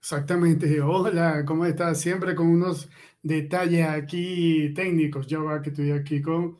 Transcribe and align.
Exactamente. 0.00 0.80
Hola, 0.82 1.44
¿cómo 1.44 1.66
estás? 1.66 2.00
Siempre 2.00 2.34
con 2.34 2.48
unos 2.48 2.88
detalles 3.22 3.86
aquí 3.86 4.72
técnicos. 4.74 5.26
Ya 5.26 5.38
va 5.40 5.62
que 5.62 5.70
estoy 5.70 5.90
aquí 5.92 6.22
con 6.22 6.58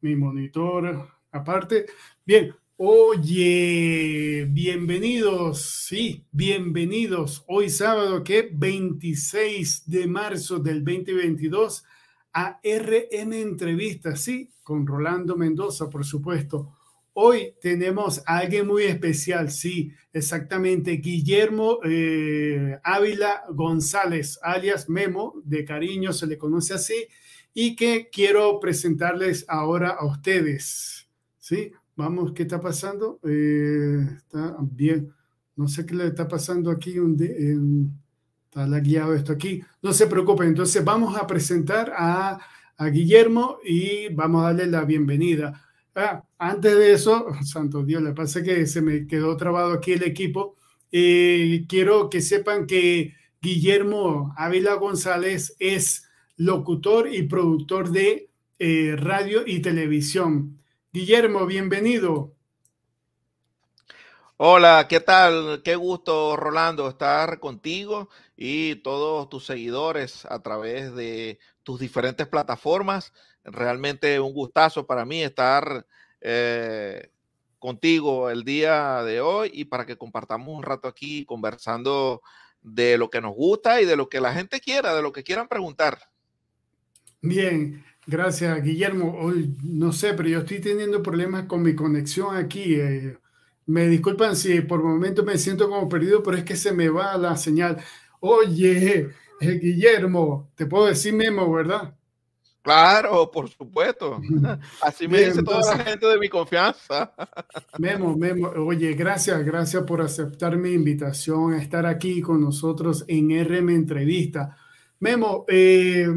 mi 0.00 0.16
monitor. 0.16 1.08
Aparte, 1.32 1.86
bien. 2.24 2.54
Oye, 2.80 4.46
bienvenidos, 4.48 5.62
sí, 5.88 6.24
bienvenidos. 6.30 7.44
Hoy 7.48 7.70
sábado, 7.70 8.22
que 8.22 8.48
26 8.52 9.90
de 9.90 10.06
marzo 10.06 10.60
del 10.60 10.84
2022 10.84 11.84
a 12.32 12.60
RM 12.62 13.32
Entrevistas, 13.32 14.20
sí, 14.20 14.52
con 14.62 14.86
Rolando 14.86 15.36
Mendoza, 15.36 15.90
por 15.90 16.04
supuesto. 16.04 16.77
Hoy 17.20 17.56
tenemos 17.60 18.22
a 18.26 18.38
alguien 18.38 18.64
muy 18.64 18.84
especial, 18.84 19.50
sí, 19.50 19.90
exactamente, 20.12 20.92
Guillermo 20.98 21.80
eh, 21.82 22.78
Ávila 22.84 23.42
González, 23.50 24.38
alias 24.40 24.88
Memo, 24.88 25.34
de 25.44 25.64
cariño 25.64 26.12
se 26.12 26.28
le 26.28 26.38
conoce 26.38 26.74
así, 26.74 27.08
y 27.52 27.74
que 27.74 28.08
quiero 28.08 28.60
presentarles 28.60 29.44
ahora 29.48 29.96
a 29.98 30.06
ustedes. 30.06 31.08
Sí, 31.38 31.72
vamos, 31.96 32.30
¿qué 32.34 32.44
está 32.44 32.60
pasando? 32.60 33.18
Eh, 33.24 34.06
está 34.16 34.56
bien, 34.60 35.12
no 35.56 35.66
sé 35.66 35.84
qué 35.84 35.96
le 35.96 36.06
está 36.06 36.28
pasando 36.28 36.70
aquí, 36.70 37.00
un 37.00 37.20
está 38.44 38.64
la 38.64 38.78
guiado 38.78 39.16
esto 39.16 39.32
aquí, 39.32 39.60
no 39.82 39.92
se 39.92 40.06
preocupen, 40.06 40.50
entonces 40.50 40.84
vamos 40.84 41.16
a 41.16 41.26
presentar 41.26 41.92
a 41.96 42.38
Guillermo 42.92 43.58
y 43.64 44.08
vamos 44.14 44.42
a 44.42 44.52
darle 44.52 44.66
la 44.66 44.84
bienvenida. 44.84 45.64
Ah, 46.00 46.22
antes 46.38 46.76
de 46.76 46.92
eso, 46.92 47.26
santo 47.42 47.82
Dios, 47.82 48.00
le 48.00 48.12
pasa 48.12 48.40
que 48.40 48.68
se 48.68 48.80
me 48.80 49.08
quedó 49.08 49.36
trabado 49.36 49.72
aquí 49.72 49.94
el 49.94 50.04
equipo. 50.04 50.54
Eh, 50.92 51.64
quiero 51.68 52.08
que 52.08 52.20
sepan 52.20 52.68
que 52.68 53.16
Guillermo 53.42 54.32
Ávila 54.36 54.74
González 54.74 55.56
es 55.58 56.08
locutor 56.36 57.12
y 57.12 57.24
productor 57.24 57.90
de 57.90 58.30
eh, 58.60 58.94
radio 58.96 59.42
y 59.44 59.58
televisión. 59.58 60.62
Guillermo, 60.92 61.46
bienvenido. 61.46 62.32
Hola, 64.36 64.86
¿qué 64.88 65.00
tal? 65.00 65.62
Qué 65.64 65.74
gusto, 65.74 66.36
Rolando, 66.36 66.88
estar 66.88 67.40
contigo 67.40 68.08
y 68.36 68.76
todos 68.76 69.28
tus 69.28 69.46
seguidores 69.46 70.24
a 70.26 70.40
través 70.44 70.94
de 70.94 71.40
tus 71.64 71.80
diferentes 71.80 72.28
plataformas 72.28 73.12
realmente 73.52 74.20
un 74.20 74.32
gustazo 74.32 74.86
para 74.86 75.04
mí 75.04 75.22
estar 75.22 75.86
eh, 76.20 77.10
contigo 77.58 78.30
el 78.30 78.44
día 78.44 79.02
de 79.02 79.20
hoy 79.20 79.50
y 79.52 79.64
para 79.64 79.86
que 79.86 79.96
compartamos 79.96 80.56
un 80.56 80.62
rato 80.62 80.88
aquí 80.88 81.24
conversando 81.24 82.22
de 82.62 82.98
lo 82.98 83.10
que 83.10 83.20
nos 83.20 83.34
gusta 83.34 83.80
y 83.80 83.84
de 83.84 83.96
lo 83.96 84.08
que 84.08 84.20
la 84.20 84.32
gente 84.32 84.60
quiera, 84.60 84.94
de 84.94 85.02
lo 85.02 85.12
que 85.12 85.24
quieran 85.24 85.48
preguntar. 85.48 85.98
Bien, 87.20 87.84
gracias 88.06 88.62
Guillermo. 88.62 89.16
Hoy, 89.20 89.56
no 89.62 89.92
sé, 89.92 90.14
pero 90.14 90.28
yo 90.28 90.38
estoy 90.40 90.60
teniendo 90.60 91.02
problemas 91.02 91.46
con 91.46 91.62
mi 91.62 91.74
conexión 91.74 92.36
aquí. 92.36 92.74
Eh, 92.74 93.18
me 93.66 93.88
disculpan 93.88 94.36
si 94.36 94.60
por 94.62 94.82
momento 94.82 95.24
me 95.24 95.36
siento 95.36 95.68
como 95.68 95.88
perdido, 95.88 96.22
pero 96.22 96.36
es 96.36 96.44
que 96.44 96.56
se 96.56 96.72
me 96.72 96.88
va 96.88 97.18
la 97.18 97.36
señal. 97.36 97.82
Oye, 98.20 99.10
Guillermo, 99.40 100.50
te 100.54 100.66
puedo 100.66 100.86
decir 100.86 101.12
Memo, 101.12 101.50
¿verdad? 101.52 101.97
Claro, 102.62 103.30
por 103.30 103.48
supuesto. 103.48 104.20
Así 104.82 105.08
me 105.08 105.22
dice 105.22 105.42
toda 105.42 105.76
la 105.76 105.84
gente 105.84 106.06
de 106.06 106.18
mi 106.18 106.28
confianza. 106.28 107.12
Memo, 107.78 108.16
Memo, 108.16 108.48
oye, 108.48 108.92
gracias, 108.94 109.44
gracias 109.44 109.82
por 109.84 110.00
aceptar 110.00 110.56
mi 110.56 110.72
invitación 110.72 111.54
a 111.54 111.62
estar 111.62 111.86
aquí 111.86 112.20
con 112.20 112.40
nosotros 112.40 113.04
en 113.08 113.30
RM 113.44 113.70
Entrevista. 113.70 114.56
Memo, 115.00 115.44
eh, 115.48 116.08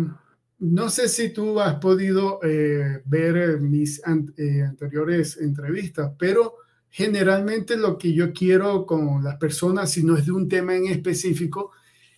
no 0.60 0.90
sé 0.90 1.08
si 1.08 1.32
tú 1.32 1.60
has 1.60 1.76
podido 1.76 2.40
eh, 2.44 3.02
ver 3.06 3.62
mis 3.62 4.00
eh, 4.00 4.64
anteriores 4.64 5.38
entrevistas, 5.38 6.12
pero 6.18 6.56
generalmente 6.90 7.78
lo 7.78 7.98
que 7.98 8.14
yo 8.14 8.34
quiero 8.34 8.86
con 8.86 9.24
las 9.24 9.38
personas, 9.38 9.92
si 9.92 10.04
no 10.04 10.18
es 10.18 10.26
de 10.26 10.32
un 10.32 10.50
tema 10.50 10.76
en 10.76 10.88
específico, 10.88 11.72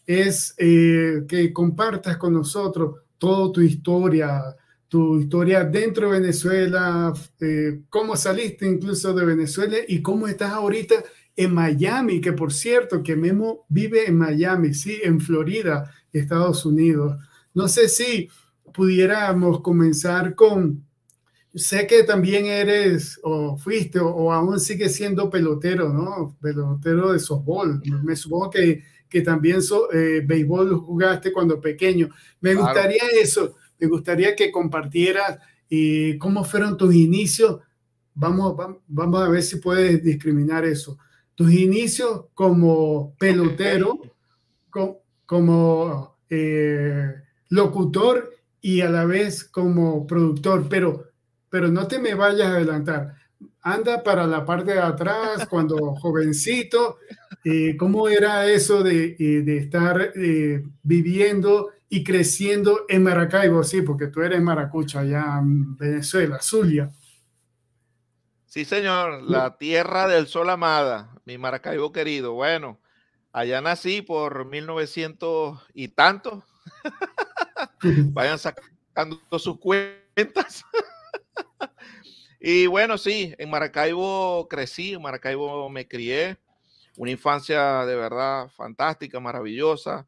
es 0.05 0.53
que 0.57 1.51
compartas 1.53 2.17
con 2.17 2.33
nosotros 2.33 3.02
toda 3.23 3.53
tu 3.53 3.61
historia, 3.61 4.53
tu 4.89 5.17
historia 5.17 5.63
dentro 5.63 6.11
de 6.11 6.19
Venezuela, 6.19 7.13
eh, 7.39 7.83
cómo 7.89 8.17
saliste 8.17 8.67
incluso 8.67 9.13
de 9.13 9.23
Venezuela 9.23 9.77
y 9.87 10.01
cómo 10.01 10.27
estás 10.27 10.51
ahorita 10.51 10.95
en 11.33 11.53
Miami, 11.53 12.19
que 12.19 12.33
por 12.33 12.51
cierto, 12.51 13.01
que 13.01 13.15
Memo 13.15 13.65
vive 13.69 14.09
en 14.09 14.17
Miami, 14.17 14.73
sí, 14.73 14.99
en 15.01 15.21
Florida, 15.21 15.89
Estados 16.11 16.65
Unidos. 16.65 17.15
No 17.53 17.69
sé 17.69 17.87
si 17.87 18.27
pudiéramos 18.73 19.61
comenzar 19.61 20.35
con, 20.35 20.85
sé 21.55 21.87
que 21.87 22.03
también 22.03 22.47
eres 22.47 23.21
o 23.23 23.55
fuiste 23.57 24.01
o, 24.01 24.33
aún 24.33 24.59
sigues 24.59 24.95
siendo 24.95 25.29
pelotero, 25.29 25.93
¿no? 25.93 26.35
Pelotero 26.41 27.13
de 27.13 27.19
softball. 27.19 27.81
Me 28.03 28.17
supongo 28.17 28.49
que 28.49 28.83
que 29.13 29.21
también 29.21 29.61
so, 29.61 29.93
eh, 29.93 30.23
béisbol 30.25 30.75
jugaste 30.75 31.31
cuando 31.31 31.61
pequeño. 31.61 32.09
Me 32.41 32.55
gustaría 32.55 33.03
eso, 33.21 33.57
me 33.77 33.85
gustaría 33.85 34.35
que 34.35 34.51
compartieras 34.51 35.37
eh, 35.69 36.17
cómo 36.19 36.43
fueron 36.43 36.75
tus 36.75 36.95
inicios. 36.95 37.61
Vamos, 38.15 38.55
vamos 38.87 39.21
a 39.21 39.29
ver 39.29 39.43
si 39.43 39.57
puedes 39.57 40.03
discriminar 40.03 40.65
eso. 40.65 40.97
Tus 41.35 41.53
inicios 41.53 42.25
como 42.33 43.13
pelotero, 43.19 44.01
como 45.27 46.17
eh, 46.27 47.13
locutor 47.49 48.31
y 48.61 48.81
a 48.81 48.89
la 48.89 49.05
vez 49.05 49.43
como 49.43 50.07
productor, 50.07 50.67
pero, 50.67 51.03
pero 51.49 51.67
no 51.67 51.85
te 51.85 51.99
me 51.99 52.15
vayas 52.15 52.47
a 52.47 52.55
adelantar 52.55 53.13
anda 53.63 54.03
para 54.03 54.27
la 54.27 54.45
parte 54.45 54.73
de 54.73 54.79
atrás 54.79 55.47
cuando 55.49 55.77
jovencito. 55.95 56.97
Eh, 57.45 57.75
¿Cómo 57.77 58.07
era 58.07 58.49
eso 58.49 58.83
de, 58.83 59.17
eh, 59.19 59.41
de 59.41 59.57
estar 59.57 60.13
eh, 60.15 60.63
viviendo 60.81 61.71
y 61.89 62.03
creciendo 62.03 62.85
en 62.87 63.03
Maracaibo? 63.03 63.63
Sí, 63.63 63.81
porque 63.81 64.07
tú 64.07 64.21
eres 64.21 64.41
maracucha 64.41 65.01
allá 65.01 65.39
en 65.39 65.75
Venezuela, 65.75 66.39
Zulia. 66.41 66.89
Sí, 68.45 68.63
señor, 68.65 69.23
la 69.23 69.57
tierra 69.57 70.07
del 70.07 70.27
sol 70.27 70.49
amada, 70.49 71.13
mi 71.25 71.37
Maracaibo 71.37 71.91
querido. 71.91 72.33
Bueno, 72.33 72.79
allá 73.33 73.59
nací 73.61 74.01
por 74.01 74.45
1900 74.45 75.59
y 75.73 75.89
tanto. 75.89 76.45
Vayan 78.13 78.39
sacando 78.39 79.19
sus 79.37 79.59
cuentas. 79.59 80.63
Y 82.45 82.67
bueno, 82.67 82.97
sí, 82.97 83.33
en 83.37 83.49
Maracaibo 83.49 84.49
crecí, 84.49 84.95
en 84.95 85.01
Maracaibo 85.01 85.69
me 85.69 85.87
crié, 85.87 86.37
una 86.97 87.11
infancia 87.11 87.85
de 87.85 87.95
verdad 87.95 88.49
fantástica, 88.49 89.19
maravillosa, 89.19 90.07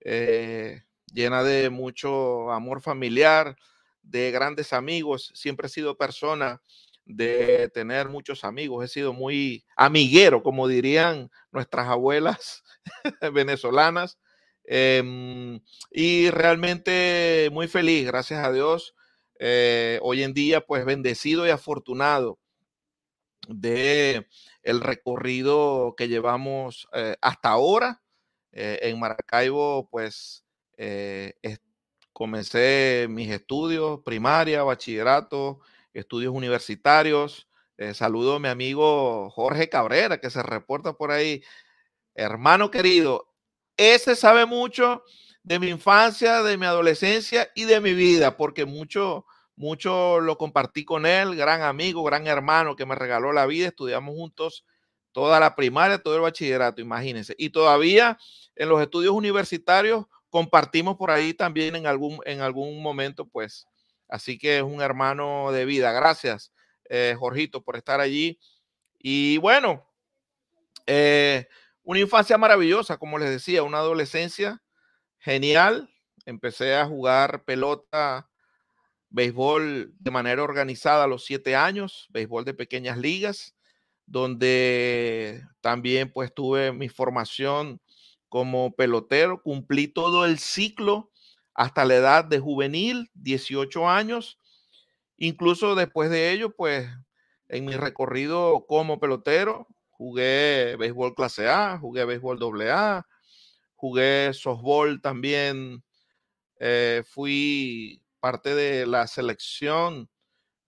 eh, 0.00 0.82
llena 1.12 1.42
de 1.42 1.70
mucho 1.70 2.50
amor 2.50 2.80
familiar, 2.80 3.56
de 4.02 4.30
grandes 4.30 4.72
amigos. 4.72 5.32
Siempre 5.34 5.66
he 5.66 5.70
sido 5.70 5.96
persona 5.96 6.60
de 7.04 7.68
tener 7.70 8.08
muchos 8.08 8.44
amigos, 8.44 8.84
he 8.84 8.88
sido 8.88 9.12
muy 9.12 9.64
amiguero, 9.76 10.42
como 10.42 10.68
dirían 10.68 11.30
nuestras 11.52 11.88
abuelas 11.88 12.62
venezolanas. 13.32 14.18
Em, 14.64 15.60
y 15.92 16.28
realmente 16.30 17.48
muy 17.52 17.68
feliz, 17.68 18.04
gracias 18.06 18.44
a 18.44 18.52
Dios, 18.52 18.94
eh, 19.38 20.00
hoy 20.02 20.22
en 20.24 20.34
día, 20.34 20.60
pues 20.60 20.84
bendecido 20.84 21.46
y 21.46 21.50
afortunado 21.50 22.40
de 23.48 24.26
el 24.62 24.80
recorrido 24.80 25.94
que 25.96 26.08
llevamos 26.08 26.88
eh, 26.92 27.16
hasta 27.20 27.50
ahora. 27.50 28.02
Eh, 28.52 28.80
en 28.82 28.98
Maracaibo, 28.98 29.88
pues 29.90 30.44
comencé 32.12 33.06
mis 33.08 33.30
estudios, 33.30 34.00
primaria, 34.04 34.62
bachillerato, 34.62 35.60
estudios 35.92 36.34
universitarios. 36.34 37.48
saludo 37.92 38.36
a 38.36 38.40
mi 38.40 38.48
amigo 38.48 39.30
Jorge 39.30 39.68
Cabrera, 39.68 40.18
que 40.18 40.30
se 40.30 40.42
reporta 40.42 40.94
por 40.94 41.10
ahí. 41.10 41.42
Hermano 42.14 42.70
querido, 42.70 43.34
ese 43.76 44.16
sabe 44.16 44.46
mucho 44.46 45.02
de 45.46 45.60
mi 45.60 45.68
infancia, 45.68 46.42
de 46.42 46.56
mi 46.58 46.66
adolescencia 46.66 47.48
y 47.54 47.64
de 47.64 47.80
mi 47.80 47.94
vida, 47.94 48.36
porque 48.36 48.64
mucho, 48.64 49.26
mucho 49.56 50.20
lo 50.20 50.38
compartí 50.38 50.84
con 50.84 51.06
él, 51.06 51.34
gran 51.34 51.62
amigo, 51.62 52.04
gran 52.04 52.26
hermano 52.26 52.76
que 52.76 52.86
me 52.86 52.94
regaló 52.94 53.32
la 53.32 53.46
vida, 53.46 53.68
estudiamos 53.68 54.14
juntos 54.14 54.64
toda 55.12 55.40
la 55.40 55.56
primaria, 55.56 55.98
todo 55.98 56.14
el 56.16 56.20
bachillerato, 56.20 56.82
imagínense. 56.82 57.34
Y 57.38 57.48
todavía 57.48 58.18
en 58.54 58.68
los 58.68 58.82
estudios 58.82 59.14
universitarios 59.14 60.04
compartimos 60.28 60.96
por 60.98 61.10
ahí 61.10 61.32
también 61.32 61.74
en 61.74 61.86
algún, 61.86 62.20
en 62.26 62.42
algún 62.42 62.82
momento, 62.82 63.26
pues. 63.26 63.66
Así 64.08 64.36
que 64.38 64.58
es 64.58 64.62
un 64.62 64.82
hermano 64.82 65.50
de 65.52 65.64
vida. 65.64 65.90
Gracias, 65.92 66.52
eh, 66.90 67.16
Jorgito, 67.18 67.62
por 67.62 67.76
estar 67.76 67.98
allí. 68.00 68.38
Y 68.98 69.38
bueno, 69.38 69.86
eh, 70.86 71.48
una 71.82 72.00
infancia 72.00 72.36
maravillosa, 72.36 72.98
como 72.98 73.18
les 73.18 73.30
decía, 73.30 73.62
una 73.62 73.78
adolescencia 73.78 74.62
genial. 75.18 75.88
Empecé 76.26 76.74
a 76.74 76.84
jugar 76.84 77.44
pelota, 77.44 78.28
béisbol 79.16 79.94
de 79.98 80.10
manera 80.10 80.42
organizada 80.42 81.04
a 81.04 81.06
los 81.06 81.24
siete 81.24 81.56
años, 81.56 82.06
béisbol 82.10 82.44
de 82.44 82.52
pequeñas 82.52 82.98
ligas 82.98 83.54
donde 84.04 85.42
también 85.62 86.12
pues 86.12 86.34
tuve 86.34 86.70
mi 86.72 86.90
formación 86.90 87.80
como 88.28 88.76
pelotero, 88.76 89.42
cumplí 89.42 89.88
todo 89.88 90.26
el 90.26 90.38
ciclo 90.38 91.10
hasta 91.54 91.86
la 91.86 91.94
edad 91.96 92.24
de 92.26 92.40
juvenil, 92.40 93.10
18 93.14 93.88
años. 93.88 94.38
Incluso 95.16 95.74
después 95.74 96.10
de 96.10 96.32
ello, 96.32 96.54
pues 96.54 96.86
en 97.48 97.64
mi 97.64 97.72
recorrido 97.72 98.66
como 98.68 99.00
pelotero, 99.00 99.66
jugué 99.88 100.76
béisbol 100.78 101.14
clase 101.14 101.48
A, 101.48 101.78
jugué 101.78 102.04
béisbol 102.04 102.38
doble 102.38 102.70
A, 102.70 103.06
jugué 103.76 104.32
softball 104.34 105.00
también, 105.00 105.82
eh, 106.60 107.02
fui 107.08 108.02
parte 108.26 108.56
de 108.56 108.86
la 108.86 109.06
selección 109.06 110.10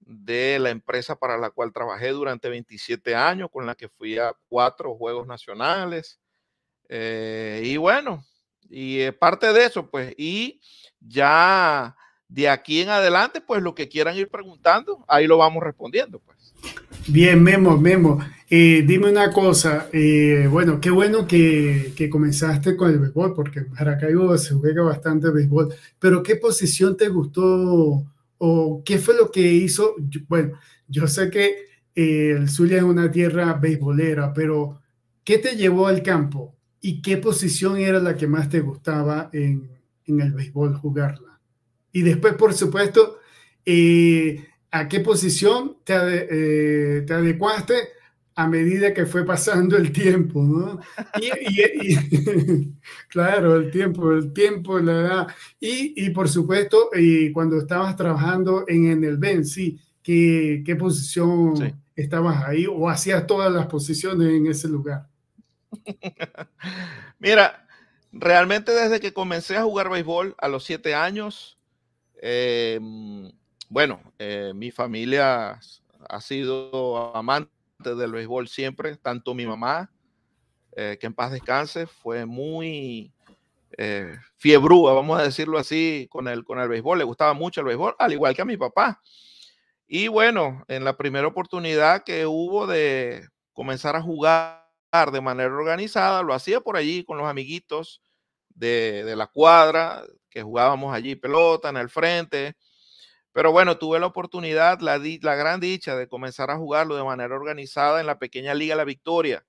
de 0.01 0.59
la 0.61 0.71
empresa 0.71 1.17
para 1.17 1.39
la 1.39 1.51
cual 1.51 1.73
trabajé 1.73 2.11
durante 2.11 2.49
27 2.49 3.17
años, 3.17 3.51
con 3.53 3.67
la 3.67 3.75
que 3.75 3.89
fui 3.89 4.17
a 4.19 4.33
cuatro 4.49 4.95
Juegos 4.97 5.27
Nacionales. 5.27 6.21
Eh, 6.89 7.63
y 7.65 7.77
bueno, 7.79 8.25
y 8.71 9.11
parte 9.13 9.53
de 9.53 9.65
eso, 9.67 9.91
pues, 9.91 10.15
y 10.19 10.61
ya 11.01 11.97
de 12.29 12.49
aquí 12.49 12.83
en 12.83 12.91
adelante, 12.91 13.41
pues 13.41 13.63
lo 13.63 13.75
que 13.75 13.89
quieran 13.89 14.17
ir 14.17 14.31
preguntando, 14.31 15.05
ahí 15.09 15.27
lo 15.27 15.39
vamos 15.39 15.63
respondiendo, 15.65 16.21
pues. 16.21 16.38
Bien, 17.11 17.43
Memo, 17.43 17.79
Memo. 17.79 18.19
Eh, 18.51 18.85
dime 18.87 19.11
una 19.11 19.31
cosa, 19.33 19.89
eh, 19.93 20.47
bueno, 20.51 20.79
qué 20.79 20.91
bueno 20.91 21.27
que, 21.27 22.09
comenzaste 22.11 22.77
con 22.77 22.91
el 22.91 22.99
béisbol, 22.99 23.35
porque 23.35 23.61
en 23.61 23.71
Maracaibo 23.71 24.37
se 24.37 24.55
juega 24.55 24.83
bastante 24.83 25.31
béisbol, 25.31 25.75
pero 25.99 26.23
¿qué 26.23 26.37
posición 26.37 26.97
te 26.97 27.09
gustó 27.09 28.05
¿O 28.41 28.83
qué 28.85 28.99
fue 28.99 29.17
lo 29.17 29.33
que 29.33 29.41
hizo? 29.41 29.97
Bueno, 30.29 30.53
yo 30.87 31.09
sé 31.09 31.31
que 31.31 31.57
eh, 31.95 32.31
el 32.37 32.49
Zulia 32.49 32.79
es 32.79 32.85
una 32.85 33.11
tierra 33.11 33.55
beisbolera, 33.55 34.33
pero 34.33 34.81
¿qué 35.25 35.39
te 35.39 35.57
llevó 35.57 35.89
al 35.89 36.03
campo? 36.03 36.55
¿Y 36.81 37.03
qué 37.03 37.17
posición 37.17 37.79
era 37.79 37.99
la 37.99 38.17
que 38.17 38.29
más 38.29 38.49
te 38.49 38.61
gustaba 38.61 39.29
en, 39.33 39.69
en 40.07 40.21
el 40.21 40.33
béisbol 40.33 40.77
jugarla? 40.77 41.41
Y 41.91 42.03
después, 42.03 42.35
por 42.35 42.55
supuesto, 42.55 43.19
eh, 43.65 44.47
¿a 44.71 44.89
qué 44.89 45.01
posición 45.01 45.79
te, 45.85 45.95
eh, 45.95 47.03
te 47.03 47.15
adecuaste 47.15 47.75
a 48.39 48.47
medida 48.47 48.95
que 48.95 49.05
fue 49.05 49.27
pasando 49.27 49.77
el 49.77 49.91
tiempo, 49.91 50.41
¿no? 50.41 50.79
Y, 51.21 52.73
claro, 53.09 53.57
el 53.57 53.71
tiempo, 53.73 54.13
el 54.13 54.33
tiempo, 54.33 54.79
la 54.79 54.93
edad. 54.93 55.27
Y, 55.59 56.07
y 56.07 56.11
por 56.11 56.29
supuesto, 56.29 56.91
y 56.95 57.33
cuando 57.33 57.59
estabas 57.59 57.97
trabajando 57.97 58.65
en, 58.69 58.93
en 58.93 59.03
el 59.03 59.17
Ben, 59.17 59.45
sí, 59.45 59.81
¿qué, 60.05 60.63
qué 60.65 60.77
posición 60.77 61.81
estabas 61.97 62.45
ahí 62.45 62.67
o 62.69 62.89
hacías 62.89 63.27
todas 63.27 63.53
las 63.53 63.67
posiciones 63.67 64.29
en 64.29 64.47
ese 64.47 64.69
lugar? 64.69 65.09
Mira, 67.19 67.67
realmente 68.13 68.73
desde 68.73 69.01
que 69.01 69.13
comencé 69.13 69.57
a 69.57 69.65
jugar 69.65 69.91
béisbol 69.91 70.37
a 70.39 70.47
los 70.47 70.65
siete 70.65 70.95
años, 70.95 71.59
em, 72.23 73.33
bueno, 73.69 74.01
eh, 74.19 74.53
mi 74.55 74.71
familia 74.71 75.61
ha 76.09 76.21
sido 76.21 77.15
amante 77.15 77.51
del 77.79 78.13
béisbol 78.13 78.49
siempre, 78.49 78.97
tanto 78.97 79.35
mi 79.35 79.47
mamá, 79.47 79.91
eh, 80.77 80.97
que 81.01 81.07
en 81.07 81.15
paz 81.15 81.33
descanse, 81.33 81.87
fue 81.87 82.25
muy 82.25 83.13
eh, 83.77 84.17
fiebrúa, 84.37 84.95
vamos 84.95 85.19
a 85.19 85.23
decirlo 85.23 85.59
así, 85.59 86.09
con 86.11 86.29
el, 86.29 86.45
con 86.45 86.59
el 86.59 86.69
béisbol, 86.69 86.99
le 86.99 87.05
gustaba 87.05 87.35
mucho 87.35 87.61
el 87.61 87.67
béisbol, 87.67 87.95
al 87.99 88.13
igual 88.13 88.35
que 88.35 88.43
a 88.43 88.47
mi 88.47 88.57
papá. 88.57 89.01
Y 89.87 90.09
bueno, 90.09 90.65
en 90.69 90.85
la 90.85 90.97
primera 90.97 91.27
oportunidad 91.27 92.05
que 92.05 92.27
hubo 92.27 92.67
de 92.67 93.27
comenzar 93.53 93.97
a 93.97 94.03
jugar 94.03 94.65
de 95.13 95.21
manera 95.21 95.55
organizada, 95.55 96.23
lo 96.23 96.33
hacía 96.33 96.61
por 96.61 96.77
allí 96.77 97.05
con 97.05 97.19
los 97.19 97.27
amiguitos 97.27 98.03
de, 98.49 99.05
de 99.05 99.17
la 99.17 99.27
cuadra, 99.27 100.03
que 100.31 100.43
jugábamos 100.43 100.95
allí 100.95 101.15
pelota 101.15 101.69
en 101.69 101.77
el 101.77 101.91
frente, 101.91 102.57
pero 103.33 103.53
bueno, 103.53 103.79
tuve 103.79 104.01
la 104.01 104.07
oportunidad, 104.07 104.81
la, 104.81 104.99
gran 104.99 105.61
dicha 105.61 105.97
de 105.97 106.09
comenzar 106.09 106.51
a 106.51 106.57
jugarlo 106.57 106.97
de 106.97 107.05
manera 107.05 107.35
organizada 107.35 108.01
en 108.01 108.07
la 108.07 108.19
pequeña 108.19 108.55
Liga 108.55 108.75
La 108.75 108.85
Victoria, 108.85 109.45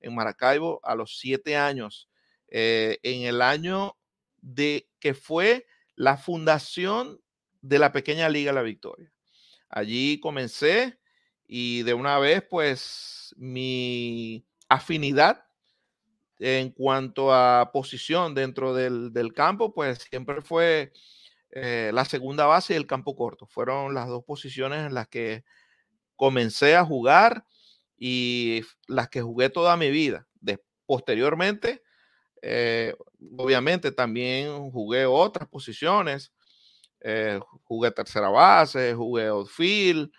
en 0.00 0.14
Maracaibo, 0.14 0.80
a 0.82 0.94
los 0.94 1.18
siete 1.18 1.56
años, 1.56 2.08
eh, 2.48 2.98
en 3.02 3.22
el 3.22 3.42
año 3.42 3.96
de 4.40 4.88
que 5.00 5.14
fue 5.14 5.66
la 5.96 6.16
fundación 6.16 7.20
de 7.60 7.78
la 7.78 7.92
pequeña 7.92 8.28
Liga 8.28 8.52
La 8.52 8.62
Victoria. 8.62 9.12
Allí 9.68 10.20
comencé 10.20 10.98
y 11.46 11.82
de 11.82 11.94
una 11.94 12.18
vez, 12.18 12.42
pues, 12.48 13.34
mi 13.36 14.46
afinidad 14.68 15.44
en 16.38 16.70
cuanto 16.70 17.32
a 17.32 17.70
posición 17.72 18.34
dentro 18.34 18.74
del 18.74 19.32
campo, 19.32 19.72
pues 19.72 20.06
siempre 20.10 20.42
fue 20.42 20.92
eh, 21.56 21.92
la 21.94 22.04
segunda 22.04 22.46
base 22.46 22.74
y 22.74 22.76
el 22.76 22.86
campo 22.88 23.14
corto. 23.14 23.46
Fueron 23.46 23.94
las 23.94 24.08
dos 24.08 24.24
posiciones 24.24 24.86
en 24.86 24.92
las 24.94 25.06
que 25.06 25.44
comencé 26.16 26.74
a 26.76 26.84
jugar 26.84 27.46
y 27.96 28.62
las 28.88 29.08
que 29.08 29.22
jugué 29.22 29.50
toda 29.50 29.76
mi 29.76 29.90
vida. 29.90 30.26
posteriormente, 30.86 31.82
eh, 32.42 32.94
obviamente 33.38 33.92
también 33.92 34.70
jugué 34.70 35.06
otras 35.06 35.48
posiciones. 35.48 36.32
Eh, 37.00 37.40
jugué 37.64 37.90
tercera 37.92 38.28
base, 38.30 38.94
jugué 38.94 39.26
outfield, 39.28 40.10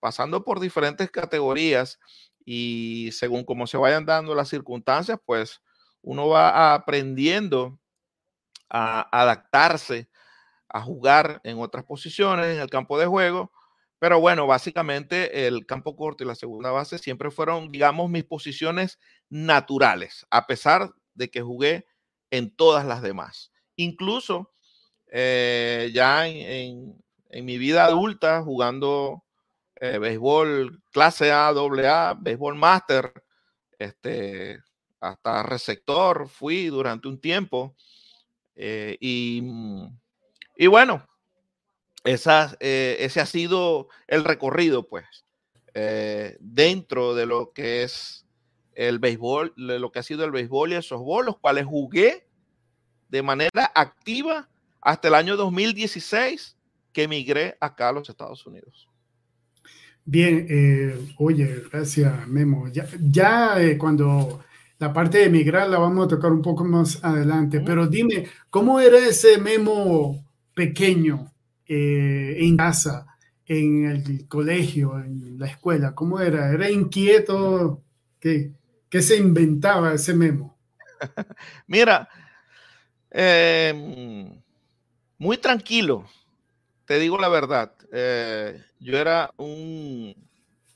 pasando 0.00 0.44
por 0.44 0.58
diferentes 0.60 1.10
categorías 1.10 1.98
y 2.44 3.10
según 3.12 3.44
cómo 3.44 3.66
se 3.66 3.76
vayan 3.76 4.06
dando 4.06 4.34
las 4.34 4.48
circunstancias, 4.48 5.18
pues 5.24 5.62
uno 6.02 6.28
va 6.28 6.74
aprendiendo 6.74 7.78
a 8.70 9.06
adaptarse 9.22 10.09
a 10.72 10.80
jugar 10.80 11.40
en 11.44 11.58
otras 11.58 11.84
posiciones 11.84 12.46
en 12.54 12.60
el 12.60 12.70
campo 12.70 12.98
de 12.98 13.06
juego. 13.06 13.52
Pero 13.98 14.18
bueno, 14.18 14.46
básicamente 14.46 15.46
el 15.46 15.66
campo 15.66 15.94
corto 15.94 16.24
y 16.24 16.26
la 16.26 16.34
segunda 16.34 16.70
base 16.70 16.98
siempre 16.98 17.30
fueron, 17.30 17.70
digamos, 17.70 18.08
mis 18.08 18.24
posiciones 18.24 18.98
naturales, 19.28 20.26
a 20.30 20.46
pesar 20.46 20.94
de 21.14 21.30
que 21.30 21.42
jugué 21.42 21.86
en 22.30 22.54
todas 22.54 22.86
las 22.86 23.02
demás. 23.02 23.52
Incluso 23.76 24.52
eh, 25.06 25.90
ya 25.92 26.26
en, 26.26 26.96
mi 27.30 27.58
vida 27.58 27.84
adulta, 27.84 28.42
jugando 28.42 29.22
eh, 29.76 29.98
béisbol 29.98 30.82
clase 30.92 31.30
A, 31.32 31.52
doble 31.52 31.86
A, 31.86 32.14
béisbol 32.18 32.54
máster, 32.54 33.12
este, 33.78 34.60
hasta 35.00 35.42
receptor 35.42 36.28
fui 36.28 36.66
durante 36.66 37.08
un 37.08 37.20
tiempo. 37.20 37.76
Eh, 38.54 38.96
y 39.00 39.40
mm, 39.42 39.99
y 40.60 40.66
bueno, 40.66 41.08
eh, 42.04 42.96
ese 43.00 43.20
ha 43.20 43.24
sido 43.24 43.88
el 44.06 44.24
recorrido, 44.24 44.86
pues, 44.86 45.06
eh, 45.72 46.36
dentro 46.38 47.14
de 47.14 47.24
lo 47.24 47.54
que 47.54 47.82
es 47.82 48.26
el 48.74 48.98
béisbol, 48.98 49.54
de 49.56 49.78
lo 49.78 49.90
que 49.90 50.00
ha 50.00 50.02
sido 50.02 50.22
el 50.22 50.32
béisbol 50.32 50.72
y 50.72 50.74
el 50.74 50.82
softball, 50.82 51.24
los 51.24 51.38
cuales 51.38 51.64
jugué 51.64 52.26
de 53.08 53.22
manera 53.22 53.72
activa 53.74 54.50
hasta 54.82 55.08
el 55.08 55.14
año 55.14 55.38
2016 55.38 56.58
que 56.92 57.04
emigré 57.04 57.56
acá 57.58 57.88
a 57.88 57.92
los 57.92 58.10
Estados 58.10 58.46
Unidos. 58.46 58.86
Bien, 60.04 60.46
eh, 60.46 61.08
oye, 61.16 61.64
gracias 61.72 62.28
Memo. 62.28 62.68
Ya, 62.68 62.86
ya 63.00 63.56
cuando 63.78 64.44
la 64.78 64.92
parte 64.92 65.16
de 65.16 65.24
emigrar 65.24 65.70
la 65.70 65.78
vamos 65.78 66.04
a 66.04 66.08
tocar 66.08 66.30
un 66.30 66.42
poco 66.42 66.64
más 66.64 67.02
adelante, 67.02 67.60
pero 67.60 67.86
dime, 67.86 68.26
¿cómo 68.50 68.78
era 68.78 68.98
ese 68.98 69.38
Memo 69.38 70.29
pequeño 70.54 71.32
eh, 71.66 72.36
en 72.38 72.56
casa, 72.56 73.06
en 73.46 73.86
el 73.86 74.28
colegio, 74.28 74.98
en 74.98 75.38
la 75.38 75.46
escuela? 75.46 75.94
¿Cómo 75.94 76.20
era? 76.20 76.52
¿Era 76.52 76.70
inquieto? 76.70 77.82
¿Qué, 78.18 78.52
qué 78.88 79.02
se 79.02 79.16
inventaba 79.16 79.94
ese 79.94 80.14
memo? 80.14 80.58
Mira, 81.66 82.08
Em, 83.10 84.40
muy 85.18 85.36
tranquilo, 85.38 86.06
te 86.86 86.98
digo 86.98 87.18
la 87.18 87.28
verdad. 87.28 87.74
Eh, 87.92 88.62
yo 88.78 88.98
era 88.98 89.32
un 89.36 90.14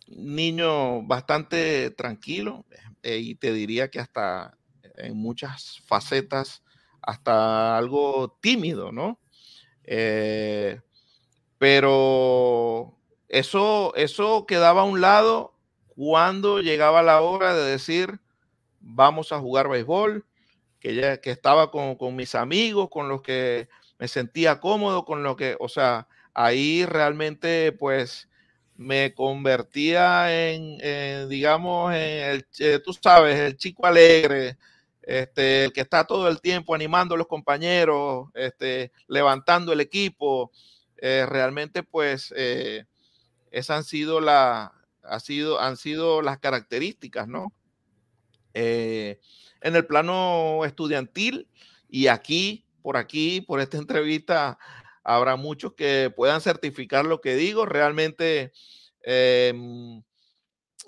niño 0.08 1.02
bastante 1.04 1.90
tranquilo 1.90 2.66
eh, 3.02 3.18
y 3.18 3.36
te 3.36 3.52
diría 3.52 3.90
que 3.90 4.00
hasta 4.00 4.58
en 4.96 5.16
muchas 5.16 5.80
facetas, 5.86 6.62
hasta 7.02 7.76
algo 7.76 8.38
tímido, 8.40 8.92
¿no? 8.92 9.20
Eh, 9.84 10.80
pero 11.58 12.96
eso, 13.28 13.94
eso 13.96 14.46
quedaba 14.46 14.82
a 14.82 14.84
un 14.84 15.00
lado 15.00 15.54
cuando 15.88 16.60
llegaba 16.60 17.02
la 17.02 17.20
hora 17.20 17.54
de 17.54 17.70
decir, 17.70 18.20
vamos 18.80 19.32
a 19.32 19.38
jugar 19.38 19.68
béisbol, 19.68 20.24
que 20.80 20.94
ya 20.94 21.20
que 21.20 21.30
estaba 21.30 21.70
con, 21.70 21.96
con 21.96 22.16
mis 22.16 22.34
amigos, 22.34 22.88
con 22.90 23.08
los 23.08 23.22
que 23.22 23.68
me 23.98 24.08
sentía 24.08 24.60
cómodo, 24.60 25.04
con 25.04 25.22
lo 25.22 25.36
que, 25.36 25.56
o 25.60 25.68
sea, 25.68 26.08
ahí 26.34 26.84
realmente 26.84 27.72
pues 27.72 28.28
me 28.76 29.14
convertía 29.14 30.52
en, 30.52 31.28
digamos, 31.28 31.94
en 31.94 32.00
el, 32.00 32.46
eh, 32.58 32.80
tú 32.84 32.92
sabes, 32.92 33.38
el 33.38 33.56
chico 33.56 33.86
alegre, 33.86 34.56
este, 35.06 35.66
el 35.66 35.72
que 35.72 35.82
está 35.82 36.04
todo 36.04 36.28
el 36.28 36.40
tiempo 36.40 36.74
animando 36.74 37.14
a 37.14 37.18
los 37.18 37.26
compañeros, 37.26 38.28
este, 38.34 38.92
levantando 39.06 39.72
el 39.72 39.80
equipo. 39.80 40.50
Eh, 40.96 41.26
realmente, 41.28 41.82
pues, 41.82 42.32
eh, 42.36 42.84
esas 43.50 43.78
han 43.78 43.84
sido, 43.84 44.20
las 44.20 44.70
características, 46.40 47.28
¿no? 47.28 47.52
en 48.56 49.74
el 49.74 49.84
plano 49.84 50.64
estudiantil 50.64 51.48
y 51.88 52.06
aquí, 52.06 52.64
por 52.82 52.96
aquí, 52.96 53.40
por 53.40 53.60
esta 53.60 53.78
entrevista, 53.78 54.58
habrá 55.04 55.36
muchos 55.36 55.74
que 55.74 56.12
puedan 56.14 56.40
certificar 56.40 57.04
lo 57.04 57.20
que 57.20 57.36
digo. 57.36 57.66
Realmente 57.66 58.52
em, 59.02 60.02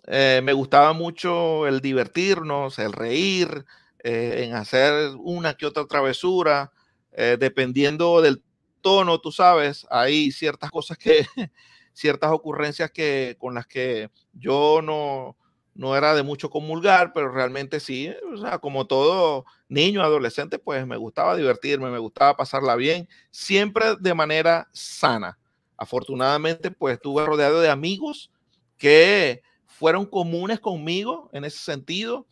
eh, 0.06 0.40
me 0.42 0.52
gustaba 0.52 0.92
mucho 0.94 1.66
el 1.66 1.80
divertirnos, 1.80 2.78
el 2.78 2.92
reír, 2.92 3.66
eh, 4.08 4.44
en 4.44 4.54
hacer 4.54 5.16
una 5.18 5.54
que 5.54 5.66
otra 5.66 5.84
travesura, 5.84 6.70
eh, 7.10 7.36
dependiendo 7.40 8.22
del 8.22 8.40
tono, 8.80 9.20
tú 9.20 9.32
sabes, 9.32 9.84
hay 9.90 10.30
ciertas 10.30 10.70
cosas 10.70 10.96
que, 10.96 11.26
ciertas 11.92 12.30
ocurrencias 12.30 12.92
que 12.92 13.34
con 13.36 13.54
las 13.54 13.66
que 13.66 14.10
yo 14.32 14.80
no, 14.80 15.36
no 15.74 15.96
era 15.96 16.14
de 16.14 16.22
mucho 16.22 16.50
comulgar, 16.50 17.12
pero 17.12 17.32
realmente 17.32 17.80
sí, 17.80 18.14
como 18.60 18.86
todo 18.86 19.44
niño, 19.68 20.02
adolescente, 20.02 20.60
pues 20.60 20.86
me 20.86 20.96
gustaba 20.96 21.34
divertirme, 21.34 21.90
me 21.90 21.98
gustaba 21.98 22.36
pasarla 22.36 22.76
bien, 22.76 23.08
siempre 23.32 23.96
de 23.98 24.14
manera 24.14 24.68
sana. 24.72 25.36
Afortunadamente, 25.76 26.70
pues 26.70 26.94
estuve 26.94 27.26
rodeado 27.26 27.60
de 27.60 27.70
amigos 27.70 28.30
que 28.78 29.42
fueron 29.66 30.06
comunes 30.06 30.60
conmigo 30.60 31.28
en 31.32 31.44
ese 31.44 31.58
sentido, 31.58 32.24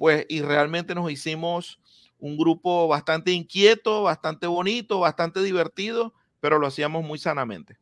pues 0.00 0.24
y 0.30 0.40
realmente 0.40 0.94
nos 0.94 1.12
hicimos 1.12 1.78
un 2.18 2.38
grupo 2.38 2.88
bastante 2.88 3.32
inquieto, 3.32 4.04
bastante 4.04 4.46
bonito, 4.46 4.98
bastante 4.98 5.42
divertido, 5.42 6.14
pero 6.40 6.58
lo 6.58 6.68
hacíamos 6.68 7.04
muy 7.04 7.18
sanamente. 7.18 7.76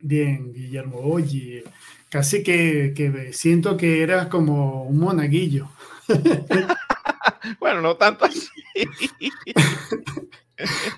Bien, 0.00 0.52
Guillermo, 0.52 0.98
oye, 0.98 1.62
casi 2.08 2.42
que, 2.42 2.94
que 2.96 3.32
siento 3.32 3.76
que 3.76 4.02
eras 4.02 4.26
como 4.26 4.82
un 4.82 4.98
monaguillo. 4.98 5.68
bueno, 7.60 7.80
no 7.80 7.94
tanto 7.94 8.24
así. 8.24 8.48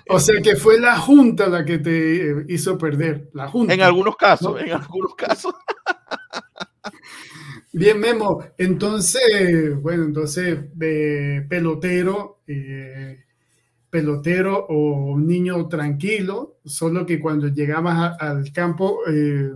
o 0.09 0.19
sea 0.19 0.41
que 0.41 0.55
fue 0.55 0.79
la 0.79 0.97
junta 0.97 1.47
la 1.47 1.63
que 1.63 1.77
te 1.77 2.43
hizo 2.49 2.79
perder, 2.79 3.29
la 3.33 3.49
junta. 3.49 3.71
En 3.71 3.83
algunos 3.83 4.15
casos, 4.15 4.59
en 4.59 4.71
algunos 4.71 5.13
casos. 5.13 5.53
Bien, 7.75 7.99
Memo. 7.99 8.45
Entonces, 8.55 9.75
bueno, 9.81 10.03
entonces, 10.03 10.59
pelotero, 11.49 12.41
eh, 12.45 13.23
pelotero 13.89 14.67
o 14.69 15.17
niño 15.17 15.67
tranquilo, 15.67 16.59
solo 16.63 17.03
que 17.03 17.19
cuando 17.19 17.47
llegabas 17.47 18.15
al 18.19 18.53
campo 18.53 18.99
eh, 19.09 19.53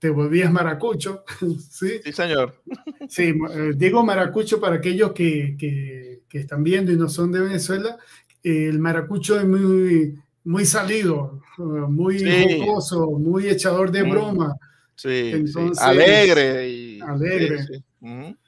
te 0.00 0.10
volvías 0.10 0.52
maracucho. 0.52 1.22
¿sí? 1.70 2.00
sí, 2.02 2.12
señor. 2.12 2.60
Sí, 3.08 3.32
eh, 3.52 3.72
digo 3.76 4.04
maracucho 4.04 4.60
para 4.60 4.76
aquellos 4.76 5.12
que, 5.12 5.56
que, 5.56 6.22
que, 6.28 6.38
están 6.38 6.64
viendo 6.64 6.90
y 6.90 6.96
no 6.96 7.08
son 7.08 7.30
de 7.30 7.42
Venezuela. 7.42 7.96
el 8.42 8.80
maracucho 8.80 9.38
es 9.38 9.46
muy, 9.46 10.18
muy 10.42 10.64
salido, 10.64 11.42
muy 11.58 12.18
sí. 12.18 12.58
jocoso, 12.58 13.08
muy 13.12 13.46
echador 13.46 13.92
de 13.92 14.02
broma. 14.02 14.56
Sí, 14.96 15.30
Entonces, 15.32 15.78
alegre. 15.80 16.68
Y, 16.68 16.85
alegre. 17.06 17.64
Uh 18.00 18.08
-huh. 18.08 18.38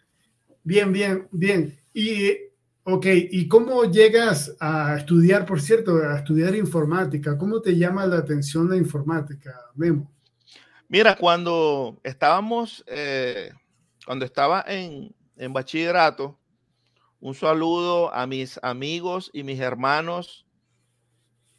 Bien, 0.64 0.92
bien, 0.92 1.28
bien. 1.30 1.78
Y, 1.94 2.32
ok, 2.84 3.06
¿y 3.30 3.48
cómo 3.48 3.84
llegas 3.84 4.54
a 4.60 4.96
estudiar, 4.98 5.46
por 5.46 5.60
cierto, 5.60 5.96
a 5.96 6.18
estudiar 6.18 6.54
informática? 6.54 7.38
¿Cómo 7.38 7.60
te 7.60 7.76
llama 7.76 8.06
la 8.06 8.18
atención 8.18 8.68
la 8.68 8.76
informática, 8.76 9.54
Memo? 9.74 10.10
Mira, 10.88 11.16
cuando 11.16 11.98
estábamos, 12.02 12.84
eh, 12.86 13.52
cuando 14.04 14.24
estaba 14.24 14.64
en, 14.66 15.14
en 15.36 15.52
bachillerato, 15.52 16.38
un 17.20 17.34
saludo 17.34 18.14
a 18.14 18.26
mis 18.26 18.58
amigos 18.62 19.30
y 19.32 19.42
mis 19.42 19.60
hermanos 19.60 20.46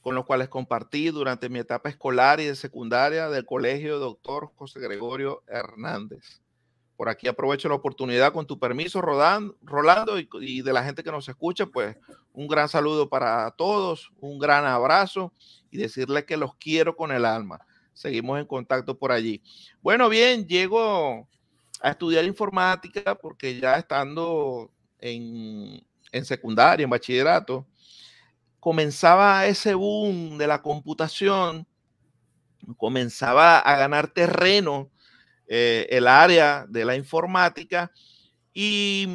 con 0.02 0.16
los 0.16 0.26
cuales 0.26 0.50
compartí 0.50 1.10
durante 1.10 1.50
mi 1.50 1.60
etapa 1.60 1.90
escolar 1.90 2.40
y 2.40 2.46
de 2.46 2.56
secundaria 2.56 3.30
del 3.30 3.46
colegio 3.46 4.00
doctor 4.00 4.52
José 4.56 4.80
Gregorio 4.80 5.44
Hernández. 5.48 6.42
Por 7.00 7.08
aquí 7.08 7.30
aprovecho 7.30 7.70
la 7.70 7.76
oportunidad 7.76 8.34
con 8.34 8.46
tu 8.46 8.60
permiso, 8.60 9.00
Rodan, 9.00 9.56
Rolando, 9.62 10.20
y, 10.20 10.62
de 10.62 10.74
la 10.74 10.84
gente 10.84 11.02
que 11.02 11.14
nos 11.14 11.30
escucha, 11.30 11.66
pues 11.66 11.96
un 12.34 12.46
gran 12.46 12.68
saludo 12.68 13.08
para 13.08 13.50
todos, 13.52 14.12
un 14.20 14.38
gran 14.38 14.66
abrazo 14.66 15.32
y 15.72 15.78
decirles 15.78 16.26
que 16.26 16.36
los 16.36 16.56
quiero 16.56 16.98
con 16.98 17.14
el 17.14 17.24
alma. 17.24 17.66
Seguimos 17.94 18.38
en 18.38 18.46
contacto 18.46 18.98
por 18.98 19.14
allí. 19.14 19.42
Bueno, 19.82 20.10
bien, 20.10 20.46
llego 20.46 21.26
a 21.80 21.92
estudiar 21.92 22.26
informática 22.26 23.16
porque 23.16 23.58
ya 23.58 23.76
estando 23.78 24.70
en, 25.00 25.82
en 26.12 26.26
secundaria, 26.26 26.84
en 26.84 26.90
bachillerato, 26.90 27.66
comenzaba 28.60 29.48
ese 29.48 29.74
boom 29.74 30.38
de 30.38 30.48
la 30.48 30.62
computación, 30.62 31.66
comenzaba 32.76 33.60
a 33.60 33.78
ganar 33.78 34.10
terreno 34.10 34.92
eh, 35.52 35.88
el 35.90 36.08
área 36.08 36.66
de 36.70 36.86
la 36.86 36.96
informática 36.96 37.92
y, 38.54 39.08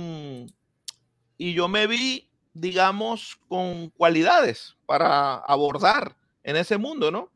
y, 1.39 1.55
yo 1.55 1.69
me 1.69 1.87
vi, 1.87 2.29
digamos, 2.53 3.39
con 3.49 3.91
cualidades 3.91 4.77
para 4.85 5.37
abordar 5.37 6.17
en 6.43 6.57
ese 6.57 6.77
mundo, 6.77 7.13
¿no? 7.13 7.31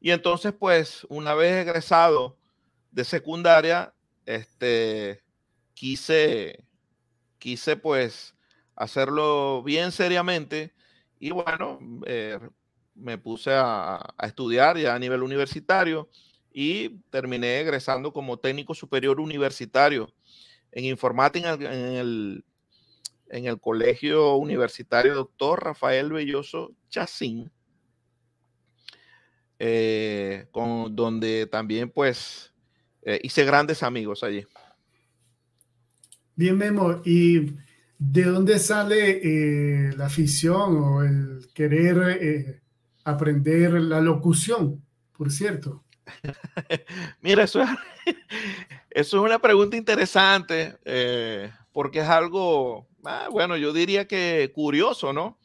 Y 0.00 0.12
entonces, 0.12 0.52
pues, 0.52 1.04
una 1.08 1.34
vez 1.34 1.66
egresado 1.66 2.38
de 2.92 3.04
secundaria, 3.04 3.92
este, 4.26 5.24
quise, 5.74 6.64
quise, 7.38 7.76
pues, 7.76 8.34
hacerlo 8.76 9.62
bien 9.64 9.92
seriamente 9.92 10.72
y 11.18 11.32
bueno, 11.32 11.78
eh, 12.06 12.38
me 12.94 13.18
puse 13.18 13.50
a, 13.52 14.14
estudiar 14.22 14.78
ya 14.78 14.94
a 14.94 14.98
nivel 14.98 15.22
universitario 15.22 16.08
y 16.52 17.00
terminé 17.10 17.60
egresando 17.60 18.12
como 18.12 18.38
técnico 18.38 18.74
superior 18.74 19.20
universitario 19.20 20.12
en 20.72 20.84
informática 20.84 21.54
en 21.54 21.96
el, 21.96 22.44
en 23.28 23.46
el 23.46 23.60
colegio 23.60 24.36
universitario 24.36 25.14
doctor 25.14 25.64
Rafael 25.64 26.12
Belloso 26.12 26.72
Chacín, 26.88 27.50
eh, 29.58 30.46
con, 30.50 30.94
donde 30.94 31.46
también 31.46 31.90
pues 31.90 32.52
eh, 33.02 33.20
hice 33.22 33.44
grandes 33.44 33.82
amigos 33.82 34.22
allí. 34.22 34.46
Bien, 36.34 36.56
Memo, 36.56 37.02
y 37.04 37.54
¿De 38.02 38.24
dónde 38.24 38.58
sale 38.58 39.20
eh, 39.22 39.92
la 39.94 40.06
afición 40.06 40.74
o 40.78 41.02
el 41.02 41.48
querer 41.52 42.62
aprender 43.04 43.74
la 43.74 44.00
locución, 44.00 44.82
por 45.12 45.30
cierto? 45.30 45.84
Mira, 47.20 47.44
eso 47.44 47.62
es, 48.90 49.12
una 49.12 49.38
pregunta 49.38 49.76
interesante, 49.76 50.78
eh, 50.84 51.52
porque 51.72 52.00
es 52.00 52.08
algo, 52.08 52.88
ah, 53.04 53.28
bueno, 53.30 53.56
yo 53.56 53.72
diría 53.72 54.06
que 54.06 54.50
curioso, 54.54 55.12
¿no? 55.12 55.38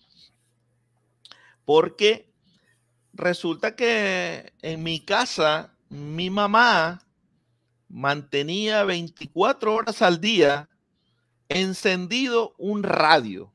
Porque 1.65 2.31
resulta 3.13 3.75
que 3.75 4.53
en 4.61 4.83
mi 4.83 4.99
casa, 4.99 5.75
mi 5.89 6.29
mamá 6.29 7.01
mantenía 7.87 8.83
24 8.83 9.73
horas 9.73 10.01
al 10.01 10.19
día 10.19 10.69
encendido 11.49 12.55
un 12.57 12.83
radio. 12.83 13.51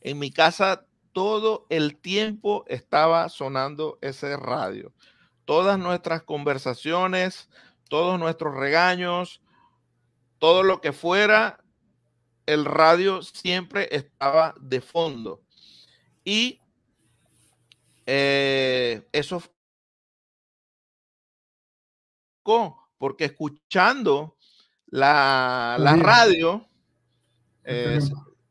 en 0.00 0.18
mi 0.18 0.32
casa 0.32 0.84
todo 1.12 1.66
el 1.68 1.96
tiempo 1.96 2.64
estaba 2.66 3.28
sonando 3.28 3.98
ese 4.00 4.36
radio. 4.36 4.92
Todas 5.44 5.78
nuestras 5.78 6.22
conversaciones, 6.22 7.48
todos 7.88 8.18
nuestros 8.18 8.54
regaños, 8.54 9.42
todo 10.38 10.62
lo 10.62 10.80
que 10.80 10.92
fuera, 10.92 11.62
el 12.46 12.64
radio 12.64 13.22
siempre 13.22 13.88
estaba 13.90 14.54
de 14.60 14.80
fondo. 14.80 15.42
Y 16.24 16.60
eh, 18.06 19.06
eso 19.12 19.42
porque 22.98 23.26
escuchando 23.26 24.36
la, 24.86 25.76
radio, 26.00 26.66
eh, 27.64 28.00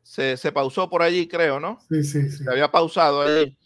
se, 0.02 0.52
pausó 0.52 0.88
por 0.88 1.02
allí, 1.02 1.28
creo, 1.28 1.60
¿no? 1.60 1.78
Sí, 1.88 2.02
sí, 2.02 2.30
sí. 2.30 2.44
Se 2.44 2.50
había 2.50 2.70
pausado 2.70 3.22
ahí. 3.22 3.56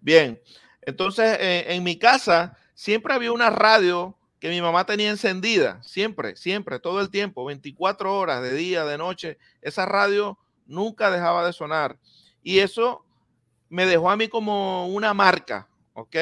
Bien. 0.00 0.40
Entonces, 0.82 1.38
eh, 1.40 1.66
en 1.68 1.82
mi 1.82 1.98
casa 1.98 2.56
siempre 2.76 3.14
había 3.14 3.32
una 3.32 3.50
radio 3.50 4.16
que 4.38 4.50
mi 4.50 4.60
mamá 4.60 4.84
tenía 4.84 5.10
encendida, 5.10 5.82
siempre, 5.82 6.36
siempre, 6.36 6.78
todo 6.78 7.00
el 7.00 7.10
tiempo, 7.10 7.44
24 7.46 8.14
horas 8.14 8.42
de 8.42 8.52
día, 8.52 8.84
de 8.84 8.98
noche. 8.98 9.38
Esa 9.62 9.86
radio 9.86 10.38
nunca 10.66 11.10
dejaba 11.10 11.44
de 11.44 11.54
sonar. 11.54 11.98
Y 12.42 12.58
eso 12.58 13.04
me 13.70 13.86
dejó 13.86 14.10
a 14.10 14.16
mí 14.16 14.28
como 14.28 14.86
una 14.88 15.14
marca, 15.14 15.68
¿ok? 15.94 16.16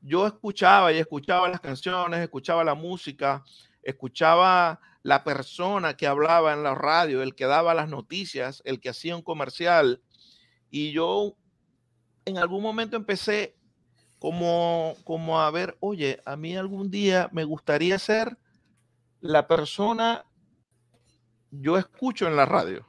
Yo 0.00 0.26
escuchaba 0.26 0.92
y 0.92 0.98
escuchaba 0.98 1.48
las 1.48 1.60
canciones, 1.60 2.20
escuchaba 2.20 2.62
la 2.62 2.74
música, 2.74 3.42
escuchaba 3.82 4.80
la 5.02 5.24
persona 5.24 5.96
que 5.96 6.06
hablaba 6.06 6.52
en 6.52 6.62
la 6.62 6.74
radio, 6.74 7.20
el 7.20 7.34
que 7.34 7.46
daba 7.46 7.74
las 7.74 7.88
noticias, 7.88 8.62
el 8.64 8.80
que 8.80 8.90
hacía 8.90 9.16
un 9.16 9.22
comercial. 9.22 10.00
Y 10.70 10.92
yo 10.92 11.36
en 12.24 12.38
algún 12.38 12.62
momento 12.62 12.96
empecé 12.96 13.56
como, 14.24 14.96
como 15.04 15.42
a 15.42 15.50
ver, 15.50 15.76
oye, 15.80 16.18
a 16.24 16.34
mí 16.34 16.56
algún 16.56 16.90
día 16.90 17.28
me 17.30 17.44
gustaría 17.44 17.98
ser 17.98 18.38
la 19.20 19.46
persona, 19.46 20.24
yo 21.50 21.76
escucho 21.76 22.26
en 22.26 22.34
la 22.34 22.46
radio. 22.46 22.86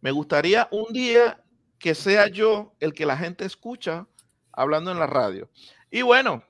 Me 0.00 0.12
gustaría 0.12 0.68
un 0.70 0.92
día 0.92 1.42
que 1.76 1.96
sea 1.96 2.28
yo 2.28 2.72
el 2.78 2.94
que 2.94 3.04
la 3.04 3.16
gente 3.16 3.44
escucha 3.44 4.06
hablando 4.52 4.92
en 4.92 5.00
la 5.00 5.08
radio. 5.08 5.50
Y 5.90 6.02
bueno, 6.02 6.44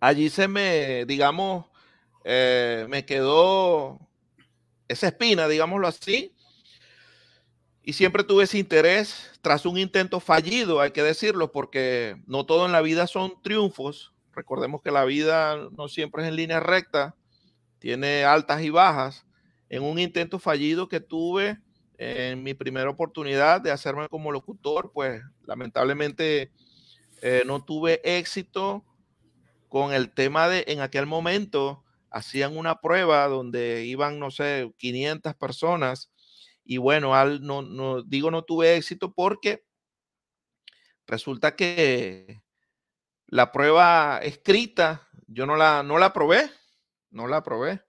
allí 0.00 0.30
se 0.30 0.48
me, 0.48 1.04
digamos, 1.04 1.66
eh, 2.24 2.86
me 2.88 3.04
quedó 3.04 4.00
esa 4.88 5.08
espina, 5.08 5.48
digámoslo 5.48 5.86
así, 5.86 6.33
y 7.84 7.92
siempre 7.92 8.24
tuve 8.24 8.44
ese 8.44 8.58
interés 8.58 9.30
tras 9.42 9.66
un 9.66 9.76
intento 9.76 10.18
fallido, 10.18 10.80
hay 10.80 10.92
que 10.92 11.02
decirlo, 11.02 11.52
porque 11.52 12.16
no 12.26 12.46
todo 12.46 12.64
en 12.64 12.72
la 12.72 12.80
vida 12.80 13.06
son 13.06 13.34
triunfos. 13.42 14.14
Recordemos 14.32 14.80
que 14.80 14.90
la 14.90 15.04
vida 15.04 15.68
no 15.76 15.88
siempre 15.88 16.22
es 16.22 16.28
en 16.28 16.36
línea 16.36 16.60
recta, 16.60 17.14
tiene 17.78 18.24
altas 18.24 18.62
y 18.62 18.70
bajas. 18.70 19.26
En 19.68 19.82
un 19.82 19.98
intento 19.98 20.38
fallido 20.38 20.88
que 20.88 21.00
tuve 21.00 21.58
en 21.98 22.42
mi 22.42 22.54
primera 22.54 22.88
oportunidad 22.88 23.60
de 23.60 23.70
hacerme 23.70 24.08
como 24.08 24.32
locutor, 24.32 24.90
pues 24.92 25.22
lamentablemente 25.44 26.50
eh, 27.20 27.42
no 27.44 27.64
tuve 27.64 28.00
éxito 28.02 28.82
con 29.68 29.92
el 29.92 30.10
tema 30.10 30.48
de 30.48 30.64
en 30.68 30.80
aquel 30.80 31.04
momento 31.04 31.84
hacían 32.10 32.56
una 32.56 32.80
prueba 32.80 33.26
donde 33.28 33.84
iban, 33.84 34.18
no 34.18 34.30
sé, 34.30 34.72
500 34.78 35.34
personas 35.34 36.10
y 36.64 36.78
bueno, 36.78 37.14
al, 37.14 37.42
no, 37.42 37.62
no, 37.62 38.02
digo 38.02 38.30
no 38.30 38.42
tuve 38.42 38.76
éxito 38.76 39.12
porque 39.12 39.64
resulta 41.06 41.54
que 41.54 42.42
la 43.26 43.52
prueba 43.52 44.18
escrita, 44.22 45.08
yo 45.26 45.46
no 45.46 45.56
la, 45.56 45.82
no 45.82 45.98
la 45.98 46.12
probé, 46.12 46.50
no 47.10 47.26
la 47.26 47.42
probé. 47.42 47.82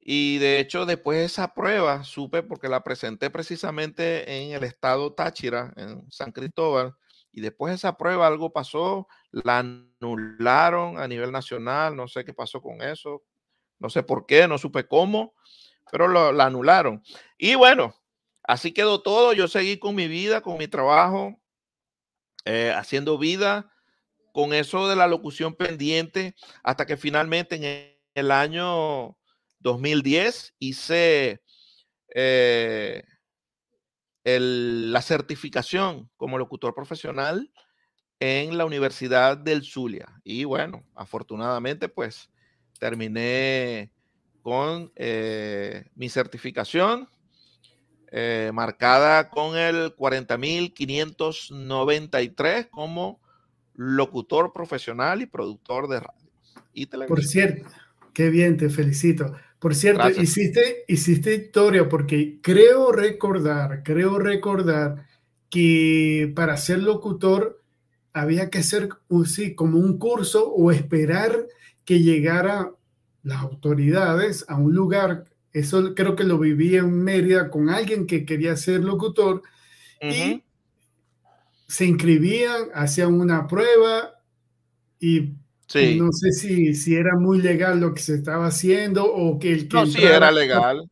Y 0.00 0.38
de 0.38 0.58
hecho, 0.58 0.84
después 0.84 1.18
de 1.18 1.26
esa 1.26 1.54
prueba, 1.54 2.02
supe 2.02 2.42
porque 2.42 2.68
la 2.68 2.82
presenté 2.82 3.30
precisamente 3.30 4.42
en 4.42 4.52
el 4.52 4.64
estado 4.64 5.14
Táchira, 5.14 5.72
en 5.76 6.10
San 6.10 6.32
Cristóbal, 6.32 6.96
y 7.30 7.40
después 7.40 7.70
de 7.70 7.76
esa 7.76 7.96
prueba 7.96 8.26
algo 8.26 8.52
pasó, 8.52 9.06
la 9.30 9.60
anularon 9.60 10.98
a 10.98 11.06
nivel 11.06 11.30
nacional, 11.30 11.94
no 11.94 12.08
sé 12.08 12.24
qué 12.24 12.34
pasó 12.34 12.60
con 12.60 12.82
eso, 12.82 13.22
no 13.78 13.90
sé 13.90 14.02
por 14.02 14.26
qué, 14.26 14.48
no 14.48 14.58
supe 14.58 14.88
cómo, 14.88 15.34
pero 15.92 16.08
lo, 16.08 16.32
la 16.32 16.46
anularon. 16.46 17.02
Y 17.36 17.54
bueno, 17.54 17.94
así 18.42 18.72
quedó 18.72 19.02
todo, 19.02 19.34
yo 19.34 19.46
seguí 19.46 19.78
con 19.78 19.94
mi 19.94 20.08
vida, 20.08 20.40
con 20.40 20.56
mi 20.56 20.66
trabajo, 20.66 21.38
eh, 22.46 22.72
haciendo 22.74 23.18
vida, 23.18 23.70
con 24.32 24.54
eso 24.54 24.88
de 24.88 24.96
la 24.96 25.06
locución 25.06 25.54
pendiente, 25.54 26.34
hasta 26.62 26.86
que 26.86 26.96
finalmente 26.96 27.56
en 27.56 28.00
el 28.14 28.30
año 28.30 29.18
2010 29.60 30.54
hice... 30.58 31.42
Eh, 32.14 33.04
la 34.24 35.02
certificación 35.02 36.08
como 36.16 36.38
locutor 36.38 36.74
profesional 36.74 37.50
en 38.20 38.56
la 38.56 38.64
Universidad 38.64 39.36
del 39.36 39.64
Zulia. 39.64 40.20
Y 40.22 40.44
bueno, 40.44 40.84
afortunadamente 40.94 41.88
pues 41.88 42.30
terminé 42.78 43.91
con 44.42 44.92
eh, 44.96 45.84
mi 45.94 46.08
certificación 46.08 47.08
eh, 48.10 48.50
marcada 48.52 49.30
con 49.30 49.56
el 49.56 49.94
40.593 49.96 52.68
como 52.68 53.20
locutor 53.74 54.52
profesional 54.52 55.22
y 55.22 55.26
productor 55.26 55.88
de 55.88 56.00
radio. 56.00 56.28
Y 56.74 56.86
Por 56.86 57.24
cierto, 57.24 57.70
qué 58.12 58.28
bien, 58.28 58.58
te 58.58 58.68
felicito. 58.68 59.34
Por 59.58 59.74
cierto, 59.74 60.10
hiciste, 60.10 60.84
hiciste 60.88 61.34
historia 61.34 61.88
porque 61.88 62.38
creo 62.42 62.92
recordar, 62.92 63.82
creo 63.82 64.18
recordar 64.18 65.06
que 65.48 66.30
para 66.34 66.56
ser 66.56 66.80
locutor 66.80 67.62
había 68.12 68.50
que 68.50 68.58
hacer 68.58 68.90
sí, 69.24 69.54
como 69.54 69.78
un 69.78 69.98
curso 69.98 70.50
o 70.50 70.70
esperar 70.70 71.46
que 71.84 72.00
llegara 72.00 72.72
las 73.22 73.42
autoridades 73.42 74.44
a 74.48 74.56
un 74.56 74.74
lugar. 74.74 75.26
Eso 75.52 75.94
creo 75.94 76.16
que 76.16 76.24
lo 76.24 76.38
viví 76.38 76.76
en 76.76 77.02
Mérida 77.02 77.50
con 77.50 77.68
alguien 77.68 78.06
que 78.06 78.24
quería 78.24 78.56
ser 78.56 78.80
locutor 78.80 79.42
y 80.00 80.42
se 81.68 81.84
inscribían, 81.86 82.68
hacían 82.74 83.14
una 83.14 83.46
prueba 83.46 84.14
y 84.98 85.34
no 85.96 86.12
sé 86.12 86.32
si, 86.32 86.74
si 86.74 86.94
era 86.96 87.16
muy 87.16 87.40
legal 87.40 87.80
lo 87.80 87.94
que 87.94 88.02
se 88.02 88.14
estaba 88.14 88.46
haciendo 88.46 89.04
o 89.04 89.38
que 89.38 89.52
el 89.52 89.68
que... 89.68 89.76
No, 89.76 89.86
sí 89.86 90.02
era 90.02 90.30
legal. 90.30 90.90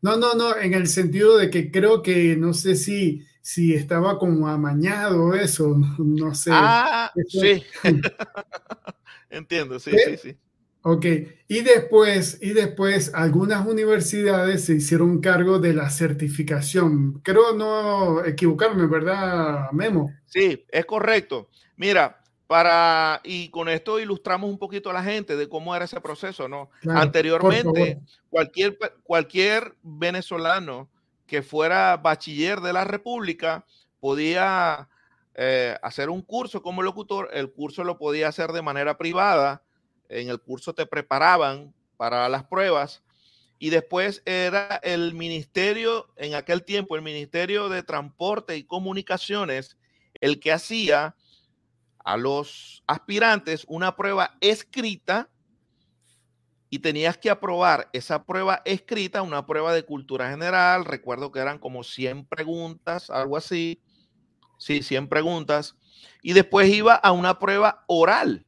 No, 0.00 0.16
no, 0.16 0.34
no, 0.34 0.56
en 0.56 0.74
el 0.74 0.86
sentido 0.88 1.36
de 1.38 1.50
que 1.50 1.70
creo 1.70 2.02
que 2.02 2.36
no 2.36 2.54
sé 2.54 2.76
si, 2.76 3.24
si 3.40 3.74
estaba 3.74 4.18
como 4.18 4.48
amañado 4.48 5.34
eso, 5.34 5.76
no 5.98 6.34
sé. 6.34 6.50
Ah, 6.52 7.12
sí. 7.28 7.62
Entiendo, 9.30 9.78
sí, 9.78 9.92
sí, 9.92 10.16
sí. 10.16 10.36
Ok, 10.84 11.06
y 11.46 11.60
después, 11.60 12.38
y 12.42 12.50
después 12.50 13.12
algunas 13.14 13.64
universidades 13.64 14.64
se 14.64 14.74
hicieron 14.74 15.20
cargo 15.20 15.60
de 15.60 15.74
la 15.74 15.90
certificación. 15.90 17.20
Creo 17.22 17.54
no 17.54 18.24
equivocarme, 18.24 18.86
¿verdad, 18.86 19.70
Memo? 19.70 20.12
Sí, 20.26 20.64
es 20.68 20.84
correcto. 20.84 21.48
Mira, 21.76 22.22
para, 22.48 23.20
y 23.22 23.48
con 23.50 23.68
esto 23.68 24.00
ilustramos 24.00 24.50
un 24.50 24.58
poquito 24.58 24.90
a 24.90 24.92
la 24.92 25.04
gente 25.04 25.36
de 25.36 25.48
cómo 25.48 25.74
era 25.74 25.84
ese 25.84 26.00
proceso, 26.00 26.48
¿no? 26.48 26.68
Anteriormente, 26.88 28.00
cualquier, 28.28 28.76
cualquier 29.04 29.76
venezolano 29.82 30.90
que 31.26 31.42
fuera 31.42 31.96
bachiller 31.96 32.60
de 32.60 32.72
la 32.72 32.84
República 32.84 33.64
podía 34.00 34.88
eh, 35.34 35.78
hacer 35.80 36.10
un 36.10 36.22
curso 36.22 36.60
como 36.60 36.82
locutor, 36.82 37.30
el 37.32 37.52
curso 37.52 37.84
lo 37.84 37.96
podía 37.96 38.28
hacer 38.28 38.52
de 38.52 38.60
manera 38.60 38.98
privada, 38.98 39.62
en 40.20 40.28
el 40.28 40.40
curso 40.40 40.74
te 40.74 40.86
preparaban 40.86 41.74
para 41.96 42.28
las 42.28 42.44
pruebas 42.44 43.02
y 43.62 43.70
después 43.70 44.22
era 44.24 44.80
el 44.82 45.14
ministerio, 45.14 46.12
en 46.16 46.34
aquel 46.34 46.64
tiempo, 46.64 46.96
el 46.96 47.02
Ministerio 47.02 47.68
de 47.68 47.84
Transporte 47.84 48.56
y 48.56 48.64
Comunicaciones, 48.64 49.76
el 50.20 50.40
que 50.40 50.50
hacía 50.50 51.14
a 52.04 52.16
los 52.16 52.82
aspirantes 52.88 53.64
una 53.68 53.94
prueba 53.94 54.36
escrita 54.40 55.30
y 56.70 56.80
tenías 56.80 57.18
que 57.18 57.30
aprobar 57.30 57.88
esa 57.92 58.24
prueba 58.24 58.62
escrita, 58.64 59.22
una 59.22 59.46
prueba 59.46 59.72
de 59.72 59.84
cultura 59.84 60.28
general. 60.28 60.84
Recuerdo 60.84 61.30
que 61.30 61.38
eran 61.38 61.60
como 61.60 61.84
100 61.84 62.24
preguntas, 62.24 63.10
algo 63.10 63.36
así. 63.36 63.80
Sí, 64.58 64.82
100 64.82 65.08
preguntas. 65.08 65.76
Y 66.20 66.32
después 66.32 66.68
iba 66.68 66.94
a 66.94 67.12
una 67.12 67.38
prueba 67.38 67.84
oral. 67.86 68.44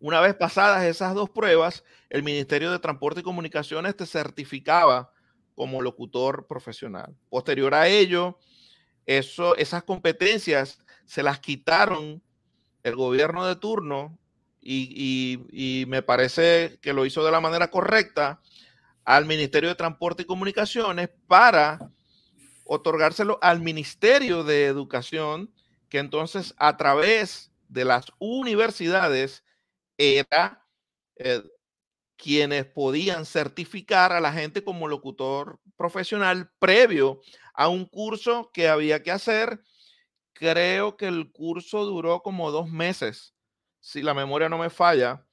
Una 0.00 0.20
vez 0.20 0.34
pasadas 0.34 0.84
esas 0.84 1.14
dos 1.14 1.28
pruebas, 1.28 1.84
el 2.08 2.22
Ministerio 2.22 2.72
de 2.72 2.78
Transporte 2.78 3.20
y 3.20 3.22
Comunicaciones 3.22 3.94
te 3.94 4.06
certificaba 4.06 5.12
como 5.54 5.82
locutor 5.82 6.46
profesional. 6.46 7.14
Posterior 7.28 7.74
a 7.74 7.86
ello, 7.86 8.38
eso, 9.04 9.54
esas 9.56 9.82
competencias 9.84 10.78
se 11.04 11.22
las 11.22 11.38
quitaron 11.38 12.22
el 12.82 12.96
gobierno 12.96 13.46
de 13.46 13.56
turno 13.56 14.18
y, 14.62 15.84
me 15.88 16.02
parece 16.02 16.78
que 16.80 16.94
lo 16.94 17.04
hizo 17.04 17.22
de 17.22 17.30
la 17.30 17.40
manera 17.40 17.70
correcta 17.70 18.40
al 19.04 19.26
Ministerio 19.26 19.68
de 19.68 19.74
Transporte 19.74 20.22
y 20.22 20.26
Comunicaciones 20.26 21.10
para 21.26 21.90
otorgárselo 22.64 23.38
al 23.42 23.60
Ministerio 23.60 24.44
de 24.44 24.64
Educación, 24.64 25.52
que 25.90 25.98
entonces 25.98 26.54
a 26.56 26.76
través 26.78 27.52
de 27.68 27.84
las 27.84 28.06
universidades 28.18 29.44
era 30.00 30.66
eh, 31.16 31.42
quienes 32.16 32.66
podían 32.66 33.26
certificar 33.26 34.12
a 34.12 34.20
la 34.20 34.32
gente 34.32 34.64
como 34.64 34.88
locutor 34.88 35.60
profesional 35.76 36.50
previo 36.58 37.20
a 37.54 37.68
un 37.68 37.84
curso 37.86 38.50
que 38.52 38.68
había 38.68 39.02
que 39.02 39.10
hacer. 39.10 39.60
Creo 40.32 40.96
que 40.96 41.06
el 41.06 41.30
curso 41.32 41.84
duró 41.84 42.22
como 42.22 42.50
dos 42.50 42.70
meses, 42.70 43.34
si 43.80 44.02
la 44.02 44.14
memoria 44.14 44.48
no 44.48 44.58
me 44.58 44.70
falla, 44.70 45.26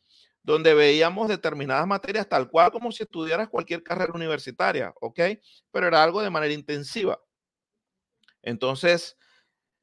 donde 0.43 0.73
veíamos 0.73 1.30
determinadas 1.30 1.88
materias 1.88 2.27
tal 2.27 2.49
cual 2.49 2.71
como 2.71 2.91
si 2.91 3.03
estudiaras 3.03 3.49
cualquier 3.49 3.84
carrera 3.84 4.13
universitaria, 4.13 4.93
¿ok? 5.01 5.19
Pero 5.71 5.88
era 5.88 6.03
algo 6.03 6.21
de 6.21 6.30
manera 6.30 6.53
intensiva. 6.53 7.21
Entonces, 8.41 9.17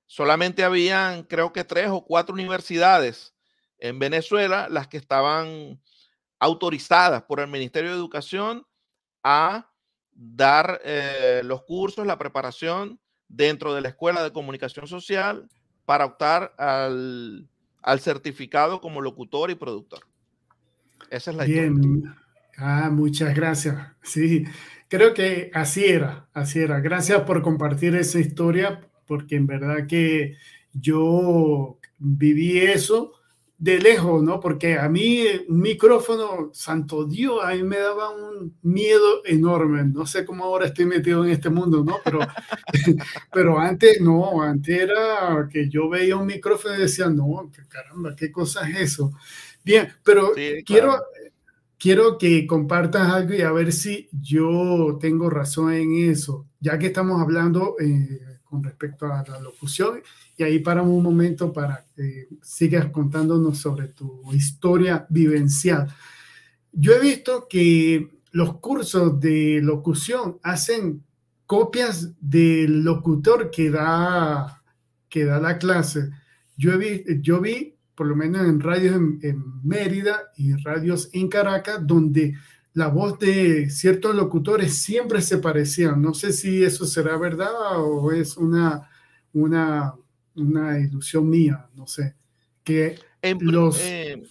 solamente 0.07 0.65
habían, 0.65 1.25
creo 1.25 1.53
que 1.53 1.65
tres 1.65 1.89
o 1.91 2.05
cuatro 2.05 2.35
universidades 2.35 3.34
en 3.79 3.99
Venezuela 3.99 4.69
las 4.69 4.89
que 4.89 4.97
estaban 4.97 5.81
autorizadas 6.39 7.23
por 7.23 7.41
el 7.41 7.49
Ministerio 7.49 7.91
de 7.91 7.97
Educación 7.97 8.67
a 9.23 9.71
dar 10.13 10.81
eh, 10.85 11.43
los 11.45 11.63
cursos, 11.65 12.07
la 12.07 12.19
preparación 12.19 13.01
dentro 13.29 13.75
de 13.75 13.81
la 13.81 13.89
Escuela 13.89 14.23
de 14.23 14.33
Comunicación 14.33 14.87
Social 14.87 15.49
para 15.87 16.05
optar 16.05 16.55
al, 16.59 17.49
certificado 17.99 18.81
como 18.81 19.01
locutor 19.01 19.51
y 19.51 19.55
productor. 19.55 20.01
Esa 21.11 21.31
es 21.31 21.37
la 21.37 21.45
Bien. 21.45 22.15
Ah, 22.57 22.91
muchas 22.91 23.35
gracias. 23.35 23.77
Sí, 24.03 24.45
creo 24.89 25.15
que 25.15 25.51
así 25.55 25.87
era, 25.87 26.29
así 26.35 26.61
era. 26.61 26.81
Gracias 26.81 27.23
por 27.23 27.43
compartir 27.43 27.97
esa 27.97 28.21
historia, 28.21 28.83
porque 29.07 29.37
en 29.37 29.47
verdad 29.47 29.87
que 29.89 30.37
yo 30.75 31.79
viví 31.99 32.59
eso 32.59 33.15
de 33.65 33.79
lejos, 33.79 34.23
¿no? 34.23 34.41
Porque 34.41 34.79
a 34.79 34.91
mí 34.91 35.25
un 35.49 35.61
micrófono, 35.61 36.51
santo 36.53 37.07
Dios, 37.07 37.43
a 37.43 37.55
mí 37.55 37.63
me 37.63 37.79
daba 37.79 38.11
un 38.11 38.55
miedo 38.61 39.25
enorme. 39.25 39.85
No 39.85 40.05
sé 40.05 40.27
cómo 40.27 40.45
ahora 40.45 40.67
estoy 40.67 40.85
metido 40.85 41.25
en 41.25 41.31
este 41.31 41.49
mundo, 41.49 41.83
¿no? 41.83 41.97
Pero, 42.05 42.19
pero 43.33 43.59
antes 43.59 44.03
no, 44.03 44.43
antes 44.43 44.83
era 44.83 45.49
que 45.51 45.71
yo 45.71 45.89
veía 45.89 46.15
un 46.15 46.27
micrófono 46.27 46.75
y 46.75 46.83
decía, 46.83 47.09
no, 47.09 47.51
caramba, 47.69 48.15
¿qué 48.15 48.31
cosa 48.31 48.69
es 48.69 48.81
eso? 48.93 49.13
Bien, 49.65 49.89
pero 50.05 50.33
quiero, 50.67 51.01
quiero 51.79 52.19
que 52.19 52.47
compartas 52.47 53.11
algo 53.11 53.33
y 53.33 53.41
a 53.41 53.53
ver 53.53 53.73
si 53.73 54.11
yo 54.13 54.99
tengo 55.01 55.31
razón 55.31 55.73
en 55.73 56.11
eso, 56.11 56.47
ya 56.61 56.79
que 56.79 56.89
estamos 56.89 57.19
hablando 57.19 57.77
eh, 57.81 58.21
con 58.55 58.63
respecto 58.63 59.07
a 59.07 59.25
la 59.27 59.41
locución 59.41 60.01
y 60.37 60.45
ahí 60.45 60.61
paramos 60.61 60.93
un 60.93 61.03
momento 61.03 61.53
para 61.53 61.85
que 61.97 62.29
sigas 62.41 62.87
contándonos 62.91 63.59
sobre 63.59 63.89
tu 63.89 64.33
historia 64.33 65.07
vivencial. 65.09 65.93
Yo 66.71 66.93
he 66.93 67.01
visto 67.01 67.49
que 67.49 68.21
los 68.31 68.59
cursos 68.59 69.19
de 69.19 69.61
locución 69.61 70.39
hacen 70.45 71.03
copias 71.47 72.13
del 72.21 72.85
locutor 72.85 73.51
que 73.51 73.71
da, 73.71 74.63
que 75.09 75.25
da 75.25 75.41
la 75.41 75.59
clase. 75.59 76.11
Yo, 76.57 76.79
vi, 76.79 77.05
yo 77.23 77.41
vi, 77.41 77.75
por 77.97 78.07
lo 78.07 78.15
menos 78.15 78.47
en 78.47 78.61
radios 78.61 78.95
en, 78.95 79.19
en 79.23 79.43
Mérida 79.65 80.31
y 80.37 80.53
radios 80.55 81.11
en 81.13 81.27
Caracas, 81.27 81.81
donde 81.85 82.35
la 82.75 82.89
voz 82.89 83.19
de 83.19 83.71
ciertos 83.71 84.15
locutores 84.15 84.77
siempre 84.77 85.23
se 85.23 85.39
parecían. 85.39 86.03
No 86.03 86.13
sé 86.13 86.33
si 86.33 86.63
eso 86.63 86.85
será 86.87 87.17
verdad 87.17 87.53
o 87.79 88.13
es 88.13 88.37
una, 88.37 88.91
una 89.33 89.95
una 90.35 90.79
ilusión 90.79 91.29
mía, 91.29 91.69
no 91.75 91.87
sé. 91.87 92.15
Que 92.63 92.99
los... 93.41 93.79
Eh, 93.81 94.23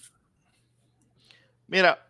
mira, 1.68 2.08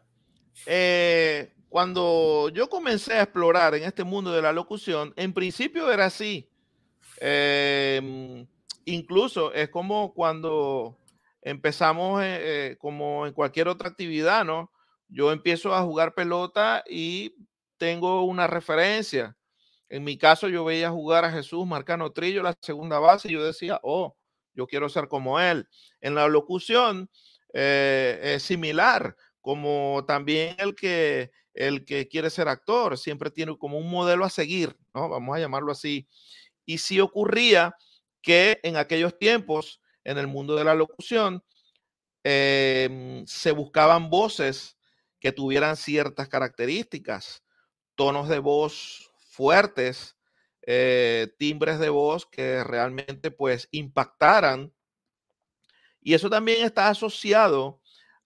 eh, 0.65 1.53
cuando 1.69 2.49
yo 2.49 2.69
comencé 2.69 3.13
a 3.13 3.23
explorar 3.23 3.75
en 3.75 3.83
este 3.83 4.03
mundo 4.03 4.31
de 4.31 4.41
la 4.41 4.53
locución, 4.53 5.13
en 5.15 5.33
principio 5.33 5.91
era 5.91 6.05
así. 6.05 6.49
Em, 7.19 8.45
incluso 8.85 9.53
es 9.53 9.69
como 9.69 10.13
cuando 10.13 10.97
empezamos, 11.41 12.21
eh, 12.23 12.77
como 12.79 13.27
en 13.27 13.33
cualquier 13.33 13.67
otra 13.67 13.89
actividad, 13.89 14.45
¿no? 14.45 14.71
Yo 15.13 15.31
empiezo 15.31 15.75
a 15.75 15.83
jugar 15.83 16.15
pelota 16.15 16.83
y 16.89 17.35
tengo 17.77 18.23
una 18.23 18.47
referencia. 18.47 19.37
En 19.87 20.03
mi 20.03 20.17
caso, 20.17 20.49
yo 20.49 20.65
veía 20.65 20.89
jugar 20.89 21.23
a 21.23 21.31
Jesús 21.31 21.67
Marcano 21.67 22.11
Trillo 22.11 22.41
la 22.41 22.55
segunda 22.59 22.97
base 22.97 23.27
y 23.29 23.33
yo 23.33 23.43
decía, 23.43 23.79
oh, 23.83 24.15
yo 24.55 24.65
quiero 24.65 24.89
ser 24.89 25.07
como 25.07 25.39
él. 25.39 25.67
En 26.01 26.15
la 26.15 26.27
locución 26.27 27.11
eh, 27.53 28.19
es 28.23 28.41
similar, 28.41 29.15
como 29.39 30.03
también 30.07 30.55
el 30.57 30.73
que, 30.73 31.29
el 31.53 31.85
que 31.85 32.07
quiere 32.07 32.31
ser 32.31 32.47
actor, 32.47 32.97
siempre 32.97 33.29
tiene 33.29 33.55
como 33.55 33.77
un 33.77 33.91
modelo 33.91 34.25
a 34.25 34.31
seguir, 34.31 34.75
¿no? 34.95 35.09
Vamos 35.09 35.37
a 35.37 35.39
llamarlo 35.39 35.71
así. 35.71 36.07
Y 36.65 36.79
si 36.79 36.99
ocurría 36.99 37.75
que 38.23 38.59
en 38.63 38.77
aquellos 38.77 39.19
tiempos, 39.19 39.79
en 40.05 40.17
el 40.17 40.25
mundo 40.25 40.55
de 40.55 40.63
la 40.63 40.73
locución, 40.73 41.43
em, 42.23 43.23
se 43.27 43.51
buscaban 43.51 44.09
voces 44.09 44.75
que 45.23 45.31
tuvieran 45.31 45.77
ciertas 45.77 46.27
características, 46.27 47.45
tonos 47.95 48.27
de 48.27 48.39
voz 48.39 49.09
fuertes, 49.29 50.17
eh, 50.63 51.33
timbres 51.39 51.79
de 51.79 51.87
voz 51.87 52.25
que 52.25 52.61
realmente 52.65 53.31
pues 53.31 53.69
impactaran. 53.71 54.73
Y 56.01 56.13
eso 56.13 56.29
también 56.29 56.65
está 56.65 56.89
asociado 56.89 57.79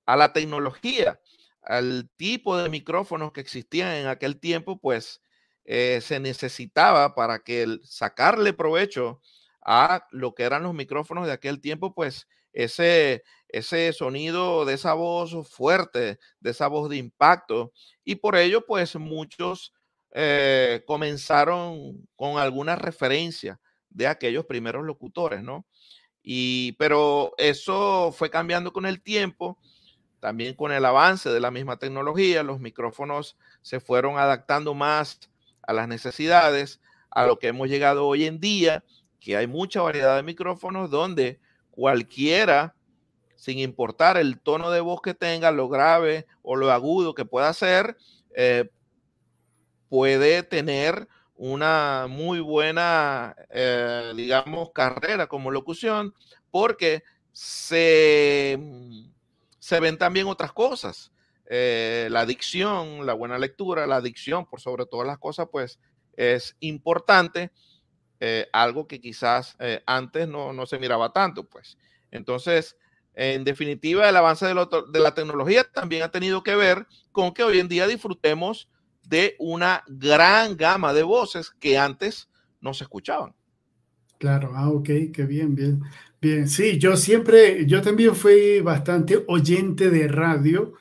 a 0.07 0.17
la 0.17 0.33
tecnología, 0.33 1.21
al 1.61 2.09
tipo 2.15 2.57
de 2.57 2.67
micrófonos 2.67 3.31
que 3.31 3.41
existían 3.41 3.93
en 3.93 4.07
aquel 4.07 4.39
tiempo, 4.39 4.81
pues 4.81 5.21
eh, 5.65 5.99
se 6.01 6.19
necesitaba 6.19 7.13
para 7.13 7.43
que 7.43 7.77
sacarle 7.83 8.53
provecho 8.53 9.21
a 9.61 10.07
lo 10.09 10.33
que 10.33 10.43
eran 10.43 10.63
los 10.63 10.73
micrófonos 10.73 11.27
de 11.27 11.33
aquel 11.33 11.61
tiempo, 11.61 11.93
pues 11.93 12.27
ese, 12.57 13.23
ese 13.47 13.93
sonido 13.93 14.65
de 14.65 14.73
esa 14.73 14.95
voz 14.95 15.47
fuerte, 15.47 16.17
de 16.39 16.49
esa 16.49 16.67
voz 16.67 16.89
de 16.89 16.97
impacto. 16.97 17.71
Y 18.03 18.15
por 18.15 18.35
ello, 18.35 18.65
pues 18.65 18.95
muchos 18.95 19.73
eh, 20.11 20.83
comenzaron 20.87 22.07
con 22.15 22.39
alguna 22.39 22.75
referencia 22.75 23.59
de 23.91 24.07
aquellos 24.07 24.45
primeros 24.45 24.83
locutores, 24.85 25.43
¿no? 25.43 25.67
Y, 26.23 26.71
pero 26.73 27.33
eso 27.37 28.11
fue 28.11 28.31
cambiando 28.31 28.73
con 28.73 28.87
el 28.87 29.03
tiempo, 29.03 29.59
también 30.19 30.55
con 30.55 30.71
el 30.71 30.83
avance 30.83 31.29
de 31.29 31.39
la 31.39 31.51
misma 31.51 31.77
tecnología, 31.77 32.41
los 32.41 32.59
micrófonos 32.59 33.37
se 33.61 33.79
fueron 33.79 34.17
adaptando 34.17 34.73
más 34.73 35.19
a 35.61 35.73
las 35.73 35.87
necesidades, 35.87 36.81
a 37.11 37.27
lo 37.27 37.37
que 37.37 37.49
hemos 37.49 37.69
llegado 37.69 38.07
hoy 38.07 38.25
en 38.25 38.39
día, 38.39 38.83
que 39.19 39.37
hay 39.37 39.45
mucha 39.45 39.83
variedad 39.83 40.15
de 40.15 40.23
micrófonos 40.23 40.89
donde 40.89 41.39
cualquiera, 41.77 42.73
sin 43.35 43.59
importar 43.59 44.17
el 44.17 44.39
tono 44.39 44.71
de 44.71 44.81
voz 44.81 44.99
que 44.99 45.13
tenga, 45.13 45.51
lo 45.51 45.69
grave 45.69 46.25
o 46.41 46.55
lo 46.55 46.71
agudo 46.71 47.13
que 47.13 47.23
pueda 47.23 47.53
ser, 47.53 47.97
eh, 48.35 48.71
puede 49.87 50.41
tener 50.41 51.07
una 51.35 52.07
muy 52.09 52.39
buena, 52.39 53.35
eh, 53.51 54.11
digamos, 54.15 54.71
carrera 54.73 55.27
como 55.27 55.51
locución, 55.51 56.15
porque 56.49 57.03
se, 57.31 58.57
se 59.59 59.79
ven 59.79 59.99
también 59.99 60.25
otras 60.25 60.51
cosas. 60.51 61.11
Eh, 61.45 62.07
la 62.09 62.25
dicción, 62.25 63.05
la 63.05 63.13
buena 63.13 63.37
lectura, 63.37 63.85
la 63.85 64.01
dicción, 64.01 64.47
por 64.47 64.61
sobre 64.61 64.87
todas 64.87 65.05
las 65.05 65.19
cosas, 65.19 65.47
pues 65.51 65.79
es 66.13 66.57
importante, 66.59 67.51
eh, 68.19 68.47
algo 68.53 68.87
que 68.87 68.99
quizás 68.99 69.55
antes 69.85 70.27
no, 70.27 70.53
no, 70.53 70.65
se 70.65 70.79
miraba 70.79 71.13
tanto, 71.13 71.43
pues. 71.43 71.77
Entonces, 72.11 72.77
en 73.13 73.43
definitiva, 73.43 74.07
el 74.07 74.15
avance 74.15 74.45
de, 74.45 74.53
de 74.91 74.99
la 74.99 75.13
tecnología 75.13 75.63
también 75.63 76.03
ha 76.03 76.11
tenido 76.11 76.43
que 76.43 76.55
ver 76.55 76.87
con 77.11 77.33
que 77.33 77.43
hoy 77.43 77.59
en 77.59 77.67
día 77.67 77.87
disfrutemos 77.87 78.69
de 79.03 79.35
una 79.39 79.83
gran 79.87 80.57
gama 80.57 80.93
de 80.93 81.03
voces 81.03 81.51
que 81.59 81.77
antes 81.77 82.29
no 82.61 82.73
se 82.73 82.83
escuchaban. 82.83 83.33
Claro, 84.17 84.51
ah, 84.55 84.69
ok, 84.69 84.89
qué 85.13 85.25
bien, 85.27 85.53
bien, 85.55 85.83
bien. 86.19 86.47
Sí, 86.47 86.79
yo 86.79 86.97
siempre, 86.97 87.65
yo 87.67 87.81
también 87.81 88.15
fui 88.15 88.61
bastante 88.61 89.23
oyente 89.27 89.89
de 89.91 90.07
radio 90.07 90.73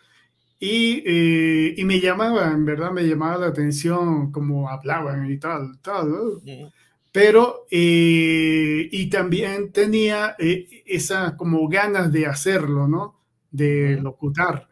Y, 0.61 1.03
eh, 1.07 1.75
y, 1.77 1.85
me 1.85 2.01
llamaba, 2.01 2.53
en 2.53 2.65
verdad 2.65 2.93
me 2.93 3.05
llamaba 3.05 3.39
la 3.39 3.47
atención 3.49 4.33
cómo 4.33 4.71
hablaban 4.71 5.31
y 5.31 5.39
tal, 5.39 5.81
tal. 5.83 6.09
Pero, 7.17 7.65
eh, 7.71 8.91
y 8.93 9.09
también 9.09 9.73
tenía 9.73 10.37
eh, 10.39 10.83
esas 10.85 11.33
como 11.33 11.67
ganas 11.67 12.13
de 12.13 12.27
hacerlo, 12.27 12.87
¿no? 12.87 13.23
De 13.51 13.99
locutar. 13.99 14.69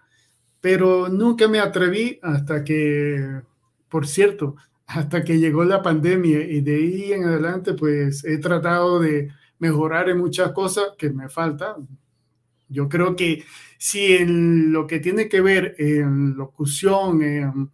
Pero 0.61 1.09
nunca 1.09 1.49
me 1.49 1.59
atreví 1.59 2.19
hasta 2.21 2.63
que, 2.63 3.41
por 3.89 4.07
cierto, 4.07 4.57
hasta 4.87 5.25
que 5.25 5.39
llegó 5.39 5.65
la 5.65 5.81
pandemia 5.81 6.43
y 6.43 6.61
de 6.61 6.75
ahí 6.75 7.13
en 7.15 7.25
adelante, 7.25 7.73
pues 7.73 8.23
he 8.27 8.37
tratado 8.37 9.01
de 9.01 9.31
mejorar 9.59 10.11
en 10.11 10.19
muchas 10.19 10.53
cosas 10.53 10.89
que 10.99 11.09
me 11.09 11.31
faltan. 11.31 11.89
Yo 12.69 12.91
creo 12.91 13.17
que 13.17 13.43
si 13.79 14.17
en 14.17 14.71
lo 14.71 14.87
que 14.87 15.01
tiene 15.01 15.31
que 15.31 15.41
ver 15.41 15.77
en 15.79 16.37
locución, 16.37 17.23
en, 17.23 17.71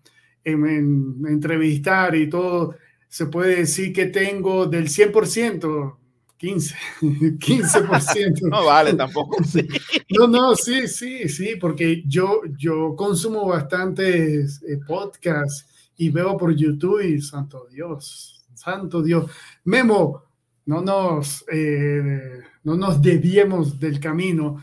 entrevistar 1.27 2.15
y 2.15 2.31
todo, 2.31 2.77
se 3.11 3.27
puede 3.27 3.57
decir 3.57 3.93
que 3.93 4.07
tengo 4.07 4.67
del 4.67 4.89
100%, 4.89 5.97
15, 6.37 6.75
15%. 7.01 8.41
no 8.43 8.65
vale 8.65 8.95
tampoco. 8.95 9.43
Sí. 9.45 9.67
No, 10.11 10.29
no, 10.29 10.55
sí, 10.55 10.87
sí, 10.87 11.29
sí, 11.29 11.57
porque 11.57 12.05
yo, 12.07 12.41
yo 12.57 12.95
consumo 12.97 13.49
bastantes 13.49 14.63
eh, 14.63 14.79
podcasts 14.87 15.67
y 15.97 16.09
veo 16.11 16.37
por 16.37 16.55
YouTube 16.55 17.01
y 17.03 17.21
santo 17.21 17.67
Dios, 17.69 18.47
santo 18.55 19.03
Dios. 19.03 19.29
Memo, 19.65 20.23
no 20.67 20.81
nos, 20.81 21.45
eh, 21.53 22.41
no 22.63 22.77
nos 22.77 23.03
desviemos 23.03 23.81
del 23.81 23.99
camino. 23.99 24.63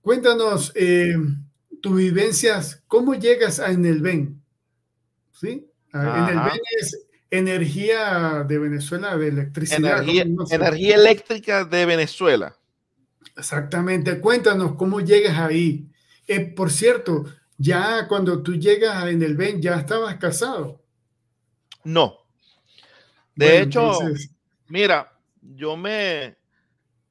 Cuéntanos 0.00 0.70
eh, 0.76 1.16
tus 1.82 1.96
vivencias, 1.96 2.84
¿cómo 2.86 3.14
llegas 3.14 3.58
a 3.58 3.72
Enelven? 3.72 4.40
¿Sí? 5.32 5.66
Enelven 5.92 6.60
es 6.80 7.03
energía 7.38 8.44
de 8.46 8.58
Venezuela, 8.58 9.16
de 9.16 9.28
electricidad. 9.28 10.02
Energía, 10.02 10.94
eléctrica 10.94 11.64
de 11.64 11.86
Venezuela. 11.86 12.54
Exactamente. 13.36 14.20
Cuéntanos 14.20 14.74
cómo 14.76 15.00
llegas 15.00 15.38
ahí. 15.38 15.88
Eh, 16.26 16.40
por 16.40 16.70
cierto, 16.70 17.24
ya 17.58 18.08
cuando 18.08 18.42
tú 18.42 18.54
llegas 18.54 19.02
a 19.02 19.10
Enelven, 19.10 19.60
¿ya 19.60 19.76
estabas 19.76 20.16
casado? 20.16 20.82
No. 21.82 22.18
De 23.34 23.62
hecho, 23.62 23.98
mira, 24.68 25.12
yo 25.40 25.76
me, 25.76 26.36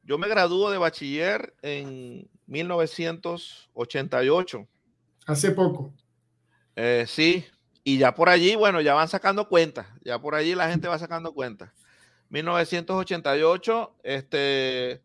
yo 0.04 0.18
me 0.18 0.28
graduó 0.28 0.70
de 0.72 0.78
bachiller 0.78 1.54
en 1.62 2.30
1988. 2.48 4.68
Hace 5.26 5.52
poco. 5.52 5.94
Eh, 6.76 7.06
sí, 7.08 7.46
y 7.84 7.98
ya 7.98 8.16
por 8.16 8.30
allí, 8.30 8.56
bueno, 8.56 8.82
ya 8.82 8.94
van 8.94 9.10
sacando 9.10 9.50
cuentas, 9.50 9.88
ya 10.04 10.20
por 10.20 10.36
allí 10.36 10.56
la 10.56 10.70
gente 10.70 10.88
va 10.88 10.98
sacando 10.98 11.34
cuentas. 11.34 11.72
1988, 12.30 13.96
este, 14.04 15.02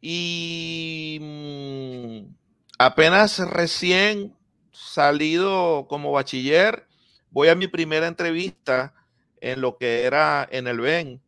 y 0.00 1.18
mm, 1.20 2.34
apenas 2.78 3.38
recién 3.40 4.36
salido 4.72 5.86
como 5.88 6.12
bachiller, 6.12 6.86
voy 7.30 7.48
a 7.48 7.54
mi 7.54 7.66
primera 7.66 8.06
entrevista 8.06 8.94
en 9.40 9.60
lo 9.60 9.76
que 9.76 10.04
era 10.04 10.48
en 10.50 10.68
el 10.68 10.80
BEN. 10.80 11.20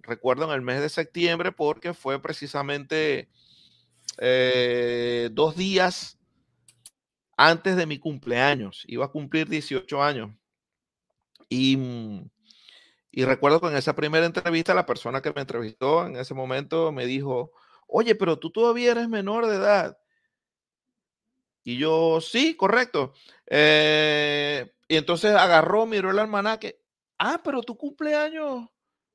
Recuerdo 0.00 0.44
en 0.44 0.52
el 0.52 0.62
mes 0.62 0.80
de 0.80 0.88
septiembre 0.88 1.50
porque 1.50 1.92
fue 1.92 2.22
precisamente 2.22 3.28
eh, 4.18 5.30
dos 5.32 5.56
días 5.56 6.15
antes 7.36 7.76
de 7.76 7.86
mi 7.86 7.98
cumpleaños. 7.98 8.84
Iba 8.86 9.06
a 9.06 9.10
cumplir 9.10 9.48
18 9.48 10.02
años. 10.02 10.30
Y, 11.48 11.76
mm, 11.76 12.30
y 13.12 13.24
recuerdo 13.24 13.60
que 13.60 13.68
en 13.68 13.76
esa 13.76 13.94
primera 13.94 14.26
entrevista 14.26 14.74
la 14.74 14.86
persona 14.86 15.22
que 15.22 15.32
me 15.32 15.40
entrevistó 15.42 16.06
en 16.06 16.16
ese 16.16 16.34
momento 16.34 16.92
me 16.92 17.06
dijo, 17.06 17.52
oye, 17.86 18.14
pero 18.14 18.38
tú 18.38 18.50
todavía 18.50 18.92
eres 18.92 19.08
menor 19.08 19.46
de 19.46 19.56
edad. 19.56 19.98
Y 21.64 21.78
yo, 21.78 22.20
sí, 22.20 22.54
correcto. 22.56 23.12
Eh, 23.46 24.72
y 24.88 24.96
entonces 24.96 25.34
agarró, 25.34 25.86
miró 25.86 26.10
el 26.10 26.18
almanaque. 26.18 26.80
Ah, 27.18 27.40
pero 27.42 27.62
tu 27.62 27.76
cumpleaños 27.76 28.68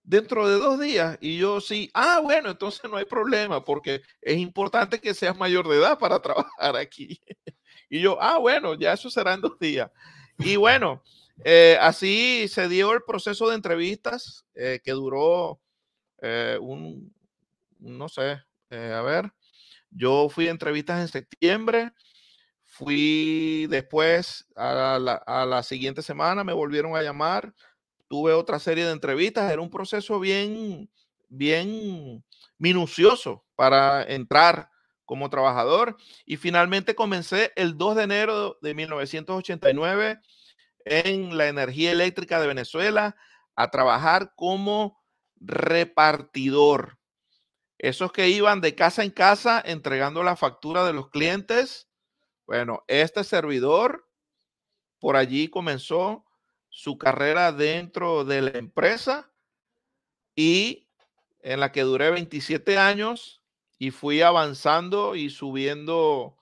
dentro 0.03 0.47
de 0.47 0.55
dos 0.55 0.79
días. 0.79 1.17
Y 1.21 1.38
yo 1.38 1.62
sí, 1.62 1.89
ah, 1.93 2.19
bueno, 2.21 2.49
entonces 2.49 2.89
no 2.89 2.97
hay 2.97 3.05
problema 3.05 3.63
porque 3.63 4.01
es 4.21 4.38
importante 4.38 4.99
que 4.99 5.13
seas 5.13 5.38
mayor 5.38 5.67
de 5.67 5.77
edad 5.77 5.97
para 5.99 6.21
trabajar 6.21 6.75
aquí. 6.75 7.21
Y 7.91 8.01
yo, 8.01 8.17
ah, 8.21 8.39
bueno, 8.39 8.73
ya 8.73 8.93
eso 8.93 9.12
será 9.12 9.34
en 9.36 9.41
dos 9.41 9.60
días. 9.60 9.91
Y 10.39 10.56
bueno, 10.56 11.04
eh, 11.43 11.77
así 11.80 12.47
se 12.47 12.67
dio 12.67 12.93
el 12.93 13.04
proceso 13.04 13.49
de 13.49 13.56
entrevistas 13.56 14.45
eh, 14.56 14.80
que 14.84 14.91
duró 14.91 15.60
eh, 16.21 16.58
un, 16.60 17.13
no 17.80 18.10
sé, 18.10 18.41
a 18.71 19.01
ver, 19.01 19.32
yo 19.89 20.30
fui 20.30 20.47
a 20.47 20.51
entrevistas 20.51 21.01
en 21.01 21.08
septiembre. 21.10 21.91
Fui 22.65 23.67
después 23.69 24.47
a 24.56 24.97
la, 24.97 25.15
a 25.15 25.45
la 25.45 25.62
siguiente 25.62 26.01
semana, 26.01 26.45
me 26.45 26.54
volvieron 26.54 26.95
a 26.95 27.01
llamar 27.01 27.54
tuve 28.12 28.34
otra 28.34 28.60
serie 28.60 28.84
de 28.86 28.91
entrevistas, 28.91 29.49
era 29.49 29.62
un 29.62 29.69
proceso 29.69 30.19
bien, 30.19 30.89
bien 31.30 32.21
minucioso 32.58 33.45
para 33.56 34.04
entrar 34.04 34.70
como 35.12 35.30
trabajador 35.30 35.97
y 36.26 36.38
finalmente 36.38 36.95
comencé 36.95 37.52
el 37.58 37.78
2 37.78 37.97
de 37.97 38.04
enero 38.04 38.58
de 38.62 38.74
1989 38.74 40.21
en 40.86 41.38
la 41.38 41.50
energía 41.50 41.91
eléctrica 41.91 42.39
de 42.39 42.47
Venezuela 42.47 43.17
a 43.58 43.69
trabajar 43.71 44.32
como 44.38 45.04
repartidor. 45.36 46.97
Esos 47.78 48.13
que 48.13 48.30
iban 48.30 48.62
de 48.62 48.74
casa 48.74 49.04
en 49.04 49.12
casa 49.12 49.62
entregando 49.65 50.24
la 50.24 50.38
factura 50.38 50.86
de 50.86 50.93
los 50.93 51.10
clientes. 51.10 51.89
Bueno, 52.47 52.86
este 52.88 53.26
servidor 53.26 54.08
por 54.97 55.17
allí 55.17 55.50
comenzó 55.50 56.24
su 56.69 56.97
carrera 56.97 57.52
dentro 57.52 58.24
de 58.24 58.43
la 58.43 58.58
empresa 58.58 59.30
y 60.36 60.88
en 61.41 61.60
la 61.60 61.74
que 61.74 61.82
duré 61.82 62.12
27 62.12 62.78
años 62.78 63.40
y 63.81 63.89
fui 63.89 64.21
avanzando 64.21 65.15
y 65.15 65.31
subiendo 65.31 66.37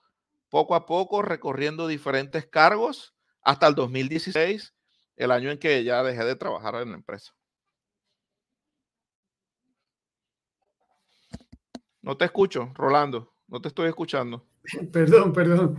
poco 0.50 0.74
a 0.74 0.84
poco, 0.84 1.22
recorriendo 1.22 1.86
diferentes 1.86 2.44
cargos 2.44 3.14
hasta 3.40 3.66
el 3.66 3.74
2016, 3.74 4.74
el 5.16 5.30
año 5.30 5.50
en 5.50 5.56
que 5.56 5.82
ya 5.82 6.02
dejé 6.02 6.22
de 6.26 6.36
trabajar 6.36 6.74
en 6.74 6.90
la 6.90 6.96
empresa. 6.96 7.32
No 12.02 12.18
te 12.18 12.26
escucho, 12.26 12.72
Rolando, 12.74 13.32
no 13.48 13.58
te 13.58 13.68
estoy 13.68 13.88
escuchando. 13.88 14.46
Perdón, 14.92 15.32
perdón. 15.32 15.78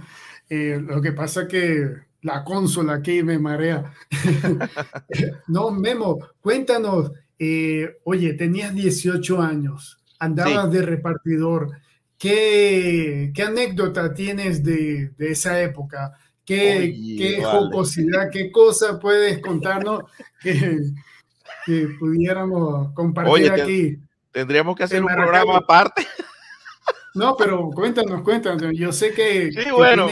Eh, 0.50 0.82
lo 0.84 1.00
que 1.00 1.12
pasa 1.12 1.47
que 1.47 1.91
la 2.24 2.43
consola 2.43 2.95
aquí 2.95 3.21
me 3.21 3.38
marea. 3.38 3.93
no, 5.47 5.69
Memo, 5.69 6.17
cuéntanos, 6.39 7.12
eh, 7.38 8.00
oye, 8.04 8.34
tenías 8.34 8.74
18 8.74 9.39
años, 9.39 10.01
andabas 10.22 10.72
de 10.72 10.84
repartidor. 10.84 11.72
¿Qué, 12.18 13.32
¿Qué, 13.34 13.42
anécdota 13.42 14.14
tienes 14.14 14.64
de, 14.64 15.10
de 15.18 15.32
esa 15.32 15.60
época? 15.60 16.14
¿Qué, 16.46 16.96
qué 17.18 17.44
jocosidad, 17.44 18.30
qué 18.32 18.52
cosa 18.52 19.00
puedes 19.00 19.40
contarnos 19.40 20.04
que, 20.40 20.80
que 21.66 21.88
pudiéramos 22.00 22.94
compartir 22.94 23.52
aquí? 23.52 23.98
Tendríamos 24.32 24.76
que 24.76 24.84
hacer 24.84 25.02
un 25.02 25.14
programa 25.14 25.58
aparte. 25.58 26.06
No, 27.14 27.36
pero 27.36 27.70
cuéntanos, 27.72 28.22
cuéntanos. 28.22 28.72
Yo 28.74 28.94
sé 28.94 29.14
que. 29.14 29.52
Sí, 29.52 29.70
bueno, 29.70 30.08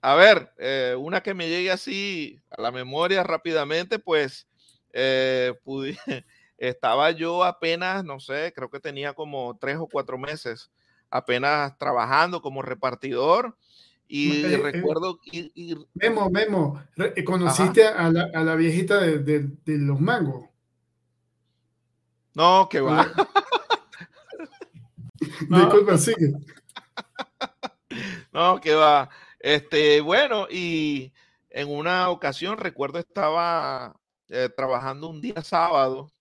a 0.00 0.14
ver, 0.14 0.50
eh, 0.56 0.96
una 0.98 1.22
que 1.22 1.34
me 1.34 1.50
llegue 1.50 1.70
así 1.70 2.40
a 2.48 2.62
la 2.62 2.70
memoria 2.70 3.22
rápidamente, 3.22 3.98
pues 3.98 4.46
eh, 4.94 5.52
estaba 6.60 7.10
yo 7.10 7.42
apenas, 7.42 8.04
no 8.04 8.20
sé, 8.20 8.52
creo 8.54 8.70
que 8.70 8.80
tenía 8.80 9.14
como 9.14 9.56
tres 9.58 9.78
o 9.78 9.88
cuatro 9.88 10.18
meses 10.18 10.70
apenas 11.08 11.76
trabajando 11.78 12.42
como 12.42 12.62
repartidor. 12.62 13.56
Y 14.06 14.44
eh, 14.44 14.58
recuerdo. 14.58 15.18
Memo, 15.94 16.30
Memo, 16.30 16.82
¿conociste 17.24 17.86
a 17.86 18.10
la, 18.10 18.54
viejita 18.56 19.00
de, 19.00 19.48
los 19.64 20.00
mangos? 20.00 20.48
No, 22.34 22.68
que 22.68 22.80
va. 22.80 23.06
Disculpa, 25.48 25.98
sigue. 25.98 26.32
No, 28.32 28.60
que 28.60 28.74
va. 28.74 29.10
Este, 29.40 30.00
bueno, 30.00 30.46
y 30.48 31.12
en 31.48 31.68
una 31.68 32.10
ocasión 32.10 32.58
recuerdo 32.58 33.00
estaba 33.00 33.96
eh, 34.28 34.48
trabajando 34.56 35.08
un 35.08 35.20
día 35.20 35.42
sábado 35.42 36.12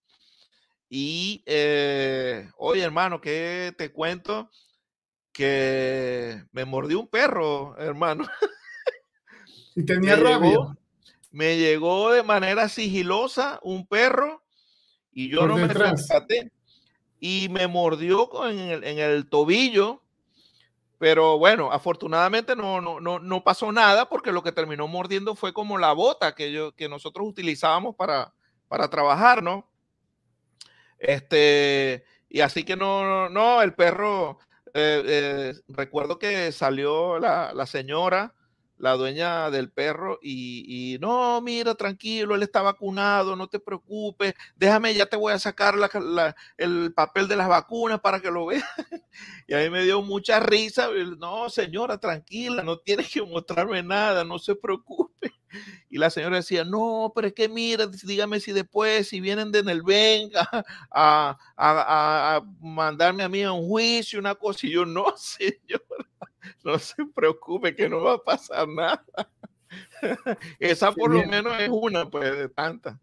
y, 0.90 1.44
eh, 1.46 2.50
oye 2.58 2.82
hermano, 2.82 3.22
¿qué 3.22 3.74
te 3.78 3.92
cuento? 3.92 4.50
Que 5.32 6.44
me 6.52 6.66
mordió 6.66 7.00
un 7.00 7.08
perro, 7.08 7.78
hermano. 7.78 8.26
Y 9.76 9.86
tenía 9.86 10.16
rabia. 10.16 10.58
me 11.32 11.58
llegó 11.58 12.12
de 12.12 12.24
manera 12.24 12.68
sigilosa 12.70 13.60
un 13.62 13.86
perro 13.86 14.44
y 15.12 15.30
yo 15.30 15.48
no 15.48 15.58
me 15.58 15.68
percaté 15.68 16.52
y 17.20 17.50
me 17.50 17.68
mordió 17.68 18.50
en 18.50 18.60
el, 18.60 18.84
en 18.84 18.98
el, 18.98 19.30
tobillo. 19.30 20.02
Pero 20.98 21.38
bueno, 21.38 21.72
afortunadamente 21.72 22.56
no, 22.56 22.82
no, 22.82 23.00
no, 23.00 23.20
no, 23.20 23.44
pasó 23.44 23.72
nada 23.72 24.10
porque 24.10 24.32
lo 24.32 24.44
que 24.44 24.52
terminó 24.52 24.88
mordiendo 24.88 25.36
fue 25.36 25.54
como 25.54 25.78
la 25.78 25.94
bota 25.94 26.36
que, 26.36 26.52
yo, 26.52 26.74
que 26.74 26.90
nosotros 26.90 27.28
utilizábamos 27.28 27.96
para, 27.96 28.34
para 28.68 28.90
trabajar, 28.90 29.42
¿no? 29.44 29.69
Este, 31.00 32.04
y 32.30 32.42
así 32.42 32.64
que 32.64 32.76
no, 32.76 33.30
no, 33.30 33.62
el 33.62 33.74
perro, 33.74 34.40
eh, 34.74 35.04
eh, 35.06 35.54
recuerdo 35.68 36.20
que 36.20 36.52
salió 36.52 37.20
la, 37.20 37.54
la 37.54 37.66
señora 37.66 38.36
la 38.80 38.94
dueña 38.94 39.52
del 39.52 39.70
perro 39.70 40.20
y, 40.22 40.98
no, 41.02 41.42
mira, 41.42 41.76
tranquilo, 41.76 42.34
él 42.36 42.44
está 42.44 42.62
vacunado, 42.62 43.36
no 43.36 43.48
te 43.48 43.60
preocupes, 43.60 44.34
déjame, 44.56 44.94
ya 44.94 45.06
te 45.06 45.18
voy 45.18 45.34
a 45.34 45.40
sacar 45.40 45.76
el 46.58 46.94
papel 46.94 47.28
de 47.28 47.36
las 47.36 47.48
vacunas 47.48 48.00
para 48.00 48.20
que 48.20 48.32
lo 48.32 48.48
veas. 48.48 48.64
y 49.48 49.54
a 49.54 49.60
mí 49.60 49.70
me 49.70 49.84
dio 49.84 50.02
mucha 50.02 50.40
risa, 50.40 50.88
no, 51.18 51.50
señora, 51.50 51.98
tranquila, 52.00 52.64
no 52.64 52.80
tienes 52.80 53.12
que 53.12 53.22
mostrarme 53.22 53.84
nada, 53.84 54.24
no 54.24 54.40
se 54.40 54.56
preocupe. 54.56 55.34
Y 55.90 55.98
la 55.98 56.12
señora 56.12 56.36
decía, 56.36 56.64
no, 56.64 57.12
pero 57.16 57.28
es 57.28 57.34
que 57.34 57.50
mira, 57.50 57.88
dígame 57.88 58.40
si 58.40 58.52
después, 58.52 59.08
si 59.08 59.20
vienen 59.20 59.52
de 59.52 59.62
el 59.62 59.82
venga 59.82 60.48
a, 60.92 61.36
a, 61.58 62.42
mandarme 62.60 63.24
a 63.24 63.30
mí 63.30 63.42
a 63.42 63.52
un 63.52 63.68
juicio, 63.68 64.20
una 64.20 64.36
cosa, 64.36 64.68
y 64.68 64.74
yo, 64.74 64.86
no, 64.86 65.06
señora 65.18 66.09
no 66.64 66.80
se 66.80 67.06
preocupe 67.06 67.76
que 67.76 67.90
no 67.90 68.02
va 68.02 68.14
a 68.14 68.24
pasar 68.24 68.68
nada. 68.68 69.06
Esa 70.60 70.92
por 70.92 71.12
lo 71.14 71.26
menos 71.26 71.54
es 71.60 71.70
una, 71.72 72.10
pues, 72.10 72.38
de 72.38 72.50
tantas. 72.50 72.98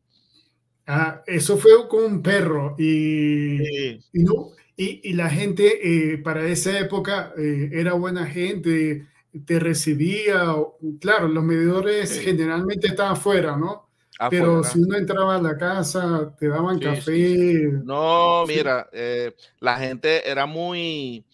Ah, 0.86 1.22
eso 1.26 1.56
fue 1.56 1.88
con 1.88 2.04
un 2.04 2.22
perro 2.22 2.76
y, 2.78 3.94
y 3.94 4.22
no, 4.22 4.52
y, 4.76 5.14
la 5.14 5.30
gente 5.30 6.12
eh, 6.12 6.18
para 6.18 6.46
esa 6.46 6.78
época 6.78 7.32
eh, 7.38 7.70
era 7.72 7.94
buena 7.94 8.26
gente, 8.26 9.06
te 9.46 9.58
recibía, 9.58 10.54
claro, 11.00 11.28
los 11.28 11.42
medidores 11.42 12.20
generalmente 12.20 12.88
estaban 12.88 13.12
afuera, 13.12 13.56
¿no? 13.56 13.88
Pero 14.30 14.62
si 14.64 14.80
uno 14.80 14.96
entraba 14.96 15.36
a 15.36 15.42
la 15.42 15.56
casa, 15.56 16.34
te 16.38 16.48
daban 16.48 16.78
café. 16.78 17.70
No, 17.84 18.44
mira, 18.46 18.88
eh, 18.92 19.34
la 19.60 19.78
gente 19.78 20.28
era 20.28 20.46
muy, 20.46 21.24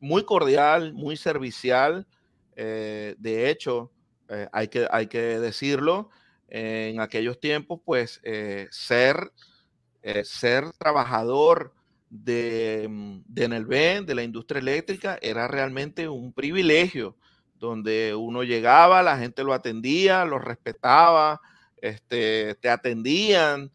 muy 0.00 0.24
cordial, 0.24 0.92
muy 0.94 1.16
servicial. 1.16 2.06
Eh, 2.56 3.14
de 3.18 3.50
hecho, 3.50 3.90
eh, 4.28 4.48
hay, 4.52 4.68
que, 4.68 4.86
hay 4.90 5.06
que 5.06 5.38
decirlo, 5.38 6.10
en 6.48 7.00
aquellos 7.00 7.38
tiempos, 7.40 7.80
pues 7.84 8.20
eh, 8.22 8.68
ser, 8.70 9.32
ser 10.24 10.72
trabajador 10.78 11.74
de, 12.08 12.86
mm, 12.88 13.20
de 13.26 13.48
Nelven, 13.48 14.06
de 14.06 14.14
la 14.14 14.22
industria 14.22 14.60
eléctrica, 14.60 15.18
era 15.20 15.46
realmente 15.46 16.08
un 16.08 16.32
privilegio, 16.32 17.16
donde 17.58 18.14
uno 18.14 18.44
llegaba, 18.44 19.02
la 19.02 19.18
gente 19.18 19.44
lo 19.44 19.52
atendía, 19.52 20.24
lo 20.24 20.38
respetaba, 20.38 21.40
este, 21.82 22.54
te 22.56 22.70
atendían. 22.70 23.70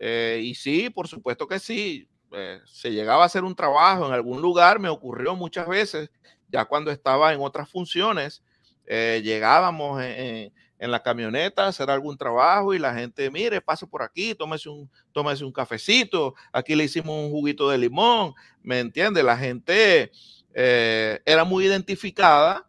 y 0.00 0.54
sí, 0.54 0.90
por 0.90 1.08
supuesto 1.08 1.46
que 1.46 1.58
sí, 1.58 2.09
eh, 2.32 2.60
se 2.64 2.92
llegaba 2.92 3.24
a 3.24 3.26
hacer 3.26 3.42
un 3.42 3.56
trabajo 3.56 4.06
en 4.06 4.12
algún 4.12 4.40
lugar, 4.40 4.78
me 4.78 4.88
ocurrió 4.88 5.34
muchas 5.34 5.66
veces, 5.66 6.10
ya 6.48 6.64
cuando 6.64 6.90
estaba 6.90 7.32
en 7.32 7.40
otras 7.40 7.68
funciones, 7.68 8.42
eh, 8.86 9.20
llegábamos 9.24 10.02
en, 10.02 10.52
la 10.78 11.02
camioneta 11.02 11.64
a 11.66 11.68
hacer 11.68 11.90
algún 11.90 12.16
trabajo 12.16 12.72
y 12.72 12.78
la 12.78 12.94
gente, 12.94 13.30
mire, 13.30 13.60
pase 13.60 13.86
por 13.86 14.02
aquí, 14.02 14.34
tómese 14.34 14.68
un, 14.68 14.90
tómese 15.12 15.44
un 15.44 15.52
cafecito, 15.52 16.34
aquí 16.52 16.74
le 16.74 16.84
hicimos 16.84 17.14
un 17.14 17.30
juguito 17.30 17.68
de 17.68 17.76
limón, 17.76 18.32
¿me 18.62 18.80
entiende? 18.80 19.22
La 19.22 19.36
gente 19.36 20.10
eh, 20.54 21.20
era 21.26 21.44
muy 21.44 21.66
identificada 21.66 22.66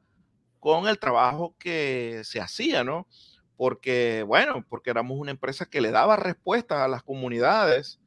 con 0.60 0.88
el 0.88 1.00
trabajo 1.00 1.56
que 1.58 2.22
se 2.26 2.42
hacía, 2.42 2.84
¿no? 2.84 3.08
Porque, 3.56 4.24
bueno, 4.28 4.66
porque 4.68 4.90
éramos 4.90 5.18
una 5.18 5.32
empresa 5.32 5.66
que 5.66 5.82
le 5.82 5.92
daba 5.92 6.18
respuesta 6.18 6.84
a 6.84 6.90
las 6.90 7.04
comunidades 7.04 8.00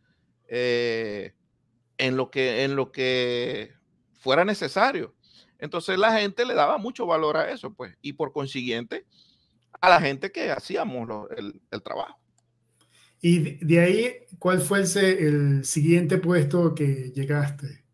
en 1.98 2.16
lo 2.16 2.30
que, 2.30 2.64
en 2.64 2.76
lo 2.76 2.92
que 2.92 3.72
fuera 4.12 4.44
necesario. 4.44 5.14
Entonces 5.59 5.98
la 5.98 6.18
gente 6.18 6.44
le 6.44 6.54
daba 6.54 6.78
mucho 6.78 7.07
valor 7.07 7.37
a 7.37 7.50
eso, 7.50 7.72
pues, 7.72 7.96
y 8.02 8.14
por 8.14 8.33
consiguiente 8.33 9.07
a 9.80 9.88
la 9.88 10.00
gente 10.00 10.33
que 10.33 10.50
hacíamos 10.50 11.28
el, 11.37 11.83
trabajo. 11.83 12.18
Y 13.20 13.64
de 13.64 13.80
ahí, 13.80 14.12
¿cuál 14.38 14.61
fue 14.61 14.80
el, 14.80 15.64
siguiente 15.64 16.18
puesto 16.18 16.74
que 16.74 17.12
llegaste? 17.14 17.85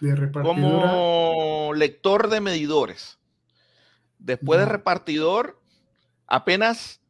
De 0.00 0.14
repartidora. 0.14 0.58
Como 0.58 1.72
lector 1.74 2.28
de 2.28 2.40
medidores. 2.40 3.18
Después 4.18 4.60
de 4.60 4.66
repartidor, 4.66 5.60
apenas 6.26 7.00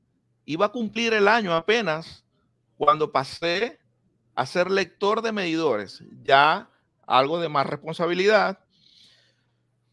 iba 0.44 0.66
a 0.66 0.72
cumplir 0.72 1.14
el 1.14 1.28
año, 1.28 1.54
apenas, 1.54 2.24
cuando 2.76 3.12
pasé 3.12 3.78
a 4.34 4.46
ser 4.46 4.70
lector 4.70 5.22
de 5.22 5.32
medidores, 5.32 6.02
ya 6.22 6.70
algo 7.06 7.40
de 7.40 7.48
más 7.48 7.66
responsabilidad, 7.66 8.60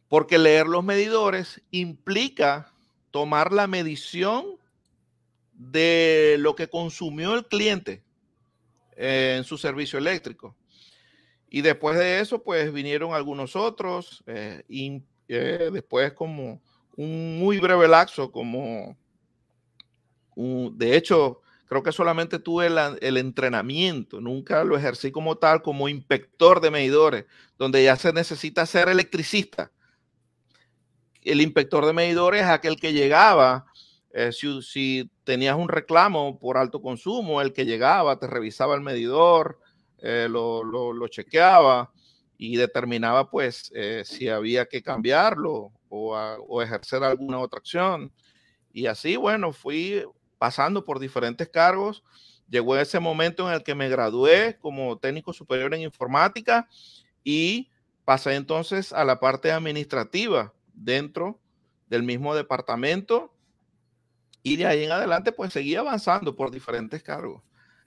porque 0.07 0.37
leer 0.37 0.67
los 0.67 0.83
medidores 0.83 1.61
implica 1.71 2.73
tomar 3.11 3.51
la 3.51 3.67
medición 3.67 4.57
de 5.53 6.37
lo 6.39 6.55
que 6.55 6.69
consumió 6.69 7.35
el 7.35 7.45
cliente 7.45 8.03
en 8.95 9.43
su 9.43 9.57
servicio 9.57 9.99
eléctrico. 9.99 10.55
Y 11.49 11.61
después 11.61 11.97
de 11.97 12.19
eso, 12.19 12.43
pues 12.43 12.71
vinieron 12.71 13.13
algunos 13.13 13.55
otros, 13.55 14.23
eh, 14.27 14.63
y 14.69 15.01
eh, 15.27 15.69
después 15.71 16.13
como 16.13 16.61
un 16.95 17.39
muy 17.39 17.59
breve 17.59 17.87
lapso, 17.87 18.31
como, 18.31 18.97
de 20.35 20.95
hecho, 20.95 21.41
creo 21.69 21.83
que 21.83 21.91
solamente 21.91 22.39
tuve 22.39 22.65
el, 22.65 23.17
entrenamiento, 23.17 24.19
nunca 24.19 24.63
lo 24.63 24.75
ejercí 24.75 25.11
como 25.11 25.37
tal, 25.37 25.61
como 25.61 25.87
inspector 25.87 26.61
de 26.61 26.71
medidores, 26.71 27.25
donde 27.59 27.83
ya 27.83 27.95
se 27.95 28.11
necesita 28.11 28.65
ser 28.65 28.89
electricista. 28.89 29.71
El 31.21 31.41
inspector 31.41 31.85
de 31.85 31.93
medidores 31.93 32.41
es 32.41 32.47
aquel 32.47 32.77
que 32.79 32.91
llegaba, 32.91 33.67
eh, 34.11 34.31
si, 34.31 35.11
tenías 35.23 35.55
un 35.55 35.69
reclamo 35.69 36.39
por 36.39 36.57
alto 36.57 36.81
consumo, 36.81 37.39
el 37.39 37.53
que 37.53 37.65
llegaba, 37.65 38.17
te 38.17 38.25
revisaba 38.25 38.73
el 38.73 38.81
medidor, 38.81 39.59
eh, 39.99 40.27
lo, 40.27 41.07
chequeaba 41.07 41.93
y 42.35 42.55
determinaba 42.55 43.29
pues 43.29 43.71
eh, 43.75 44.01
si 44.05 44.27
había 44.27 44.65
que 44.65 44.81
cambiarlo 44.81 45.71
o, 45.87 46.15
o 46.15 46.61
ejercer 46.63 47.03
alguna 47.03 47.37
otra 47.37 47.59
acción. 47.59 48.11
Y 48.73 48.87
así, 48.87 49.17
bueno, 49.17 49.53
fui 49.53 50.03
pasando 50.39 50.83
por 50.83 50.97
diferentes 50.99 51.47
cargos. 51.49 52.03
Llegó 52.49 52.75
ese 52.77 52.99
momento 52.99 53.47
en 53.47 53.53
el 53.53 53.63
que 53.63 53.75
me 53.75 53.89
gradué 53.89 54.57
como 54.59 54.97
técnico 54.97 55.33
superior 55.33 55.75
en 55.75 55.81
informática 55.81 56.67
y 57.23 57.69
pasé 58.05 58.33
entonces 58.33 58.91
a 58.91 59.03
la 59.03 59.19
parte 59.19 59.51
administrativa 59.51 60.51
dentro 60.73 61.39
del 61.87 62.01
mismo 62.01 62.33
departamento 62.33 63.31
y 64.41 64.55
de 64.55 64.65
ahí 64.65 64.83
en 64.83 64.91
adelante 64.91 65.31
pues 65.31 65.53
seguí 65.53 65.75
avanzando 65.75 66.35
por 66.35 66.49
diferentes 66.49 67.03
cargos. 67.03 67.43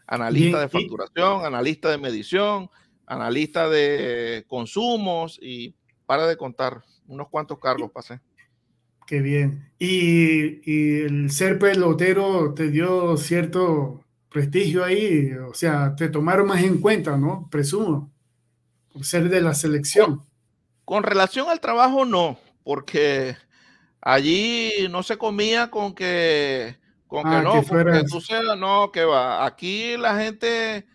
Analista 0.06 0.60
de 0.60 0.68
facturación, 0.68 1.44
analista 1.44 1.90
de 1.90 1.98
medición, 1.98 2.70
analista 3.06 3.68
de 3.68 4.44
consumos 4.46 5.38
y 5.40 5.74
para 6.06 6.26
de 6.26 6.36
contar, 6.36 6.82
unos 7.06 7.28
cuantos 7.28 7.58
cargos 7.58 7.90
pasé. 7.90 8.20
Qué 9.12 9.20
bien. 9.20 9.70
Y, 9.78 11.02
el 11.02 11.30
ser 11.30 11.58
pelotero 11.58 12.54
te 12.54 12.70
dio 12.70 13.18
cierto 13.18 14.00
prestigio 14.30 14.82
ahí, 14.82 15.30
o 15.34 15.52
sea, 15.52 15.94
te 15.94 16.08
tomaron 16.08 16.46
más 16.46 16.62
en 16.62 16.80
cuenta, 16.80 17.18
¿no? 17.18 17.46
Presumo, 17.50 18.10
por 18.90 19.04
ser 19.04 19.28
de 19.28 19.42
la 19.42 19.52
selección. 19.52 20.24
Con, 20.86 21.02
relación 21.02 21.50
al 21.50 21.60
trabajo, 21.60 22.06
no, 22.06 22.38
porque 22.64 23.36
allí 24.00 24.88
no 24.90 25.02
se 25.02 25.18
comía 25.18 25.70
con 25.70 25.94
que, 25.94 26.78
con 27.06 27.24
que 27.24 27.36
ah, 27.36 27.42
no, 27.42 27.60
que 27.60 28.04
tú 28.10 28.18
seas, 28.22 28.56
no, 28.56 28.90
que 28.90 29.04
va. 29.04 29.44
Aquí 29.44 29.94
la 29.98 30.16
gente 30.16 30.86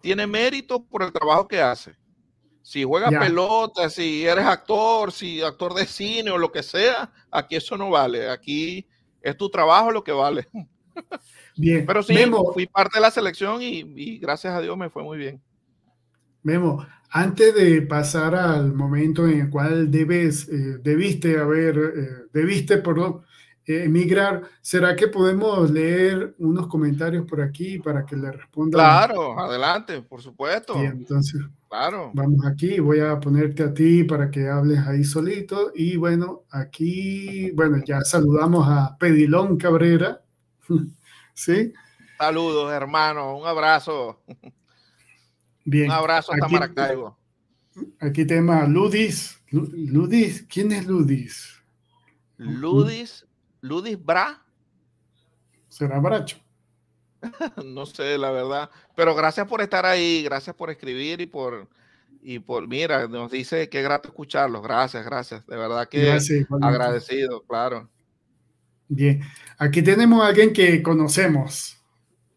tiene 0.00 0.26
mérito 0.26 0.82
por 0.82 1.04
el 1.04 1.12
trabajo 1.12 1.46
que 1.46 1.62
hace. 1.62 1.94
Si 2.62 2.84
juegas 2.84 3.10
pelota, 3.10 3.88
si 3.88 4.26
eres 4.26 4.44
actor, 4.44 5.12
si 5.12 5.42
actor 5.42 5.74
de 5.74 5.86
cine 5.86 6.30
o 6.30 6.38
lo 6.38 6.52
que 6.52 6.62
sea, 6.62 7.10
aquí 7.30 7.56
eso 7.56 7.76
no 7.76 7.90
vale. 7.90 8.30
Aquí 8.30 8.86
es 9.22 9.36
tu 9.36 9.48
trabajo 9.48 9.90
lo 9.90 10.04
que 10.04 10.12
vale. 10.12 10.46
Bien. 11.56 11.84
Pero 11.86 12.02
sí, 12.02 12.14
fui 12.52 12.66
parte 12.66 12.98
de 12.98 13.02
la 13.02 13.10
selección 13.10 13.60
y, 13.62 14.18
gracias 14.18 14.54
a 14.54 14.60
Dios 14.60 14.76
me 14.76 14.90
fue 14.90 15.02
muy 15.02 15.18
bien. 15.18 15.42
Memo, 16.42 16.86
antes 17.10 17.54
de 17.54 17.82
pasar 17.82 18.34
al 18.34 18.72
momento 18.72 19.26
en 19.26 19.40
el 19.40 19.50
cual 19.50 19.90
debes, 19.90 20.48
eh, 20.48 20.78
debiste 20.82 21.38
haber, 21.38 21.76
eh, 21.76 22.08
debiste, 22.32 22.78
perdón, 22.78 23.22
emigrar, 23.66 24.42
¿será 24.60 24.96
que 24.96 25.08
podemos 25.08 25.70
leer 25.70 26.34
unos 26.38 26.66
comentarios 26.66 27.26
por 27.26 27.40
aquí 27.40 27.78
para 27.78 28.04
que 28.04 28.16
le 28.16 28.32
respondan? 28.32 28.80
Claro, 28.80 29.38
adelante, 29.38 30.02
por 30.02 30.22
supuesto. 30.22 30.74
entonces, 30.76 31.40
claro. 31.68 32.10
vamos 32.14 32.44
aquí, 32.46 32.80
voy 32.80 33.00
a 33.00 33.18
ponerte 33.20 33.62
a 33.62 33.72
ti 33.72 34.04
para 34.04 34.30
que 34.30 34.48
hables 34.48 34.80
ahí 34.86 35.04
solito. 35.04 35.72
Y 35.74 35.96
bueno, 35.96 36.44
aquí, 36.50 37.50
bueno, 37.52 37.82
ya 37.84 38.00
saludamos 38.00 38.66
a 38.68 38.96
Pedilón 38.98 39.56
Cabrera. 39.56 40.22
¿Sí? 41.34 41.72
Saludos, 42.18 42.72
hermano, 42.72 43.38
un 43.38 43.46
abrazo. 43.46 44.20
Bien. 45.64 45.86
Un 45.86 45.92
abrazo 45.92 46.32
hasta 46.32 46.46
aquí, 46.46 46.54
Maracaibo. 46.54 47.18
Aquí 48.00 48.24
tema 48.24 48.66
Ludis. 48.66 49.40
Ludis, 49.50 50.46
¿quién 50.48 50.72
es 50.72 50.86
Ludis? 50.86 51.62
Ludis 52.36 53.26
Ludis 53.60 54.02
Bra. 54.02 54.42
¿Será 55.68 55.98
Bracho? 56.00 56.38
no 57.64 57.86
sé, 57.86 58.18
la 58.18 58.30
verdad. 58.30 58.70
Pero 58.96 59.14
gracias 59.14 59.46
por 59.46 59.60
estar 59.60 59.86
ahí, 59.86 60.22
gracias 60.22 60.56
por 60.56 60.70
escribir 60.70 61.20
y 61.20 61.26
por, 61.26 61.68
y 62.22 62.38
por, 62.38 62.66
mira, 62.66 63.06
nos 63.08 63.30
dice 63.30 63.68
que 63.68 63.82
grato 63.82 64.08
escucharlos. 64.08 64.62
Gracias, 64.62 65.04
gracias. 65.04 65.46
De 65.46 65.56
verdad 65.56 65.88
que 65.88 66.18
agradecido, 66.60 67.42
claro. 67.42 67.88
Bien, 68.88 69.20
aquí 69.58 69.82
tenemos 69.82 70.22
a 70.22 70.28
alguien 70.28 70.52
que 70.52 70.82
conocemos. 70.82 71.76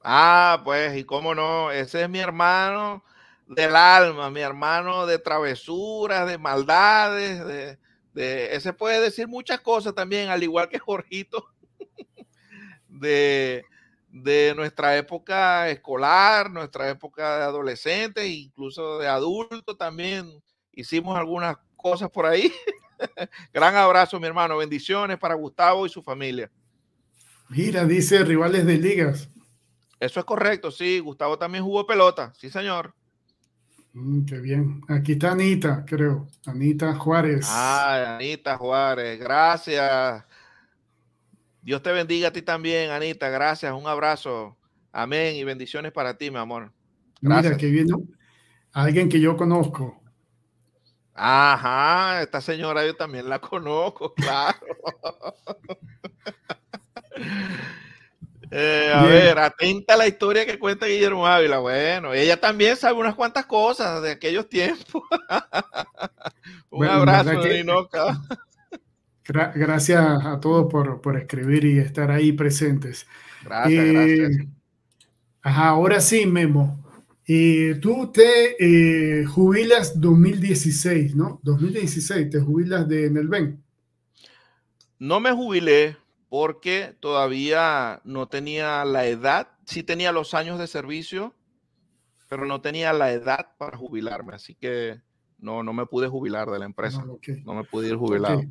Ah, 0.04 0.62
pues, 0.64 0.98
y 0.98 1.04
cómo 1.04 1.34
no, 1.34 1.72
ese 1.72 2.04
es 2.04 2.10
mi 2.10 2.20
hermano 2.20 3.04
del 3.48 3.76
alma, 3.76 4.30
mi 4.30 4.42
hermano 4.42 5.06
de 5.06 5.18
travesuras, 5.18 6.28
de 6.28 6.38
maldades, 6.38 7.46
de, 7.46 7.80
ese 8.16 8.74
puede 8.74 9.02
decir 9.02 9.28
muchas 9.28 9.60
cosas 9.62 9.96
también, 9.96 10.30
al 10.30 10.44
igual 10.44 10.70
que 10.70 10.80
Jorgito, 10.80 11.48
de, 12.88 13.66
de 14.10 14.54
nuestra 14.56 14.96
época 14.98 15.70
escolar, 15.70 16.52
nuestra 16.52 16.90
época 16.90 17.38
de 17.38 17.44
adolescente, 17.44 18.28
incluso 18.28 19.00
de 19.00 19.08
adulto 19.08 19.76
también. 19.76 20.42
Hicimos 20.72 21.18
algunas 21.18 21.58
cosas 21.76 22.10
por 22.10 22.26
ahí. 22.26 22.52
Gran 23.54 23.76
abrazo, 23.76 24.20
mi 24.20 24.28
hermano. 24.28 24.58
Bendiciones 24.58 25.18
para 25.18 25.36
Gustavo 25.36 25.86
y 25.86 25.90
su 25.90 26.02
familia. 26.02 26.52
Mira, 27.50 27.86
dice 27.86 28.24
rivales 28.24 28.66
de 28.66 28.78
ligas. 28.78 29.30
Eso 30.00 30.20
es 30.20 30.26
correcto, 30.26 30.72
sí. 30.72 31.00
Gustavo 31.00 31.38
también 31.38 31.64
jugó 31.64 31.86
pelota, 31.86 32.34
sí, 32.36 32.50
señor. 32.50 32.94
Mm, 33.94 34.26
qué 34.26 34.40
bien. 34.40 34.82
Aquí 34.88 35.14
está 35.14 35.32
Anita, 35.32 35.86
creo. 35.86 36.28
Anita 36.46 36.96
Juárez. 36.96 37.46
Ah, 37.50 38.16
Anita 38.16 38.58
Juárez. 38.58 39.20
Gracias. 39.20 40.24
Dios 41.62 41.82
te 41.82 41.92
bendiga 41.92 42.28
a 42.30 42.34
ti 42.34 42.42
también, 42.42 42.92
Anita. 42.92 43.30
Gracias. 43.30 43.72
Un 43.74 43.88
abrazo. 43.88 44.58
Amén. 44.92 45.36
Y 45.36 45.44
bendiciones 45.44 45.92
para 45.92 46.18
ti, 46.18 46.30
mi 46.30 46.38
amor. 46.38 46.72
Mira, 47.22 47.56
que 47.56 47.68
viene 47.68 47.94
alguien 48.74 49.08
que 49.08 49.20
yo 49.20 49.38
conozco. 49.38 50.04
Ajá, 51.16 52.24
esta 52.24 52.42
señora 52.42 52.86
yo 52.86 52.96
también 52.96 53.30
la 53.30 53.40
conozco, 53.40 54.14
claro. 54.16 54.58
Eh, 58.56 58.92
a 58.94 59.04
ver, 59.06 59.40
atenta 59.40 59.96
a 59.96 59.98
la 59.98 60.08
historia 60.08 60.46
que 60.46 60.60
cuenta 60.60 60.86
Guillermo 60.86 61.26
Ávila. 61.26 61.58
Bueno, 61.58 62.14
ella 62.14 62.40
también 62.40 62.78
sabe 62.78 63.00
unas 63.00 63.16
cuantas 63.16 63.48
cosas 63.48 64.04
de 64.04 64.12
aquellos 64.12 64.48
tiempos. 64.48 65.02
Un 66.70 66.86
abrazo, 66.86 67.32
gracias 69.56 70.00
a 70.00 70.40
todos 70.40 70.72
por, 70.72 71.18
escribir 71.18 71.66
y 71.66 71.80
estar 71.80 72.12
ahí 72.12 72.32
presentes. 72.32 73.08
Gracias, 73.44 73.86
gracias. 73.86 74.32
Eh, 74.32 74.48
ajá, 75.42 75.70
ahora 75.70 76.00
sí, 76.00 76.28
Memo. 76.28 76.80
Eh, 77.26 77.80
tú 77.82 78.12
te 78.12 79.26
jubilas 79.26 80.00
2016, 80.00 81.16
¿no? 81.16 81.40
2016, 81.42 82.30
te 82.30 82.40
jubilas 82.40 82.88
de 82.88 83.10
Nelven. 83.10 83.64
No 85.00 85.20
me 85.20 85.32
jubilé, 85.32 85.98
porque 86.34 86.96
todavía 87.00 88.02
no 88.06 88.28
tenía 88.28 88.84
la 88.86 89.06
edad, 89.06 89.50
sí 89.66 89.84
tenía 89.84 90.12
los 90.12 90.34
años 90.34 90.58
de 90.58 90.66
servicio, 90.66 91.36
pero 92.28 92.48
no 92.48 92.60
tenía 92.60 92.92
la 92.92 93.12
edad 93.12 93.50
para 93.60 93.78
jubilarme, 93.78 94.34
así 94.34 94.56
que 94.56 95.00
no, 95.38 95.62
no 95.62 95.74
me 95.74 95.86
pude 95.86 96.08
jubilar 96.08 96.50
de 96.50 96.58
la 96.58 96.66
empresa, 96.66 97.04
ah, 97.04 97.34
no 97.46 97.54
me 97.54 97.64
pude 97.66 97.90
ir 97.90 97.98
jubilado. 97.98 98.42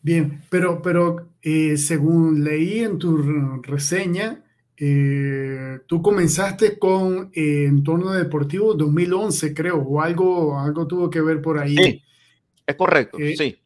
Bien, 0.00 0.40
pero, 0.48 0.80
pero 0.80 1.34
eh, 1.42 1.76
según 1.76 2.44
leí 2.44 2.78
en 2.78 2.98
tu 2.98 3.18
reseña, 3.60 4.42
eh, 4.78 5.80
tú 5.86 6.00
comenzaste 6.00 6.78
con 6.78 7.30
eh, 7.34 7.66
Entorno 7.66 8.12
Deportivo 8.12 8.72
2011, 8.72 9.52
creo, 9.52 9.82
o 9.82 10.00
algo, 10.00 10.58
algo 10.58 10.86
tuvo 10.86 11.10
que 11.10 11.20
ver 11.20 11.42
por 11.42 11.58
ahí. 11.58 11.76
Sí, 11.76 12.02
es 12.66 12.74
correcto, 12.74 13.18
sí. 13.18 13.61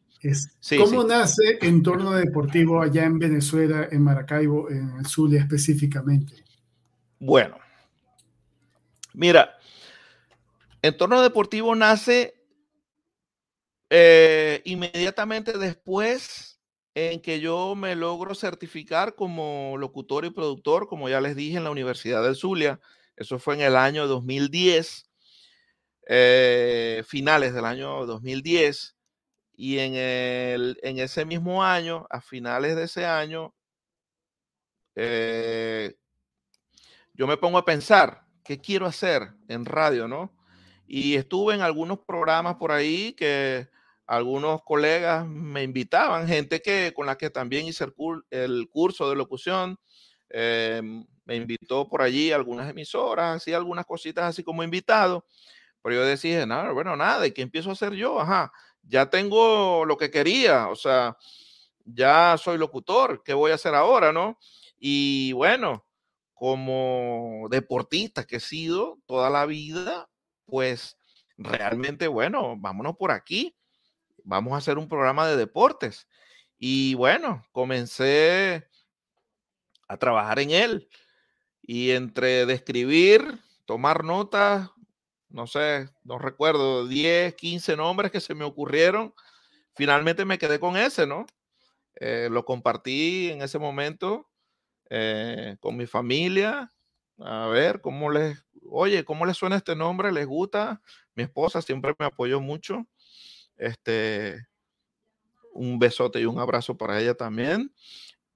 ¿Cómo 0.77 1.03
nace 1.03 1.59
Entorno 1.61 2.11
Deportivo 2.11 2.81
allá 2.81 3.05
en 3.05 3.19
Venezuela, 3.19 3.87
en 3.91 4.01
Maracaibo, 4.01 4.69
en 4.69 4.97
el 4.97 5.05
Zulia 5.05 5.41
específicamente? 5.41 6.43
Bueno, 7.19 7.57
mira, 9.13 9.57
Entorno 10.81 11.21
Deportivo 11.21 11.75
nace 11.75 12.35
eh, 13.89 14.61
inmediatamente 14.65 15.57
después 15.57 16.59
en 16.95 17.21
que 17.21 17.39
yo 17.39 17.75
me 17.75 17.95
logro 17.95 18.33
certificar 18.33 19.13
como 19.13 19.75
locutor 19.77 20.25
y 20.25 20.31
productor, 20.31 20.87
como 20.87 21.09
ya 21.09 21.21
les 21.21 21.35
dije, 21.35 21.57
en 21.57 21.63
la 21.63 21.71
Universidad 21.71 22.23
del 22.23 22.35
Zulia. 22.35 22.79
Eso 23.15 23.37
fue 23.37 23.53
en 23.53 23.61
el 23.61 23.75
año 23.75 24.07
2010, 24.07 25.09
eh, 26.07 27.03
finales 27.07 27.53
del 27.53 27.65
año 27.65 28.05
2010. 28.07 28.96
Y 29.59 29.79
en, 29.79 29.95
el, 29.95 30.79
en 30.83 30.99
ese 30.99 31.25
mismo 31.25 31.63
año, 31.63 32.05
a 32.11 32.21
finales 32.21 32.75
de 32.75 32.83
ese 32.83 33.07
año, 33.07 33.55
eh, 34.95 35.97
yo 37.15 37.25
me 37.25 37.37
pongo 37.37 37.57
a 37.57 37.65
pensar, 37.65 38.23
¿qué 38.43 38.61
quiero 38.61 38.85
hacer 38.85 39.31
en 39.47 39.65
radio, 39.65 40.07
no? 40.07 40.31
Y 40.85 41.15
estuve 41.15 41.55
en 41.55 41.61
algunos 41.61 41.99
programas 41.99 42.57
por 42.57 42.71
ahí 42.71 43.13
que 43.13 43.67
algunos 44.05 44.61
colegas 44.63 45.25
me 45.27 45.63
invitaban, 45.63 46.27
gente 46.27 46.61
que 46.61 46.93
con 46.95 47.07
la 47.07 47.17
que 47.17 47.31
también 47.31 47.65
hice 47.65 47.85
el, 48.29 48.69
curso 48.69 49.09
de 49.09 49.15
locución, 49.15 49.79
eh, 50.29 50.83
me 51.25 51.35
invitó 51.35 51.89
por 51.89 52.03
allí 52.03 52.31
algunas 52.31 52.69
emisoras, 52.69 53.37
así 53.37 53.53
algunas 53.53 53.87
cositas 53.87 54.25
así 54.25 54.43
como 54.43 54.63
invitado, 54.63 55.25
pero 55.81 55.95
yo 55.95 56.05
decía, 56.05 56.45
no, 56.45 56.73
bueno, 56.75 56.95
nada, 56.95 57.25
¿y 57.25 57.31
qué 57.31 57.41
empiezo 57.41 57.71
a 57.71 57.73
hacer 57.73 57.93
yo? 57.93 58.19
Ajá, 58.19 58.51
ya 58.87 59.09
tengo 59.09 59.85
lo 59.85 59.97
que 59.97 60.09
quería, 60.11 60.69
o 60.69 60.75
sea, 60.75 61.17
ya 61.85 62.35
soy 62.37 62.57
locutor, 62.57 63.23
¿qué 63.23 63.33
voy 63.33 63.51
a 63.51 63.55
hacer 63.55 63.75
ahora, 63.75 64.11
no? 64.11 64.37
Y 64.79 65.31
bueno, 65.33 65.85
como 66.33 67.47
deportista 67.49 68.25
que 68.25 68.37
he 68.37 68.39
sido 68.39 68.99
toda 69.05 69.29
la 69.29 69.45
vida, 69.45 70.09
pues 70.45 70.97
realmente, 71.37 72.07
bueno, 72.07 72.55
vámonos 72.57 72.95
por 72.97 73.11
aquí, 73.11 73.55
vamos 74.23 74.53
a 74.53 74.57
hacer 74.57 74.77
un 74.77 74.87
programa 74.87 75.27
de 75.27 75.37
deportes. 75.37 76.07
Y 76.59 76.95
bueno, 76.95 77.45
comencé 77.51 78.67
a 79.87 79.97
trabajar 79.97 80.39
en 80.39 80.51
él. 80.51 80.89
Y 81.61 81.91
entre 81.91 82.45
describir, 82.45 83.39
tomar 83.65 84.03
notas, 84.03 84.69
no 85.37 85.45
sé, 85.45 85.87
no 86.03 86.17
recuerdo, 86.17 86.87
10, 86.87 87.35
15 87.35 87.77
nombres 87.77 88.11
que 88.11 88.19
se 88.19 88.33
me 88.33 88.43
ocurrieron. 88.43 89.13
Finalmente 89.75 90.25
me 90.25 90.39
quedé 90.39 90.59
con 90.59 90.75
ese, 90.75 91.05
¿no? 91.05 91.27
Eh, 91.93 92.27
lo 92.31 92.43
compartí 92.43 93.29
en 93.29 93.43
ese 93.43 93.59
momento 93.59 94.27
eh, 94.89 95.55
con 95.59 95.77
mi 95.77 95.85
familia. 95.85 96.73
A 97.19 97.45
ver 97.49 97.81
cómo 97.81 98.09
les, 98.09 98.43
oye, 98.67 99.05
¿cómo 99.05 99.27
les 99.27 99.37
suena 99.37 99.57
este 99.57 99.75
nombre? 99.75 100.11
¿Les 100.11 100.25
gusta? 100.25 100.81
Mi 101.13 101.21
esposa 101.21 101.61
siempre 101.61 101.93
me 101.99 102.07
apoyó 102.07 102.41
mucho. 102.41 102.87
Este, 103.57 104.47
un 105.53 105.77
besote 105.77 106.19
y 106.19 106.25
un 106.25 106.39
abrazo 106.39 106.77
para 106.77 106.99
ella 106.99 107.13
también. 107.13 107.71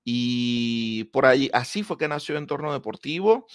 Y 0.03 1.05
por 1.05 1.25
ahí, 1.25 1.49
así 1.51 1.81
fue 1.81 1.97
que 1.97 2.07
nació 2.07 2.37
Entorno 2.37 2.71
Deportivo. 2.71 3.47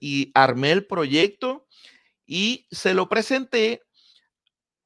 y 0.00 0.30
armé 0.34 0.72
el 0.72 0.86
proyecto 0.86 1.66
y 2.26 2.66
se 2.70 2.94
lo 2.94 3.08
presenté 3.08 3.82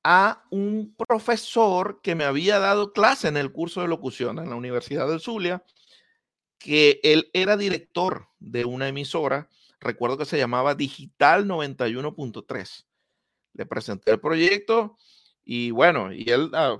a 0.02 0.44
un 0.50 0.94
profesor 0.96 2.00
que 2.02 2.14
me 2.14 2.24
había 2.24 2.58
dado 2.58 2.92
clase 2.92 3.28
en 3.28 3.36
el 3.36 3.52
curso 3.52 3.82
de 3.82 3.88
locución 3.88 4.38
en 4.38 4.50
la 4.50 4.56
Universidad 4.56 5.08
del 5.08 5.20
Zulia, 5.20 5.64
que 6.58 7.00
él 7.02 7.30
era 7.32 7.56
director 7.56 8.28
de 8.38 8.64
una 8.64 8.88
emisora, 8.88 9.48
recuerdo 9.80 10.18
que 10.18 10.24
se 10.26 10.38
llamaba 10.38 10.74
Digital 10.74 11.46
91.3. 11.46 12.86
Le 13.54 13.66
presenté 13.66 14.12
el 14.12 14.20
proyecto 14.20 14.96
y 15.44 15.70
bueno, 15.70 16.12
y 16.12 16.30
él, 16.30 16.50
ah, 16.54 16.78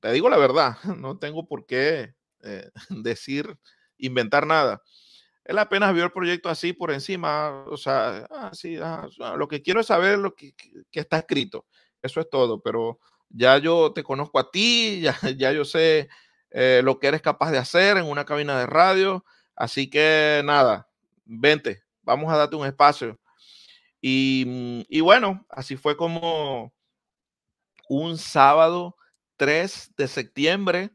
te 0.00 0.12
digo 0.12 0.28
la 0.28 0.36
verdad, 0.36 0.76
no 0.98 1.18
tengo 1.18 1.46
por 1.46 1.66
qué 1.66 2.14
eh, 2.42 2.70
decir, 2.90 3.56
inventar 3.98 4.46
nada. 4.46 4.82
Él 5.44 5.58
apenas 5.58 5.92
vio 5.92 6.04
el 6.04 6.12
proyecto 6.12 6.48
así 6.48 6.72
por 6.72 6.90
encima, 6.90 7.64
o 7.66 7.76
sea, 7.76 8.26
ah, 8.30 8.50
ah, 8.82 9.36
lo 9.36 9.46
que 9.46 9.62
quiero 9.62 9.80
es 9.80 9.86
saber 9.86 10.18
lo 10.18 10.34
que, 10.34 10.54
está 10.92 11.18
escrito. 11.18 11.66
Eso 12.02 12.20
es 12.20 12.30
todo, 12.30 12.60
pero 12.60 12.98
ya 13.28 13.58
yo 13.58 13.92
te 13.92 14.02
conozco 14.02 14.38
a 14.38 14.50
ti, 14.50 15.02
ya, 15.36 15.52
yo 15.52 15.64
sé 15.64 16.08
eh, 16.50 16.80
lo 16.82 16.98
que 16.98 17.08
eres 17.08 17.20
capaz 17.20 17.50
de 17.50 17.58
hacer 17.58 17.98
en 17.98 18.06
una 18.06 18.24
cabina 18.24 18.58
de 18.58 18.66
radio, 18.66 19.24
así 19.54 19.90
que 19.90 20.42
nada, 20.44 20.88
vente, 21.24 21.82
vamos 22.02 22.32
a 22.32 22.36
darte 22.36 22.56
un 22.56 22.66
espacio. 22.66 23.20
Y, 24.00 24.84
y 24.88 25.00
bueno, 25.00 25.46
así 25.50 25.76
fue 25.76 25.96
como 25.96 26.72
un 27.88 28.16
sábado 28.18 28.96
3 29.36 29.92
de 29.96 30.08
septiembre 30.08 30.90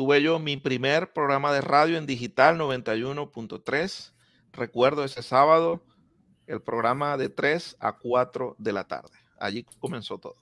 tuve 0.00 0.22
yo 0.22 0.38
mi 0.38 0.56
primer 0.56 1.12
programa 1.12 1.52
de 1.52 1.60
radio 1.60 1.98
en 1.98 2.06
digital 2.06 2.58
91.3. 2.58 4.12
Recuerdo 4.50 5.04
ese 5.04 5.22
sábado 5.22 5.84
el 6.46 6.62
programa 6.62 7.18
de 7.18 7.28
3 7.28 7.76
a 7.78 7.98
4 7.98 8.56
de 8.58 8.72
la 8.72 8.84
tarde. 8.84 9.10
Allí 9.38 9.66
comenzó 9.78 10.16
todo. 10.16 10.36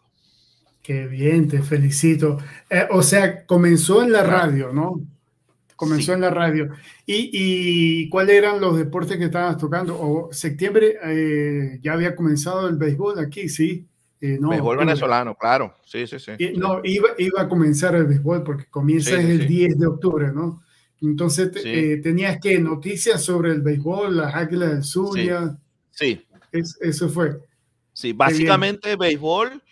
Qué 0.80 1.08
bien, 1.08 1.48
te 1.48 1.60
felicito. 1.60 2.38
Eh, 2.70 2.86
o 2.92 3.02
sea, 3.02 3.44
comenzó 3.46 4.00
en 4.00 4.12
la 4.12 4.22
radio, 4.22 4.72
¿no? 4.72 5.00
Comenzó 5.74 6.12
en 6.12 6.20
la 6.20 6.30
radio. 6.30 6.68
¿Y, 7.04 7.30
¿Y 7.32 8.08
cuáles 8.10 8.36
eran 8.36 8.60
los 8.60 8.76
deportes 8.76 9.16
que 9.16 9.24
estabas 9.24 9.56
tocando? 9.56 9.98
¿O 10.00 10.32
septiembre 10.32 10.98
eh, 11.02 11.80
ya 11.82 11.94
había 11.94 12.14
comenzado 12.14 12.68
el 12.68 12.76
béisbol 12.76 13.18
aquí? 13.18 13.48
Sí. 13.48 13.87
Eh, 14.20 14.36
no, 14.40 14.50
béisbol 14.50 14.78
venezolano, 14.78 15.34
claro. 15.36 15.74
Sí, 15.84 16.06
sí, 16.06 16.18
sí. 16.18 16.32
no, 16.56 16.80
iba, 16.82 17.10
iba 17.18 17.42
a 17.42 17.48
comenzar 17.48 17.94
el 17.94 18.06
béisbol 18.06 18.42
porque 18.42 18.66
comienza 18.66 19.20
el 19.20 19.46
10 19.46 19.78
de 19.78 19.86
octubre, 19.86 20.32
¿no? 20.32 20.62
Entonces 21.00 21.52
eh, 21.64 22.00
tenías 22.02 22.40
que 22.40 22.58
noticias 22.58 23.22
sobre 23.22 23.52
el 23.52 23.60
béisbol, 23.60 24.16
las 24.16 24.34
águilas 24.34 24.70
del 24.70 24.84
Zulia. 24.84 25.58
Sí. 25.90 26.20
eso 26.52 27.08
fue. 27.08 27.38
Sí, 27.92 28.12
básicamente 28.12 28.96
béisbol 28.96 29.62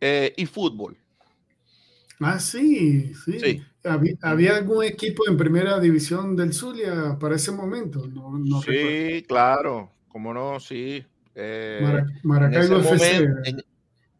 eh, 0.00 0.34
y 0.36 0.46
fútbol. 0.46 0.96
Ah, 2.20 2.38
sí, 2.38 3.12
sí. 3.14 3.62
¿Había, 4.20 4.56
algún 4.56 4.84
equipo 4.84 5.26
en 5.26 5.38
primera 5.38 5.80
división 5.80 6.36
del 6.36 6.52
Zulia 6.52 7.16
para 7.18 7.36
ese 7.36 7.50
momento? 7.50 8.06
No, 8.06 8.60
sí, 8.60 9.24
claro, 9.26 9.90
cómo 10.08 10.34
no, 10.34 10.60
sí. 10.60 11.02
Eh, 11.34 12.04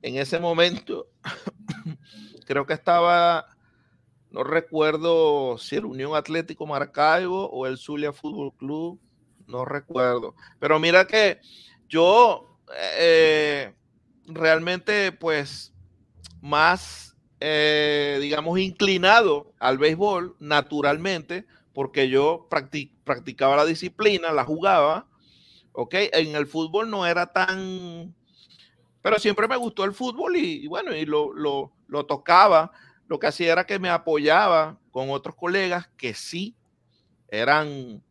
en, 0.02 0.16
ese 0.16 0.38
momento, 0.38 1.08
creo 2.46 2.66
que 2.66 2.72
estaba, 2.72 3.46
no 4.30 4.44
recuerdo 4.44 5.58
si 5.58 5.76
el 5.76 5.84
Unión 5.84 6.14
Atlético 6.14 6.66
Maracaibo 6.66 7.50
o 7.50 7.66
el 7.66 7.78
Zulia 7.78 8.12
Fútbol 8.12 8.52
Club, 8.56 9.00
no 9.46 9.64
recuerdo. 9.64 10.34
Pero 10.58 10.78
mira 10.78 11.06
que 11.06 11.40
yo 11.88 12.58
eh, 12.98 13.74
realmente, 14.26 15.12
pues, 15.12 15.72
más, 16.40 17.16
eh, 17.40 18.18
digamos, 18.20 18.58
inclinado 18.58 19.52
al 19.58 19.78
béisbol, 19.78 20.36
naturalmente, 20.38 21.46
porque 21.72 22.08
yo 22.08 22.48
practicaba 23.04 23.56
la 23.56 23.64
disciplina, 23.64 24.32
la 24.32 24.44
jugaba, 24.44 25.09
¿ok? 25.72 25.94
En 26.12 26.34
el 26.36 26.46
fútbol 26.46 26.90
no 26.90 27.06
era 27.06 27.26
tan... 27.26 28.14
Pero 29.02 29.18
siempre 29.18 29.48
me 29.48 29.56
gustó 29.56 29.84
el 29.84 29.94
fútbol 29.94 30.36
y, 30.36 30.66
bueno, 30.66 30.94
y 30.94 31.06
lo, 31.06 31.32
lo, 31.32 32.06
tocaba. 32.06 32.70
Lo 33.06 33.18
que 33.18 33.28
hacía 33.28 33.52
era 33.52 33.64
que 33.64 33.78
me 33.78 33.88
apoyaba 33.88 34.78
con 34.90 35.10
otros 35.10 35.34
colegas 35.34 35.88
que 35.96 36.12
sí 36.12 36.54
eran 37.28 38.02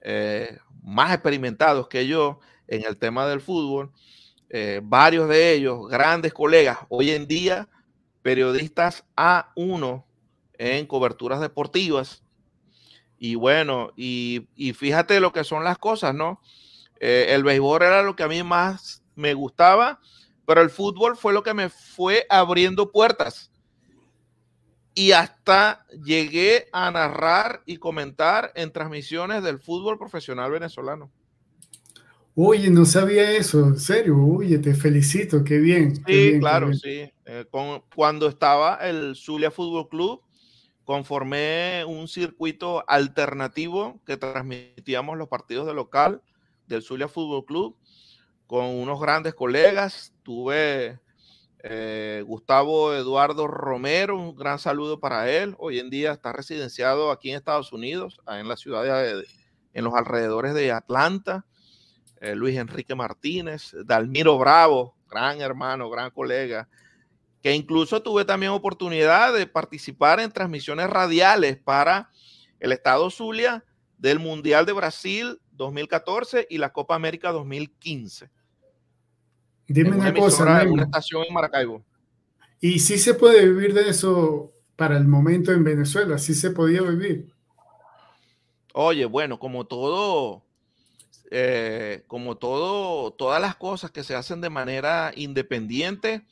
eh, 0.00 0.58
más 0.82 1.12
experimentados 1.12 1.88
que 1.88 2.06
yo 2.06 2.40
en 2.66 2.84
el 2.84 2.96
tema 2.96 3.26
del 3.26 3.40
fútbol. 3.40 3.92
Eh, 4.48 4.80
varios 4.82 5.28
de 5.28 5.52
ellos, 5.52 5.88
grandes 5.88 6.32
colegas, 6.32 6.78
hoy 6.88 7.10
en 7.10 7.26
día 7.26 7.68
periodistas 8.22 9.04
A1 9.16 10.04
en 10.54 10.86
coberturas 10.86 11.40
deportivas. 11.40 12.22
Y 13.18 13.34
bueno, 13.34 13.92
y, 13.96 14.48
y 14.56 14.72
fíjate 14.72 15.20
lo 15.20 15.32
que 15.32 15.44
son 15.44 15.64
las 15.64 15.78
cosas, 15.78 16.14
¿no? 16.14 16.40
Eh, 17.00 17.28
el 17.30 17.42
béisbol 17.42 17.82
era 17.82 18.02
lo 18.02 18.14
que 18.14 18.22
a 18.22 18.28
mí 18.28 18.42
más 18.42 19.02
me 19.14 19.32
gustaba, 19.34 20.00
pero 20.46 20.60
el 20.60 20.70
fútbol 20.70 21.16
fue 21.16 21.32
lo 21.32 21.42
que 21.42 21.54
me 21.54 21.70
fue 21.70 22.26
abriendo 22.28 22.92
puertas. 22.92 23.50
Y 24.94 25.12
hasta 25.12 25.86
llegué 26.04 26.68
a 26.72 26.90
narrar 26.90 27.62
y 27.64 27.78
comentar 27.78 28.52
en 28.54 28.70
transmisiones 28.70 29.42
del 29.42 29.58
fútbol 29.58 29.98
profesional 29.98 30.50
venezolano. 30.50 31.10
Oye, 32.34 32.70
no 32.70 32.84
sabía 32.84 33.32
eso, 33.32 33.60
en 33.66 33.78
serio. 33.78 34.16
Oye, 34.18 34.58
te 34.58 34.74
felicito, 34.74 35.42
qué 35.42 35.58
bien. 35.58 35.96
Sí, 36.06 36.38
claro, 36.38 36.72
sí. 36.74 37.10
Eh, 37.24 37.44
cuando 37.94 38.28
estaba 38.28 38.76
el 38.76 39.14
Zulia 39.16 39.50
Fútbol 39.50 39.88
Club, 39.88 40.20
conformé 40.84 41.84
un 41.86 42.08
circuito 42.08 42.84
alternativo 42.88 44.00
que 44.06 44.16
transmitíamos 44.16 45.16
los 45.16 45.28
partidos 45.28 45.66
de 45.66 45.74
local 45.74 46.22
del 46.70 46.82
Zulia 46.82 47.08
Fútbol 47.08 47.44
Club 47.44 47.76
con 48.46 48.64
unos 48.64 49.00
grandes 49.00 49.34
colegas. 49.34 50.14
Tuve 50.22 51.00
eh, 51.58 52.24
Gustavo 52.26 52.94
Eduardo 52.94 53.46
Romero, 53.46 54.16
un 54.16 54.34
gran 54.34 54.58
saludo 54.58 54.98
para 54.98 55.30
él. 55.30 55.54
Hoy 55.58 55.78
en 55.78 55.90
día 55.90 56.12
está 56.12 56.32
residenciado 56.32 57.10
aquí 57.10 57.30
en 57.30 57.36
Estados 57.36 57.72
Unidos, 57.72 58.20
en 58.26 58.48
la 58.48 58.56
ciudad 58.56 58.84
de, 58.84 59.26
en 59.74 59.84
los 59.84 59.94
alrededores 59.94 60.54
de 60.54 60.72
Atlanta. 60.72 61.44
Eh, 62.20 62.34
Luis 62.34 62.56
Enrique 62.56 62.94
Martínez, 62.94 63.74
Dalmiro 63.84 64.38
Bravo, 64.38 64.94
gran 65.08 65.40
hermano, 65.40 65.88
gran 65.88 66.10
colega, 66.10 66.68
que 67.42 67.54
incluso 67.54 68.02
tuve 68.02 68.24
también 68.24 68.52
oportunidad 68.52 69.32
de 69.32 69.46
participar 69.46 70.20
en 70.20 70.30
transmisiones 70.30 70.88
radiales 70.90 71.56
para 71.56 72.10
el 72.58 72.72
Estado 72.72 73.10
Zulia 73.10 73.64
del 73.96 74.18
Mundial 74.18 74.66
de 74.66 74.72
Brasil 74.72 75.40
2014 75.60 76.46
y 76.50 76.58
la 76.58 76.72
Copa 76.72 76.94
América 76.94 77.30
2015. 77.32 78.30
Dime 79.68 79.90
una, 79.90 80.12
cosa, 80.12 80.64
una 80.66 80.82
estación 80.84 81.24
en 81.28 81.34
Maracaibo. 81.34 81.84
¿Y 82.60 82.80
si 82.80 82.98
se 82.98 83.14
puede 83.14 83.46
vivir 83.46 83.72
de 83.72 83.88
eso 83.88 84.52
para 84.74 84.96
el 84.96 85.06
momento 85.06 85.52
en 85.52 85.62
Venezuela? 85.62 86.18
¿Sí 86.18 86.34
se 86.34 86.50
podía 86.50 86.82
vivir? 86.82 87.32
Oye, 88.72 89.04
bueno, 89.04 89.38
como 89.38 89.66
todo, 89.66 90.42
eh, 91.30 92.04
como 92.08 92.36
todo, 92.36 93.12
todas 93.12 93.40
las 93.40 93.54
cosas 93.54 93.90
que 93.90 94.02
se 94.02 94.14
hacen 94.14 94.40
de 94.40 94.50
manera 94.50 95.12
independiente, 95.14 96.26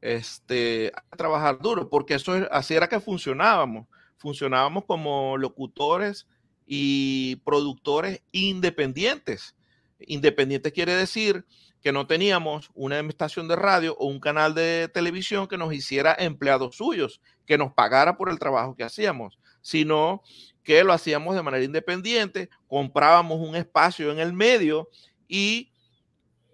este, 0.00 0.92
a 1.10 1.16
trabajar 1.16 1.60
duro, 1.60 1.88
porque 1.88 2.14
eso 2.14 2.32
así 2.50 2.74
era 2.74 2.88
que 2.88 3.00
funcionábamos. 3.00 3.86
Funcionábamos 4.16 4.84
como 4.84 5.38
locutores 5.38 6.26
y 6.66 7.36
productores 7.44 8.22
independientes. 8.32 9.54
Independiente 10.00 10.72
quiere 10.72 10.94
decir 10.94 11.44
que 11.82 11.92
no 11.92 12.06
teníamos 12.06 12.70
una 12.74 12.98
estación 13.00 13.46
de 13.46 13.56
radio 13.56 13.94
o 13.98 14.06
un 14.06 14.18
canal 14.18 14.54
de 14.54 14.88
televisión 14.92 15.46
que 15.46 15.58
nos 15.58 15.72
hiciera 15.74 16.16
empleados 16.18 16.76
suyos, 16.76 17.20
que 17.46 17.58
nos 17.58 17.72
pagara 17.74 18.16
por 18.16 18.30
el 18.30 18.38
trabajo 18.38 18.74
que 18.74 18.84
hacíamos, 18.84 19.38
sino 19.60 20.22
que 20.62 20.82
lo 20.82 20.94
hacíamos 20.94 21.34
de 21.34 21.42
manera 21.42 21.64
independiente, 21.64 22.48
comprábamos 22.68 23.38
un 23.38 23.54
espacio 23.54 24.10
en 24.10 24.18
el 24.18 24.32
medio 24.32 24.88
y 25.28 25.72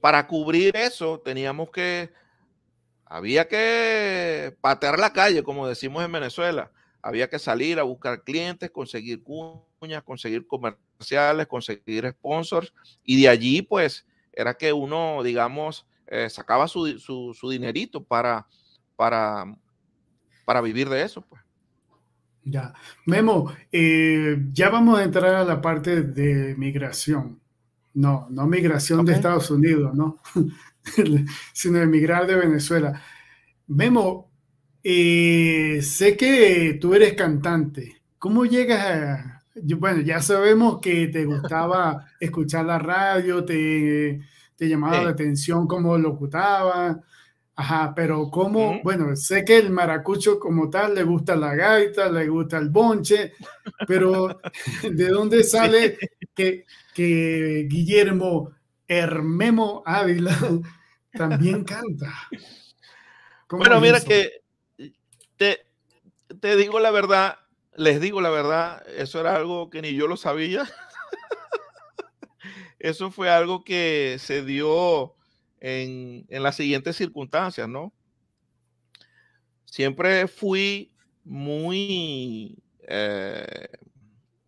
para 0.00 0.26
cubrir 0.26 0.76
eso 0.76 1.20
teníamos 1.20 1.70
que, 1.70 2.10
había 3.04 3.46
que 3.46 4.56
patear 4.60 4.98
la 4.98 5.12
calle, 5.12 5.44
como 5.44 5.68
decimos 5.68 6.04
en 6.04 6.10
Venezuela, 6.10 6.72
había 7.02 7.30
que 7.30 7.38
salir 7.38 7.78
a 7.78 7.84
buscar 7.84 8.24
clientes, 8.24 8.70
conseguir 8.70 9.22
conseguir 10.04 10.46
comerciales, 10.46 11.46
conseguir 11.46 12.08
sponsors, 12.10 12.72
y 13.04 13.20
de 13.20 13.28
allí 13.28 13.62
pues 13.62 14.06
era 14.32 14.54
que 14.54 14.72
uno, 14.72 15.22
digamos, 15.22 15.86
eh, 16.06 16.28
sacaba 16.28 16.68
su, 16.68 16.98
su, 16.98 17.50
dinerito 17.50 18.02
para, 18.02 18.46
para, 18.96 19.56
para 20.44 20.60
vivir 20.60 20.88
de 20.88 21.02
eso. 21.02 21.22
Pues. 21.22 21.40
Ya. 22.44 22.74
Memo, 23.06 23.52
eh, 23.70 24.36
ya 24.52 24.70
vamos 24.70 24.98
a 24.98 25.04
entrar 25.04 25.34
a 25.34 25.44
la 25.44 25.60
parte 25.60 26.02
de 26.02 26.54
migración. 26.56 27.40
No, 27.94 28.28
no 28.30 28.46
migración 28.46 29.04
de 29.04 29.14
Estados 29.14 29.50
Unidos, 29.50 29.94
¿no? 29.94 30.20
sino 31.52 31.78
de 31.78 31.86
migrar 31.86 32.26
de 32.26 32.36
Venezuela. 32.36 33.00
Memo, 33.66 34.30
eh, 34.82 35.80
sé 35.82 36.16
que 36.16 36.78
tú 36.80 36.94
eres 36.94 37.14
cantante. 37.14 38.02
¿Cómo 38.18 38.44
llegas 38.44 38.84
a, 38.84 39.39
bueno, 39.76 40.00
ya 40.02 40.20
sabemos 40.20 40.78
que 40.80 41.08
te 41.08 41.24
gustaba 41.24 42.06
escuchar 42.18 42.66
la 42.66 42.78
radio, 42.78 43.44
te, 43.44 44.20
te 44.56 44.68
llamaba 44.68 45.02
la 45.02 45.10
atención 45.10 45.66
cómo 45.66 45.96
locutaba. 45.98 47.00
Ajá, 47.60 47.92
pero 47.94 48.30
como, 48.30 48.80
bueno, 48.82 49.14
sé 49.16 49.44
que 49.44 49.58
el 49.58 49.68
maracucho 49.68 50.38
como 50.38 50.70
tal 50.70 50.94
le 50.94 51.02
gusta 51.02 51.36
la 51.36 51.54
gaita, 51.54 52.10
le 52.10 52.26
gusta 52.26 52.56
el 52.56 52.70
bonche, 52.70 53.34
pero 53.86 54.40
¿de 54.82 55.08
dónde 55.08 55.44
sale 55.44 55.98
que, 56.34 56.64
que 56.94 57.66
Guillermo 57.68 58.52
Hermemo 58.88 59.82
Ávila 59.84 60.34
también 61.12 61.62
canta? 61.64 62.10
Bueno, 63.50 63.78
mira 63.78 64.00
que 64.00 64.40
te, 65.36 65.58
te 66.40 66.56
digo 66.56 66.80
la 66.80 66.90
verdad, 66.90 67.36
les 67.76 68.00
digo 68.00 68.20
la 68.20 68.30
verdad, 68.30 68.86
eso 68.88 69.20
era 69.20 69.36
algo 69.36 69.70
que 69.70 69.82
ni 69.82 69.94
yo 69.94 70.06
lo 70.06 70.16
sabía. 70.16 70.64
eso 72.78 73.10
fue 73.10 73.30
algo 73.30 73.64
que 73.64 74.16
se 74.18 74.44
dio 74.44 75.14
en, 75.60 76.26
las 76.28 76.56
siguientes 76.56 76.96
circunstancias, 76.96 77.68
¿no? 77.68 77.92
Siempre 79.64 80.26
fui 80.26 80.92
muy, 81.22 82.62
eh, 82.88 83.68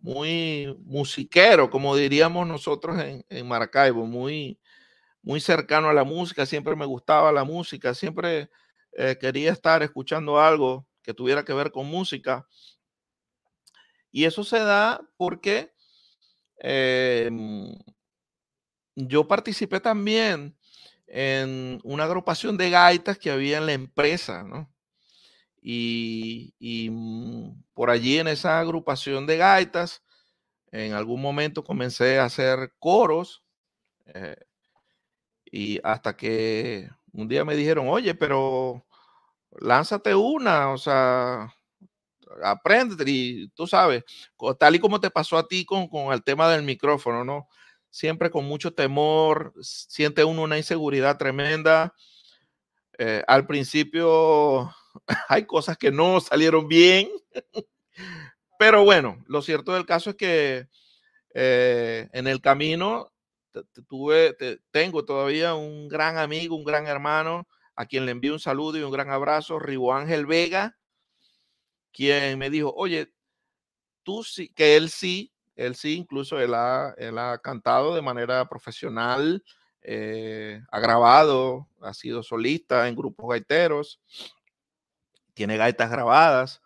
muy 0.01 0.77
musiquero, 0.85 1.70
como 1.70 1.95
diríamos 1.95 2.47
nosotros 2.47 2.99
en, 3.29 3.47
Maracaibo, 3.47 4.07
muy, 4.07 4.59
muy 5.23 5.41
cercano 5.41 5.89
a 5.89 5.95
la 5.95 6.05
música, 6.05 6.45
siempre 6.45 6.75
me 6.75 6.87
gustaba 6.87 7.31
la 7.31 7.45
música, 7.45 7.95
siempre 7.95 8.51
eh, 8.97 9.16
quería 9.20 9.53
estar 9.53 9.83
escuchando 9.83 10.41
algo 10.41 10.87
que 11.03 11.14
tuviera 11.14 11.45
que 11.45 11.53
ver 11.53 11.70
con 11.70 11.87
música. 11.87 12.47
Y 14.12 14.24
eso 14.26 14.44
se 14.44 14.58
da 14.60 15.00
porque 15.16 15.72
em, 16.58 17.74
yo 18.94 19.26
participé 19.26 19.80
también 19.80 20.56
en 21.06 21.80
una 21.84 22.04
agrupación 22.04 22.56
de 22.56 22.70
gaitas 22.70 23.18
que 23.18 23.30
había 23.30 23.58
en 23.58 23.66
la 23.66 23.72
empresa, 23.72 24.44
¿no? 24.44 24.72
Y, 25.62 26.54
mm, 26.90 27.62
por 27.74 27.90
allí 27.90 28.18
en 28.18 28.28
esa 28.28 28.60
agrupación 28.60 29.26
de 29.26 29.36
gaitas, 29.38 30.02
en 30.72 30.94
algún 30.94 31.22
momento 31.22 31.64
comencé 31.64 32.18
a 32.18 32.24
hacer 32.26 32.74
coros 32.78 33.44
eh, 34.14 34.36
y 35.44 35.80
hasta 35.84 36.16
que 36.16 36.88
un 37.12 37.28
día 37.28 37.44
me 37.44 37.56
dijeron, 37.56 37.88
oye, 37.88 38.14
pero 38.14 38.86
lánzate 39.60 40.14
una, 40.14 40.70
o 40.72 40.78
sea, 40.78 41.54
aprende 42.43 43.05
y 43.07 43.49
tú 43.49 43.66
sabes, 43.66 44.05
tal 44.59 44.74
y 44.74 44.78
como 44.78 45.01
te 45.01 45.11
pasó 45.11 45.39
a 45.39 45.47
ti 45.47 45.64
con, 45.64 45.89
con 45.89 46.12
el 46.12 46.22
tema 46.22 46.49
del 46.51 46.62
micrófono, 46.62 47.24
¿no? 47.24 47.49
siempre 47.93 48.30
con 48.30 48.47
mucho 48.47 48.72
temor, 48.72 49.53
siente 49.61 50.24
uno 50.24 50.43
una 50.43 50.57
inseguridad 50.57 51.18
tremenda. 51.18 51.95
Eh, 52.99 53.22
al 53.28 53.47
principio 53.47 54.74
hay 55.28 55.45
cosas 55.45 55.76
que 55.76 55.93
no 55.93 56.20
salieron 56.20 56.66
bien, 56.66 57.09
pero 58.59 58.85
bueno, 58.85 59.22
lo 59.28 59.43
cierto 59.43 59.74
del 59.74 59.87
caso 59.87 60.11
es 60.11 60.16
que 60.16 60.68
eh, 61.35 62.09
en 62.12 62.26
el 62.26 62.41
camino 62.41 63.12
tuve, 63.89 64.37
tengo 64.70 65.05
todavía 65.05 65.55
un 65.55 65.89
gran 65.89 66.16
amigo, 66.16 66.57
un 66.57 66.64
gran 66.64 66.87
hermano, 66.87 67.47
a 67.76 67.85
quien 67.87 68.07
le 68.07 68.12
envío 68.12 68.33
un 68.33 68.41
saludo 68.41 68.78
y 68.78 68.83
un 68.83 68.93
gran 68.93 69.11
abrazo, 69.11 69.59
Rigo 69.59 69.95
Ángel 69.95 70.24
Vega, 70.24 70.78
quien 71.93 72.38
me 72.38 72.51
dijo, 72.51 72.72
oye, 72.74 73.12
tú 74.03 74.24
sí, 74.24 74.49
que 74.55 74.76
él 74.76 74.90
sí 74.90 75.32
él 75.57 75.74
sí, 75.74 75.97
incluso 75.97 76.40
él 76.40 76.55
ha, 76.55 76.95
él 76.97 77.18
ha 77.18 77.38
cantado 77.38 77.95
de 77.95 78.03
manera 78.03 78.49
profesional, 78.49 79.45
eh, 79.82 80.61
ha 80.70 80.80
grabado, 80.80 81.68
ha 81.80 81.93
sido 81.95 82.22
solista 82.22 82.88
en 82.88 82.97
grupos 82.97 83.30
gaiteros, 83.30 84.01
tiene 85.34 85.57
gaitas 85.57 85.90
grabadas 85.90 86.61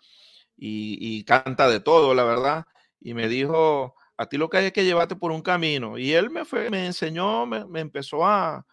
y, 0.56 1.24
canta 1.24 1.68
de 1.68 1.80
todo, 1.80 2.14
la 2.14 2.24
verdad. 2.24 2.66
Y 3.00 3.14
me 3.14 3.28
dijo, 3.28 3.94
a 4.16 4.26
ti 4.26 4.38
lo 4.38 4.48
que 4.48 4.58
hay 4.58 4.66
es 4.66 4.72
que 4.72 4.84
llevarte 4.84 5.16
por 5.16 5.30
un 5.32 5.42
camino. 5.42 5.98
Y 5.98 6.12
él 6.12 6.30
me, 6.30 6.44
fue, 6.44 6.70
me 6.70 6.86
enseñó, 6.86 7.46
me, 7.46 7.66
me 7.66 7.80
empezó 7.80 8.26
a, 8.26 8.66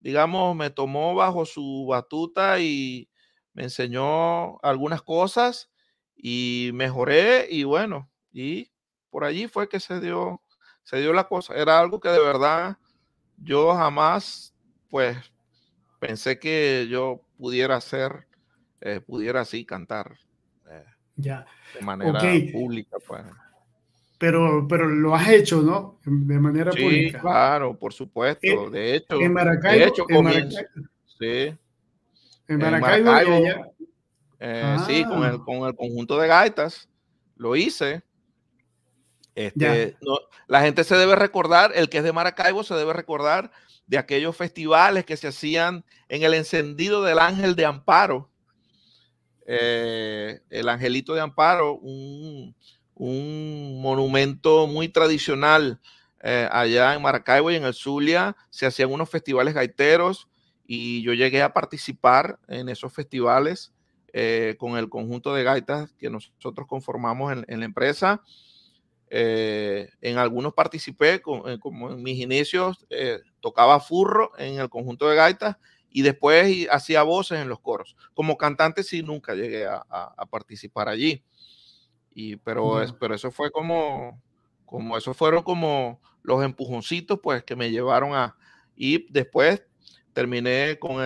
digamos, 0.00 0.56
me 0.56 0.70
tomó 0.70 1.14
bajo 1.14 1.44
su 1.46 1.86
batuta 1.88 2.60
y 2.60 3.08
me 3.52 3.64
enseñó 3.64 4.58
algunas 4.60 5.02
cosas 5.02 5.70
y 6.16 6.70
mejoré 6.74 7.46
y 7.50 7.64
bueno, 7.64 8.10
y 8.32 8.70
por 9.10 9.24
allí 9.24 9.46
fue 9.46 9.68
que 9.68 9.80
se 9.80 10.00
dio, 10.00 10.40
se 10.82 11.00
dio 11.00 11.12
la 11.12 11.28
cosa. 11.28 11.54
Era 11.54 11.78
algo 11.78 12.00
que 12.00 12.08
de 12.08 12.18
verdad 12.18 12.76
yo 13.36 13.74
jamás, 13.74 14.54
pues, 14.90 15.16
pensé 15.98 16.38
que 16.38 16.86
yo 16.90 17.20
pudiera 17.38 17.76
hacer, 17.76 18.26
eh, 18.80 19.00
pudiera 19.00 19.40
así 19.42 19.64
cantar. 19.64 20.18
Eh, 20.70 20.84
ya. 21.16 21.46
De 21.74 21.80
manera 21.80 22.20
pública, 22.52 22.96
pues. 23.06 23.22
Pero, 24.18 24.66
pero 24.68 24.88
lo 24.88 25.14
has 25.14 25.28
hecho, 25.28 25.60
¿no? 25.60 25.98
De 26.04 26.38
manera 26.38 26.72
sí, 26.72 26.82
pública. 26.82 27.20
Claro, 27.20 27.78
por 27.78 27.92
supuesto. 27.92 28.46
Eh, 28.46 28.70
de 28.70 28.94
hecho, 28.96 29.20
en 29.20 29.32
Maracaibo, 29.32 29.78
de 29.78 29.88
hecho, 29.88 30.04
en 30.08 30.24
Maracaibo, 30.24 30.58
sí. 31.18 31.58
En 32.48 32.58
Maracaibo, 32.58 33.10
sí, 34.86 35.04
con 35.04 35.24
el, 35.24 35.36
ah. 35.36 35.42
con 35.44 35.66
el 35.66 35.74
conjunto 35.74 36.18
de 36.18 36.28
gaitas 36.28 36.88
lo 37.36 37.56
hice. 37.56 38.02
Este, 39.34 39.96
la 40.46 40.60
gente 40.60 40.84
se 40.84 40.96
debe 40.96 41.16
recordar, 41.16 41.72
el 41.74 41.88
que 41.88 41.98
es 41.98 42.04
de 42.04 42.12
Maracaibo 42.12 42.62
se 42.62 42.74
debe 42.74 42.92
recordar 42.92 43.50
de 43.86 43.98
aquellos 43.98 44.36
festivales 44.36 45.04
que 45.04 45.16
se 45.16 45.28
hacían 45.28 45.84
en 46.08 46.22
el 46.22 46.34
encendido 46.34 47.02
del 47.02 47.18
Ángel 47.18 47.56
de 47.56 47.66
Amparo. 47.66 48.30
Eh, 49.46 50.40
el 50.50 50.68
Angelito 50.68 51.14
de 51.14 51.20
Amparo, 51.20 51.74
un, 51.74 52.54
monumento 52.96 54.66
muy 54.68 54.88
tradicional 54.88 55.80
eh, 56.22 56.48
allá 56.50 56.94
en 56.94 57.02
Maracaibo 57.02 57.50
y 57.50 57.56
en 57.56 57.64
el 57.64 57.74
Zulia. 57.74 58.36
Se 58.50 58.66
hacían 58.66 58.92
unos 58.92 59.10
festivales 59.10 59.52
gaiteros 59.52 60.28
y 60.64 61.02
yo 61.02 61.12
llegué 61.12 61.42
a 61.42 61.52
participar 61.52 62.38
en 62.46 62.68
esos 62.68 62.92
festivales 62.92 63.73
eh, 64.16 64.54
con 64.58 64.78
el 64.78 64.88
conjunto 64.88 65.34
de 65.34 65.42
gaitas 65.42 65.92
que 65.98 66.08
nosotros 66.08 66.68
conformamos 66.68 67.32
en 67.48 67.58
la 67.58 67.64
empresa. 67.64 68.22
Eh, 69.10 69.90
en 70.00 70.18
algunos 70.18 70.54
participé, 70.54 71.14
eh, 71.14 71.20
como 71.60 71.90
en 71.92 72.02
mis 72.02 72.18
inicios, 72.18 72.84
eh, 72.90 73.20
tocaba 73.40 73.78
furro 73.80 74.32
en 74.38 74.58
el 74.58 74.68
conjunto 74.68 75.08
de 75.08 75.16
gaitas 75.16 75.56
y 75.90 76.02
después 76.02 76.66
hacía 76.70 77.04
voces 77.04 77.40
en 77.40 77.48
los 77.48 77.60
coros. 77.60 77.96
Como 78.14 78.36
cantante 78.36 78.82
sí 78.82 79.02
nunca 79.02 79.34
llegué 79.34 79.66
a, 79.66 80.26
participar 80.30 80.88
allí. 80.88 81.22
Y, 82.12 82.36
pero, 82.36 82.82
es, 82.82 82.92
pero 82.92 83.14
eso 83.14 83.30
fue 83.30 83.50
como, 83.50 84.20
como, 84.64 84.96
esos 84.96 85.16
fueron 85.16 85.44
como 85.44 86.00
los 86.22 86.42
empujoncitos 86.42 87.20
pues 87.22 87.44
que 87.44 87.54
me 87.54 87.70
llevaron 87.70 88.14
a, 88.14 88.36
y 88.74 89.12
después 89.12 89.62
terminé 90.12 90.78
con, 90.80 90.96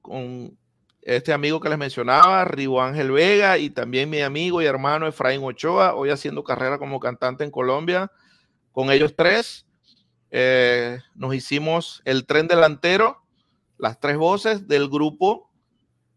con 0.00 0.58
este 1.02 1.32
amigo 1.32 1.60
que 1.60 1.68
les 1.68 1.78
mencionaba, 1.78 2.44
Rigo 2.44 2.80
Ángel 2.80 3.10
Vega, 3.10 3.58
y 3.58 3.70
también 3.70 4.08
mi 4.08 4.20
amigo 4.20 4.62
y 4.62 4.66
hermano 4.66 5.06
Efraín 5.06 5.42
Ochoa, 5.42 5.94
hoy 5.94 6.10
haciendo 6.10 6.44
carrera 6.44 6.78
como 6.78 7.00
cantante 7.00 7.42
en 7.44 7.50
Colombia. 7.50 8.10
Con 8.70 8.90
ellos 8.90 9.14
tres 9.16 9.66
eh, 10.30 11.00
nos 11.14 11.34
hicimos 11.34 12.02
el 12.04 12.24
tren 12.24 12.46
delantero, 12.46 13.22
las 13.78 13.98
tres 13.98 14.16
voces 14.16 14.68
del 14.68 14.88
grupo 14.88 15.50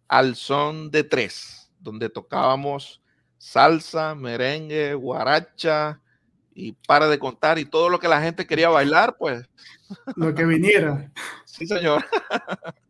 Al 0.08 0.36
Son 0.36 0.92
de 0.92 1.04
Tres, 1.04 1.72
donde 1.80 2.10
tocábamos 2.10 3.02
salsa, 3.38 4.16
merengue, 4.16 4.94
guaracha 4.94 6.00
y 6.54 6.74
para 6.88 7.08
de 7.08 7.20
contar 7.20 7.60
y 7.60 7.66
todo 7.66 7.90
lo 7.90 8.00
que 8.00 8.08
la 8.08 8.22
gente 8.22 8.48
quería 8.48 8.70
bailar, 8.70 9.18
pues. 9.18 9.50
Lo 10.16 10.34
que 10.34 10.46
viniera. 10.46 11.12
Sí, 11.46 11.66
señor. 11.66 12.06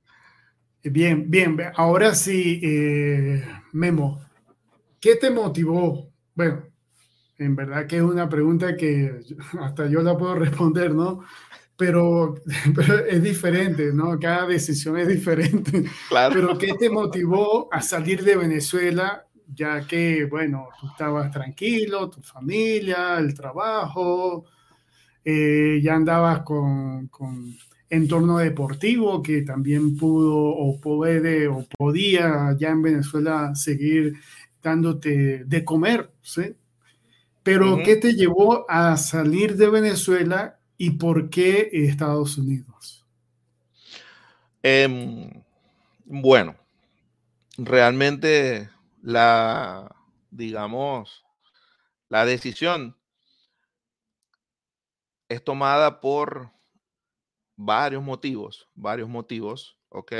Bien, 0.92 1.30
bien. 1.30 1.58
Ahora 1.76 2.14
sí, 2.14 2.60
eh, 2.62 3.44
Memo, 3.72 4.22
¿qué 5.00 5.16
te 5.16 5.32
motivó? 5.32 6.12
Bueno, 6.36 6.64
en 7.40 7.56
verdad 7.56 7.88
que 7.88 7.98
es 7.98 8.04
una 8.04 8.30
pregunta 8.30 8.78
que 8.78 9.20
hasta 9.60 9.88
yo 9.88 10.02
la 10.02 10.16
puedo 10.16 10.36
responder, 10.36 10.94
¿no? 10.94 11.24
Pero, 11.78 12.36
es 13.10 13.22
diferente, 13.22 13.92
¿no? 13.92 14.18
Cada 14.18 14.48
decisión 14.48 14.98
es 14.98 15.10
diferente. 15.10 15.84
Claro. 16.08 16.34
Pero 16.34 16.58
¿qué 16.58 16.74
te 16.80 16.90
motivó 16.90 17.68
a 17.70 17.82
salir 17.82 18.24
de 18.24 18.38
Venezuela, 18.38 19.26
ya 19.54 19.86
que, 19.86 20.24
bueno, 20.24 20.70
tú 20.80 20.88
estabas 20.88 21.32
tranquilo, 21.32 22.10
tu 22.10 22.22
familia, 22.22 23.18
el 23.18 23.34
trabajo, 23.34 24.46
eh, 25.26 25.82
ya 25.84 25.96
andabas 25.96 26.44
con 26.44 27.10
entorno 27.90 28.38
deportivo 28.38 29.22
que 29.22 29.42
también 29.42 29.98
pudo 29.98 30.38
o 30.38 30.80
puede 30.80 31.48
o 31.48 31.66
podía 31.78 32.56
ya 32.58 32.70
en 32.70 32.82
Venezuela 32.82 33.54
seguir 33.56 34.16
dándote 34.62 35.46
de 35.46 35.64
comer, 35.64 36.12
¿sí? 36.22 36.56
Pero 37.44 37.78
¿qué 37.86 37.96
te 37.98 38.16
llevó 38.16 38.66
a 38.68 38.98
salir 38.98 39.56
de 39.56 39.70
Venezuela 39.70 40.58
y 40.80 40.92
por 40.92 41.30
qué 41.30 41.70
Estados 41.72 42.40
Unidos? 42.40 43.06
Em, 44.64 45.30
bueno, 46.06 46.56
realmente 47.56 48.68
la, 49.04 49.96
digamos, 50.32 51.24
la 52.10 52.26
decisión 52.26 52.98
es 55.30 55.44
tomada 55.44 56.02
por 56.02 56.55
varios 57.56 58.03
motivos, 58.03 58.70
varios 58.76 59.10
motivos, 59.10 59.78
¿ok? 59.89 60.14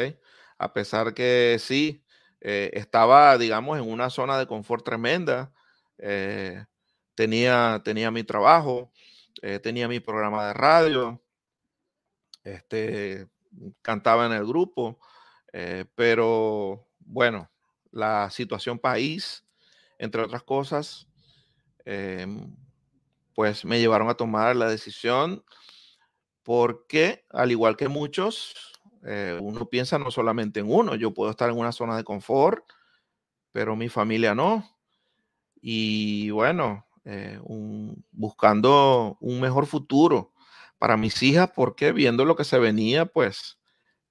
A 0.58 0.74
pesar 0.74 1.14
que 1.14 1.58
sí, 1.60 2.04
eh, 2.42 2.72
estaba, 2.74 3.38
digamos, 3.38 3.78
en 3.80 3.90
una 3.90 4.10
zona 4.10 4.38
de 4.38 4.48
confort 4.48 4.86
tremenda, 4.86 5.52
eh, 5.98 6.66
tenía, 7.16 7.82
tenía 7.84 8.12
mi 8.12 8.24
trabajo, 8.24 8.92
eh, 9.42 9.60
tenía 9.60 9.88
mi 9.88 10.00
programa 10.00 10.48
de 10.48 10.54
radio, 10.54 11.22
este, 12.44 13.28
cantaba 13.82 14.26
en 14.28 14.34
el 14.34 14.46
grupo, 14.46 15.00
pero 15.96 16.86
bueno, 17.00 17.50
la 17.92 18.30
situación 18.30 18.78
país, 18.78 19.46
entre 19.98 20.22
otras 20.22 20.44
cosas, 20.44 21.08
em, 21.86 22.54
pues 23.34 23.66
me 23.66 23.80
llevaron 23.80 24.10
a 24.10 24.16
tomar 24.16 24.56
la 24.56 24.68
decisión 24.68 25.44
porque, 26.46 27.26
al 27.32 27.52
igual 27.52 27.76
que 27.76 27.90
muchos, 27.90 28.54
eh, 29.04 29.38
uno 29.42 29.68
piensa 29.68 29.98
no 29.98 30.12
solamente 30.12 30.60
en 30.60 30.72
uno, 30.72 30.94
yo 30.96 31.12
puedo 31.12 31.32
estar 31.32 31.50
en 31.50 31.58
una 31.58 31.72
zona 31.72 31.98
de 31.98 32.04
confort, 32.04 32.64
pero 33.52 33.76
mi 33.76 33.90
familia 33.90 34.36
no. 34.36 34.64
Y 35.60 36.30
bueno, 36.30 36.86
eh, 37.04 37.40
buscando 38.12 39.18
un 39.22 39.42
mejor 39.42 39.66
futuro 39.66 40.34
para 40.78 40.98
mis 40.98 41.24
hijas, 41.24 41.50
porque 41.56 41.92
viendo 41.92 42.26
lo 42.26 42.36
que 42.36 42.44
se 42.44 42.60
venía, 42.60 43.08
pues, 43.08 43.58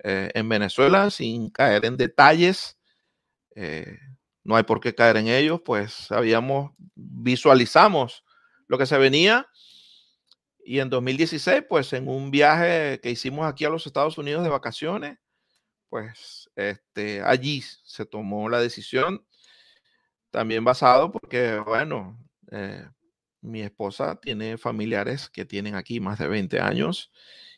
eh, 0.02 0.30
en 0.34 0.48
Venezuela, 0.48 1.10
sin 1.10 1.50
caer 1.50 1.84
en 1.84 1.96
detalles, 1.96 2.78
no 4.42 4.56
hay 4.56 4.64
por 4.64 4.80
qué 4.80 4.92
caer 4.94 5.18
en 5.18 5.28
ellos, 5.28 5.60
pues 5.64 5.92
sabíamos, 5.92 6.72
visualizamos 6.96 8.24
lo 8.66 8.76
que 8.76 8.86
se 8.86 8.98
venía 8.98 9.48
y 10.64 10.80
en 10.80 10.90
2016, 10.90 11.64
pues 11.68 11.92
en 11.92 12.08
un 12.08 12.30
viaje 12.30 13.00
que 13.02 13.10
hicimos 13.10 13.46
aquí 13.46 13.64
a 13.64 13.70
los 13.70 13.86
Estados 13.86 14.18
Unidos 14.18 14.42
de 14.44 14.50
vacaciones, 14.50 15.18
pues 15.88 16.50
este, 16.56 17.22
allí 17.22 17.62
se 17.84 18.06
tomó 18.06 18.48
la 18.48 18.60
decisión, 18.60 19.24
también 20.30 20.64
basado 20.64 21.12
porque, 21.12 21.58
bueno, 21.60 22.18
eh, 22.50 22.88
mi 23.40 23.60
esposa 23.62 24.16
tiene 24.16 24.58
familiares 24.58 25.28
que 25.28 25.44
tienen 25.44 25.74
aquí 25.74 26.00
más 26.00 26.18
de 26.18 26.28
20 26.28 26.60
años 26.60 27.12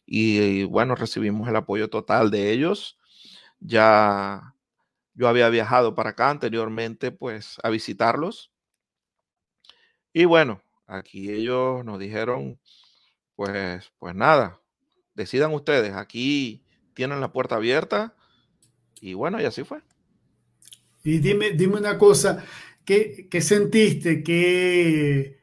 y, 0.04 0.64
bueno, 0.64 0.94
recibimos 0.94 1.48
el 1.48 1.56
apoyo 1.56 1.88
total 1.90 2.30
de 2.30 2.52
ellos. 2.52 2.98
Ya 3.60 4.54
yo 5.14 5.28
había 5.28 5.48
viajado 5.48 5.94
para 5.94 6.10
acá 6.10 6.30
anteriormente, 6.30 7.12
pues 7.12 7.58
a 7.62 7.70
visitarlos. 7.70 8.52
Y 10.12 10.24
bueno, 10.24 10.62
aquí 10.86 11.30
ellos 11.30 11.84
nos 11.84 11.98
dijeron, 11.98 12.60
pues, 13.36 13.92
pues 13.98 14.14
nada, 14.14 14.60
decidan 15.14 15.52
ustedes, 15.54 15.94
aquí 15.94 16.64
tienen 16.94 17.20
la 17.20 17.32
puerta 17.32 17.56
abierta 17.56 18.14
y 19.00 19.14
bueno, 19.14 19.40
y 19.40 19.44
así 19.44 19.62
fue. 19.62 19.80
Y 21.04 21.18
dime, 21.18 21.52
dime 21.52 21.76
una 21.76 21.98
cosa, 21.98 22.44
¿qué, 22.84 23.28
qué 23.30 23.40
sentiste? 23.40 24.24
¿Qué, 24.24 25.36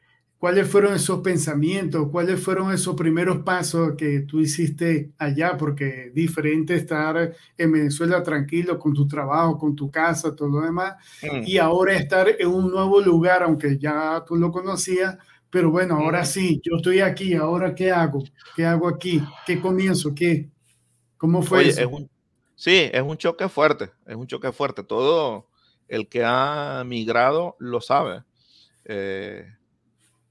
¿Cuáles 0.44 0.68
fueron 0.68 0.92
esos 0.92 1.20
pensamientos? 1.20 2.10
¿Cuáles 2.10 2.38
fueron 2.38 2.70
esos 2.70 2.94
primeros 2.94 3.38
pasos 3.38 3.94
que 3.96 4.20
tú 4.20 4.40
hiciste 4.40 5.12
allá? 5.16 5.56
Porque 5.56 6.08
es 6.08 6.14
diferente 6.14 6.74
estar 6.74 7.34
en 7.56 7.72
Venezuela 7.72 8.22
tranquilo 8.22 8.78
con 8.78 8.92
tu 8.92 9.08
trabajo, 9.08 9.56
con 9.56 9.74
tu 9.74 9.90
casa, 9.90 10.36
todo 10.36 10.48
lo 10.48 10.60
demás, 10.60 10.96
mm. 11.22 11.44
y 11.46 11.56
ahora 11.56 11.94
estar 11.94 12.28
en 12.38 12.48
un 12.48 12.70
nuevo 12.70 13.00
lugar, 13.00 13.42
aunque 13.42 13.78
ya 13.78 14.22
tú 14.26 14.36
lo 14.36 14.52
conocías, 14.52 15.16
pero 15.54 15.70
bueno, 15.70 15.94
ahora 15.94 16.24
sí, 16.24 16.60
yo 16.64 16.78
estoy 16.78 16.98
aquí, 16.98 17.32
ahora 17.34 17.76
¿qué 17.76 17.92
hago? 17.92 18.24
¿Qué 18.56 18.66
hago 18.66 18.88
aquí? 18.88 19.22
¿Qué 19.46 19.60
comienzo? 19.60 20.12
¿Qué? 20.12 20.50
¿Cómo 21.16 21.42
fue 21.42 21.68
eso? 21.68 21.88
sí, 22.56 22.90
es 22.92 23.02
un 23.02 23.16
choque 23.16 23.48
fuerte, 23.48 23.92
es 24.04 24.16
un 24.16 24.26
choque 24.26 24.50
fuerte. 24.50 24.82
Todo 24.82 25.48
el 25.86 26.08
que 26.08 26.24
ha 26.24 26.82
migrado 26.84 27.54
lo 27.60 27.80
sabe. 27.80 28.24
Eh, 28.84 29.46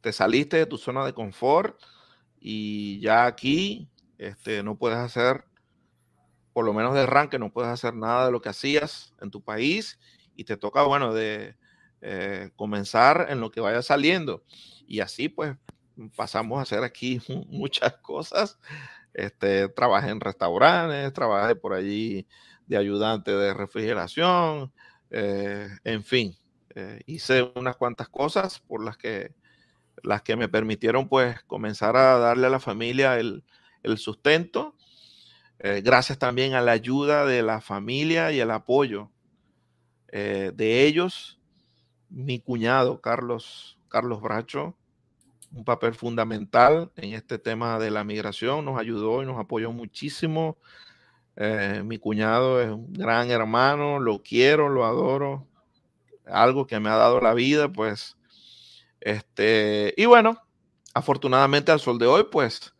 te 0.01 0.11
saliste 0.11 0.57
de 0.57 0.65
tu 0.65 0.77
zona 0.77 1.05
de 1.05 1.13
confort 1.13 1.79
y 2.41 2.99
ya 2.99 3.25
aquí 3.25 3.87
este, 4.17 4.61
no 4.61 4.77
puedes 4.77 4.97
hacer, 4.97 5.45
por 6.51 6.65
lo 6.65 6.73
menos 6.73 6.93
de 6.95 6.99
arranque, 6.99 7.39
no 7.39 7.53
puedes 7.53 7.71
hacer 7.71 7.95
nada 7.95 8.25
de 8.25 8.33
lo 8.33 8.41
que 8.41 8.49
hacías 8.49 9.13
en 9.21 9.31
tu 9.31 9.41
país 9.41 9.97
y 10.35 10.43
te 10.43 10.57
toca, 10.57 10.83
bueno, 10.83 11.13
de 11.13 11.55
eh, 12.03 12.51
comenzar 12.55 13.27
en 13.29 13.39
lo 13.39 13.49
que 13.49 13.61
vaya 13.61 13.81
saliendo. 13.81 14.43
Y 14.85 14.99
así 14.99 15.29
pues 15.29 15.55
pasamos 16.15 16.59
a 16.59 16.63
hacer 16.63 16.83
aquí 16.83 17.21
muchas 17.47 17.93
cosas. 17.97 18.59
Este, 19.13 19.69
trabajé 19.69 20.09
en 20.09 20.19
restaurantes, 20.19 21.13
trabajé 21.13 21.55
por 21.55 21.73
allí 21.73 22.27
de 22.67 22.77
ayudante 22.77 23.31
de 23.31 23.53
refrigeración, 23.53 24.71
eh, 25.15 25.69
en 25.83 26.03
fin, 26.03 26.35
eh, 26.73 27.01
hice 27.05 27.51
unas 27.55 27.75
cuantas 27.75 28.09
cosas 28.09 28.59
por 28.59 28.83
las 28.83 28.97
que, 28.97 29.35
las 30.01 30.23
que 30.23 30.35
me 30.35 30.49
permitieron 30.49 31.07
pues 31.07 31.41
comenzar 31.43 31.95
a 31.95 32.17
darle 32.17 32.47
a 32.47 32.49
la 32.49 32.59
familia 32.59 33.19
el, 33.19 33.43
sustento, 33.97 34.75
eh, 35.59 35.81
gracias 35.83 36.17
también 36.17 36.55
a 36.55 36.61
la 36.61 36.71
ayuda 36.71 37.25
de 37.25 37.43
la 37.43 37.61
familia 37.61 38.31
y 38.31 38.39
el 38.39 38.49
apoyo 38.51 39.11
de 40.11 40.85
ellos, 40.85 41.39
mi 42.13 42.39
cuñado 42.39 43.01
Carlos, 43.01 43.77
Carlos 43.89 44.21
Bracho, 44.21 44.75
un 45.51 45.65
papel 45.65 45.93
fundamental 45.95 46.91
en 46.95 47.13
este 47.13 47.37
tema 47.39 47.79
de 47.79 47.91
la 47.91 48.03
migración, 48.03 48.65
nos 48.65 48.79
ayudó 48.79 49.21
y 49.23 49.25
nos 49.25 49.39
apoyó 49.39 49.71
muchísimo. 49.71 50.57
Eh, 51.35 51.81
mi 51.83 51.97
cuñado 51.97 52.61
es 52.61 52.69
un 52.69 52.93
gran 52.93 53.31
hermano, 53.31 53.99
lo 53.99 54.21
quiero, 54.21 54.69
lo 54.69 54.85
adoro, 54.85 55.47
algo 56.25 56.67
que 56.67 56.79
me 56.79 56.89
ha 56.89 56.95
dado 56.95 57.19
la 57.19 57.33
vida, 57.33 57.71
pues, 57.71 58.17
este, 59.01 59.93
y 59.97 60.05
bueno, 60.05 60.39
afortunadamente 60.93 61.71
al 61.71 61.79
sol 61.79 61.97
de 61.97 62.05
hoy, 62.05 62.27
pues, 62.31 62.73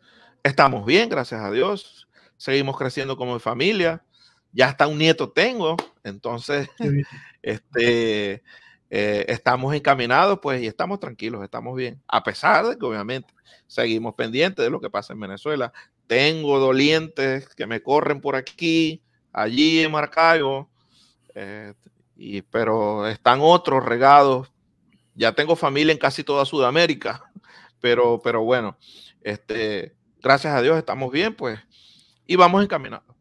estamos 0.44 0.86
bien, 0.86 1.08
gracias 1.08 1.40
a 1.40 1.50
Dios, 1.50 2.08
seguimos 2.36 2.76
creciendo 2.78 3.16
como 3.16 3.38
familia, 3.40 4.04
ya 4.52 4.68
hasta 4.68 4.86
un 4.86 4.98
nieto 4.98 5.30
tengo, 5.30 5.76
entonces, 6.04 6.68
este, 7.42 8.44
eh, 8.96 9.24
estamos 9.26 9.74
encaminados, 9.74 10.38
pues, 10.40 10.62
y 10.62 10.68
estamos 10.68 11.00
tranquilos, 11.00 11.42
estamos 11.42 11.74
bien, 11.74 12.00
a 12.06 12.22
pesar 12.22 12.64
de 12.64 12.78
que 12.78 12.86
obviamente 12.86 13.34
seguimos 13.66 14.14
pendientes 14.14 14.64
de 14.64 14.70
lo 14.70 14.80
que 14.80 14.88
pasa 14.88 15.12
en 15.12 15.18
Venezuela. 15.18 15.72
Tengo 16.06 16.60
dolientes 16.60 17.52
que 17.56 17.66
me 17.66 17.82
corren 17.82 18.20
por 18.20 18.36
aquí, 18.36 19.02
allí 19.32 19.80
en 19.80 19.90
Maracaibo, 19.90 20.70
eh, 21.34 21.74
y, 22.14 22.42
pero 22.42 23.08
están 23.08 23.40
otros 23.42 23.84
regados. 23.84 24.52
Ya 25.16 25.32
tengo 25.32 25.56
familia 25.56 25.90
en 25.90 25.98
casi 25.98 26.22
toda 26.22 26.44
Sudamérica, 26.44 27.24
pero, 27.80 28.20
pero 28.22 28.44
bueno, 28.44 28.78
este, 29.22 29.96
gracias 30.22 30.54
a 30.54 30.62
Dios 30.62 30.78
estamos 30.78 31.10
bien, 31.10 31.34
pues, 31.34 31.58
y 32.28 32.36
vamos 32.36 32.62
encaminados. 32.62 33.12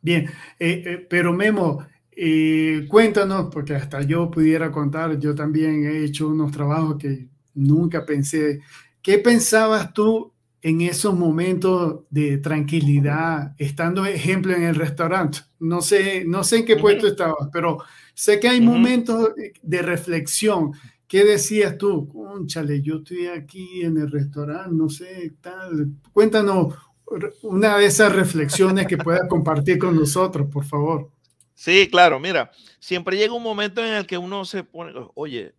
Bien, 0.00 0.28
eh, 0.58 1.06
pero 1.08 1.32
Memo, 1.32 1.86
y 2.20 2.84
cuéntanos, 2.88 3.46
porque 3.52 3.76
hasta 3.76 4.02
yo 4.02 4.28
pudiera 4.28 4.72
contar, 4.72 5.20
yo 5.20 5.36
también 5.36 5.84
he 5.84 6.02
hecho 6.02 6.26
unos 6.26 6.50
trabajos 6.50 6.96
que 6.98 7.28
nunca 7.54 8.04
pensé. 8.04 8.58
¿Qué 9.00 9.20
pensabas 9.20 9.92
tú 9.92 10.32
en 10.60 10.80
esos 10.80 11.16
momentos 11.16 12.00
de 12.10 12.38
tranquilidad, 12.38 13.54
estando, 13.56 14.04
ejemplo, 14.04 14.52
en 14.52 14.64
el 14.64 14.74
restaurante? 14.74 15.38
No 15.60 15.80
sé, 15.80 16.24
no 16.26 16.42
sé 16.42 16.56
en 16.56 16.64
qué 16.64 16.74
puesto 16.74 17.06
estabas, 17.06 17.50
pero 17.52 17.78
sé 18.14 18.40
que 18.40 18.48
hay 18.48 18.60
momentos 18.60 19.30
de 19.62 19.82
reflexión. 19.82 20.72
¿Qué 21.06 21.24
decías 21.24 21.78
tú? 21.78 22.08
Conchale, 22.08 22.82
yo 22.82 22.96
estoy 22.96 23.28
aquí 23.28 23.82
en 23.82 23.96
el 23.96 24.10
restaurante, 24.10 24.74
no 24.74 24.88
sé, 24.88 25.34
tal. 25.40 25.92
Cuéntanos 26.12 26.74
una 27.42 27.78
de 27.78 27.86
esas 27.86 28.12
reflexiones 28.12 28.88
que 28.88 28.98
puedas 28.98 29.28
compartir 29.28 29.78
con 29.78 29.94
nosotros, 29.94 30.48
por 30.50 30.64
favor. 30.64 31.10
Sí, 31.58 31.88
claro, 31.90 32.20
mira, 32.20 32.52
siempre 32.78 33.16
llega 33.16 33.32
un 33.32 33.42
momento 33.42 33.84
en 33.84 33.92
el 33.94 34.06
que 34.06 34.16
uno 34.16 34.44
se 34.44 34.62
pone, 34.62 34.92
oye, 35.16 35.56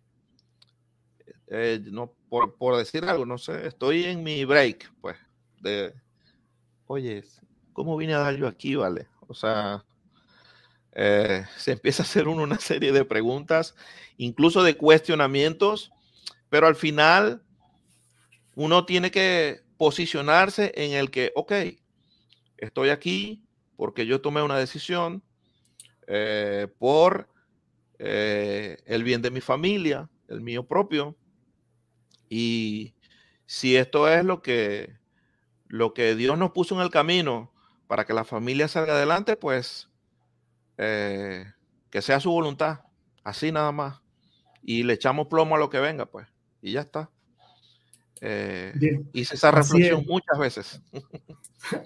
eh, 1.47 1.81
no, 1.91 2.13
por, 2.29 2.77
decir 2.77 3.03
algo, 3.03 3.25
no 3.25 3.37
sé, 3.37 3.67
estoy 3.67 4.05
en 4.05 4.23
mi 4.23 4.45
break, 4.45 4.93
pues, 5.01 5.17
de, 5.59 5.93
oye, 6.87 7.25
¿cómo 7.73 7.97
vine 7.97 8.13
a 8.13 8.19
dar 8.19 8.37
yo 8.37 8.47
aquí, 8.47 8.75
vale? 8.75 9.09
O 9.27 9.33
sea, 9.33 9.83
eh, 10.93 11.45
se 11.57 11.73
empieza 11.73 12.03
a 12.03 12.05
hacer 12.05 12.29
uno 12.29 12.43
una 12.43 12.59
serie 12.59 12.93
de 12.93 13.03
preguntas, 13.03 13.75
incluso 14.15 14.63
de 14.63 14.77
cuestionamientos, 14.77 15.91
pero 16.47 16.67
al 16.67 16.77
final 16.77 17.43
uno 18.55 18.85
tiene 18.85 19.11
que 19.11 19.63
posicionarse 19.75 20.71
en 20.75 20.93
el 20.93 21.11
que, 21.11 21.33
ok, 21.35 21.51
estoy 22.55 22.87
aquí, 22.87 23.43
porque 23.75 24.05
yo 24.05 24.21
tomé 24.21 24.41
una 24.41 24.57
decisión 24.57 25.23
eh, 26.11 26.67
por 26.79 27.29
eh, 27.99 28.77
el 28.85 29.03
bien 29.03 29.21
de 29.21 29.29
mi 29.29 29.41
familia, 29.41 30.09
el 30.27 30.41
mío 30.41 30.67
propio. 30.67 31.15
Y 32.27 32.95
si 33.45 33.77
esto 33.77 34.09
es 34.09 34.25
lo 34.25 34.41
que, 34.41 34.97
lo 35.67 35.93
que 35.93 36.15
Dios 36.15 36.35
nos 36.37 36.51
puso 36.51 36.73
en 36.73 36.81
el 36.81 36.89
camino 36.89 37.53
para 37.87 38.05
que 38.05 38.13
la 38.13 38.25
familia 38.25 38.67
salga 38.67 38.93
adelante, 38.93 39.37
pues 39.37 39.87
eh, 40.77 41.45
que 41.91 42.01
sea 42.01 42.19
su 42.19 42.31
voluntad, 42.31 42.79
así 43.23 43.51
nada 43.51 43.71
más. 43.71 44.01
Y 44.63 44.83
le 44.83 44.93
echamos 44.93 45.27
plomo 45.27 45.55
a 45.55 45.59
lo 45.59 45.69
que 45.69 45.79
venga, 45.79 46.07
pues, 46.07 46.27
y 46.59 46.71
ya 46.71 46.81
está. 46.81 47.11
Eh, 48.21 48.73
hice 49.13 49.35
esa 49.35 49.51
reflexión 49.51 50.05
muchas 50.07 50.37
veces. 50.37 50.81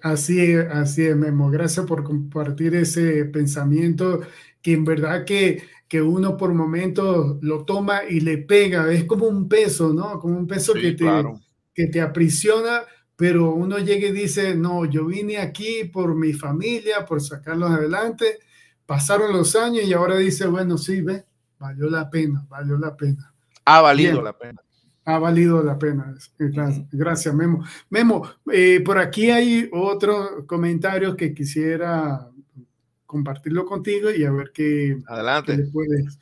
Así 0.04 0.40
es, 0.40 0.68
así 0.70 1.04
es, 1.04 1.16
Memo. 1.16 1.50
Gracias 1.50 1.86
por 1.88 2.04
compartir 2.04 2.76
ese 2.76 3.26
pensamiento 3.26 4.22
que 4.62 4.74
en 4.74 4.86
verdad 4.86 5.26
que, 5.26 5.64
que 5.88 6.00
uno 6.00 6.38
por 6.38 6.54
momentos 6.54 7.38
lo 7.42 7.66
toma 7.66 8.04
y 8.08 8.20
le 8.20 8.38
pega. 8.38 8.92
Es 8.94 9.06
como 9.06 9.28
un 9.28 9.50
peso, 9.50 9.92
¿no? 9.92 10.20
Como 10.20 10.38
un 10.38 10.46
peso 10.46 10.74
que, 10.74 10.92
te, 10.92 11.06
que 11.74 11.88
te 11.88 12.02
aprisiona, 12.02 12.84
pero 13.16 13.52
uno 13.52 13.80
llega 13.80 14.08
y 14.08 14.12
dice, 14.12 14.56
no, 14.56 14.86
yo 14.86 15.08
vine 15.08 15.40
aquí 15.40 15.86
por 15.86 16.16
mi 16.16 16.34
familia, 16.34 17.04
por 17.04 17.20
sacarlos 17.20 17.72
adelante. 17.72 18.40
Pasaron 18.86 19.34
los 19.34 19.56
años 19.56 19.86
y 19.86 19.94
ahora 19.94 20.18
dice, 20.18 20.46
bueno, 20.46 20.78
sí, 20.78 21.02
ve, 21.02 21.26
valió 21.58 21.90
la 21.90 22.12
pena, 22.12 22.46
valió 22.48 22.78
la 22.78 22.96
pena. 22.96 23.34
Ha 23.66 23.82
valido 23.82 24.22
la 24.22 24.38
pena 24.38 24.63
ha 25.06 25.20
valido 25.20 25.64
la 25.64 25.78
pena. 25.78 26.14
Gracias, 26.92 27.34
Memo. 27.34 27.64
Memo, 27.90 28.28
eh, 28.52 28.82
por 28.84 28.98
aquí 28.98 29.30
hay 29.32 29.70
otro 29.72 30.46
comentario 30.48 31.16
que 31.16 31.34
quisiera 31.34 32.30
compartirlo 33.06 33.66
contigo 33.66 34.10
y 34.12 34.24
a 34.24 34.32
ver 34.32 34.52
qué, 34.54 34.98
Adelante. 35.08 35.70
puedes, 35.72 36.20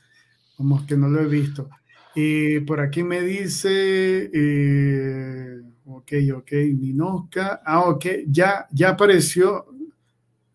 como 0.57 0.85
que 0.85 0.97
no 0.97 1.07
lo 1.07 1.21
he 1.21 1.27
visto. 1.27 1.69
y 2.15 2.59
por 2.61 2.81
aquí 2.81 3.03
me 3.03 3.21
dice, 3.21 4.29
eh, 4.33 5.61
ok, 5.85 6.11
ok, 6.35 6.51
Ninoska, 6.77 7.61
ah, 7.65 7.81
ok, 7.81 8.05
ya, 8.27 8.67
ya 8.71 8.89
apareció, 8.89 9.67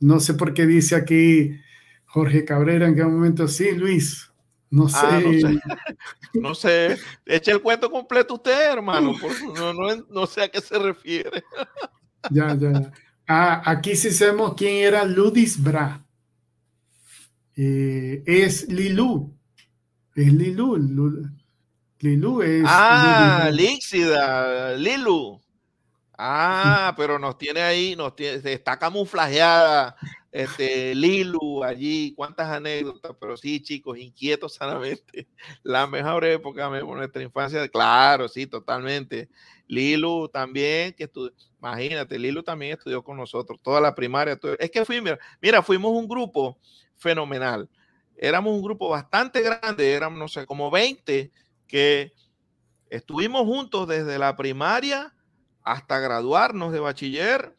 no 0.01 0.20
sé 0.20 0.35
por 0.35 0.53
qué 0.53 0.66
dice 0.66 0.97
aquí 0.97 1.53
Jorge 2.05 2.45
Cabrera 2.45 2.87
en 2.87 2.95
qué 2.95 3.05
momento, 3.05 3.49
sí, 3.49 3.72
Luis, 3.72 4.26
no 4.70 4.86
ah, 4.92 5.20
sé. 5.20 5.60
no 6.34 6.54
sé. 6.54 6.98
Eche 7.24 7.52
el 7.52 7.62
cuento 7.62 7.90
completo 7.90 8.34
usted, 8.34 8.72
hermano. 8.72 9.14
no, 10.08 10.26
sé 10.26 10.42
a 10.42 10.48
qué 10.48 10.60
se 10.60 10.78
refiere. 10.78 11.44
ya, 12.30 12.54
ya, 12.54 12.92
Ah, 13.28 13.62
aquí 13.64 13.96
sí 13.96 14.12
sabemos 14.12 14.54
quién 14.56 14.86
era 14.86 15.04
Ludis 15.04 15.60
Bra. 15.60 16.04
Eh, 17.56 18.22
es 18.24 18.68
Lilu. 18.68 19.36
Es 20.14 20.32
Lilu. 20.32 21.28
Lilu, 21.98 22.42
es. 22.42 22.64
Ah, 22.66 23.50
Líxida, 23.52 24.74
Lilu. 24.76 25.40
Ah, 26.16 26.94
pero 26.96 27.18
nos 27.18 27.36
tiene 27.36 27.62
ahí, 27.62 27.96
nos 27.96 28.14
tiene, 28.14 28.40
está 28.52 28.78
camuflajeada 28.78 29.96
este, 30.37 30.95
Lilu 30.95 31.64
allí, 31.64 32.12
cuántas 32.14 32.49
anécdotas, 32.49 33.16
pero 33.18 33.39
sí, 33.39 33.62
chicos, 33.62 33.97
inquietos 33.97 34.53
sanamente. 34.53 35.26
La 35.62 35.87
mejor 35.87 36.26
época 36.26 36.68
de 36.68 36.82
nuestra 36.82 37.22
infancia, 37.22 37.66
claro, 37.68 38.28
sí, 38.28 38.47
totalmente. 38.47 39.30
Lilu 39.66 40.28
también, 40.28 40.93
que 40.93 41.05
estudió, 41.05 41.32
imagínate, 41.59 42.18
Lilu 42.18 42.43
también 42.43 42.72
estudió 42.72 43.03
con 43.03 43.16
nosotros, 43.16 43.59
toda 43.62 43.80
la 43.80 43.95
primaria. 43.95 44.39
es 44.59 44.70
que 44.70 44.84
fuimos, 44.84 45.12
mira, 45.41 45.62
fuimos 45.62 45.93
un 45.93 46.07
grupo 46.07 46.59
fenomenal. 46.97 47.70
Éramos 48.14 48.53
un 48.53 48.62
grupo 48.62 48.91
bastante 48.91 49.41
grande, 49.41 49.91
éramos, 49.91 50.18
no 50.18 50.28
sé, 50.28 50.45
como 50.45 50.70
20 50.70 51.32
que 51.66 52.12
estuvimos 52.91 53.45
juntos 53.45 53.89
desde 53.89 54.18
la 54.18 54.37
primaria 54.37 55.14
hasta 55.62 55.99
graduarnos 55.99 56.74
de 56.74 56.80
bachiller 56.80 57.57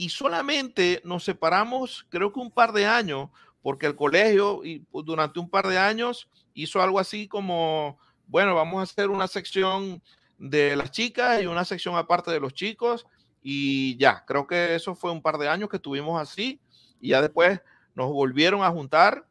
y 0.00 0.08
solamente 0.08 1.02
nos 1.04 1.24
separamos, 1.24 2.06
creo 2.08 2.32
que 2.32 2.40
un 2.40 2.50
par 2.50 2.72
de 2.72 2.86
años, 2.86 3.28
porque 3.60 3.84
el 3.84 3.96
colegio 3.96 4.64
y 4.64 4.78
pues, 4.78 5.04
durante 5.04 5.38
un 5.38 5.50
par 5.50 5.68
de 5.68 5.76
años 5.76 6.26
hizo 6.54 6.80
algo 6.80 6.98
así 6.98 7.28
como, 7.28 7.98
bueno, 8.26 8.54
vamos 8.54 8.80
a 8.80 8.84
hacer 8.84 9.10
una 9.10 9.28
sección 9.28 10.02
de 10.38 10.74
las 10.74 10.90
chicas 10.90 11.42
y 11.42 11.46
una 11.46 11.66
sección 11.66 11.96
aparte 11.96 12.30
de 12.30 12.40
los 12.40 12.54
chicos 12.54 13.04
y 13.42 13.98
ya, 13.98 14.24
creo 14.26 14.46
que 14.46 14.74
eso 14.74 14.94
fue 14.94 15.12
un 15.12 15.20
par 15.20 15.36
de 15.36 15.50
años 15.50 15.68
que 15.68 15.78
tuvimos 15.78 16.18
así 16.18 16.58
y 16.98 17.10
ya 17.10 17.20
después 17.20 17.60
nos 17.94 18.08
volvieron 18.08 18.62
a 18.62 18.70
juntar 18.70 19.26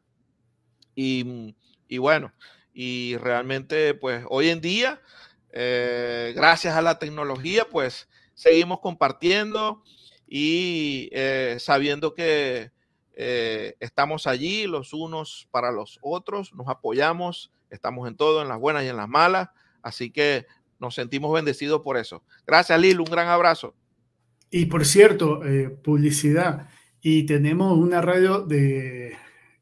y, 0.94 1.56
y 1.88 1.98
bueno, 1.98 2.32
y 2.72 3.16
realmente 3.16 3.94
pues 3.94 4.24
hoy 4.28 4.50
en 4.50 4.60
día 4.60 5.00
eh, 5.50 6.32
gracias 6.36 6.76
a 6.76 6.80
la 6.80 7.00
tecnología, 7.00 7.66
pues 7.68 8.08
seguimos 8.34 8.78
compartiendo 8.78 9.82
y 10.32 11.08
eh, 11.10 11.56
sabiendo 11.58 12.14
que 12.14 12.70
eh, 13.14 13.74
estamos 13.80 14.28
allí 14.28 14.68
los 14.68 14.94
unos 14.94 15.48
para 15.50 15.72
los 15.72 15.98
otros, 16.02 16.54
nos 16.54 16.68
apoyamos, 16.68 17.50
estamos 17.68 18.08
en 18.08 18.16
todo, 18.16 18.40
en 18.40 18.48
las 18.48 18.60
buenas 18.60 18.84
y 18.84 18.88
en 18.88 18.96
las 18.96 19.08
malas, 19.08 19.50
así 19.82 20.12
que 20.12 20.46
nos 20.78 20.94
sentimos 20.94 21.32
bendecidos 21.34 21.82
por 21.82 21.96
eso. 21.96 22.22
Gracias, 22.46 22.80
Lil, 22.80 23.00
un 23.00 23.06
gran 23.06 23.26
abrazo. 23.26 23.74
Y 24.52 24.66
por 24.66 24.86
cierto, 24.86 25.42
publicidad, 25.82 26.68
y 27.02 27.24
tenemos 27.24 27.76
una 27.76 28.00
radio 28.00 28.40
de 28.40 29.16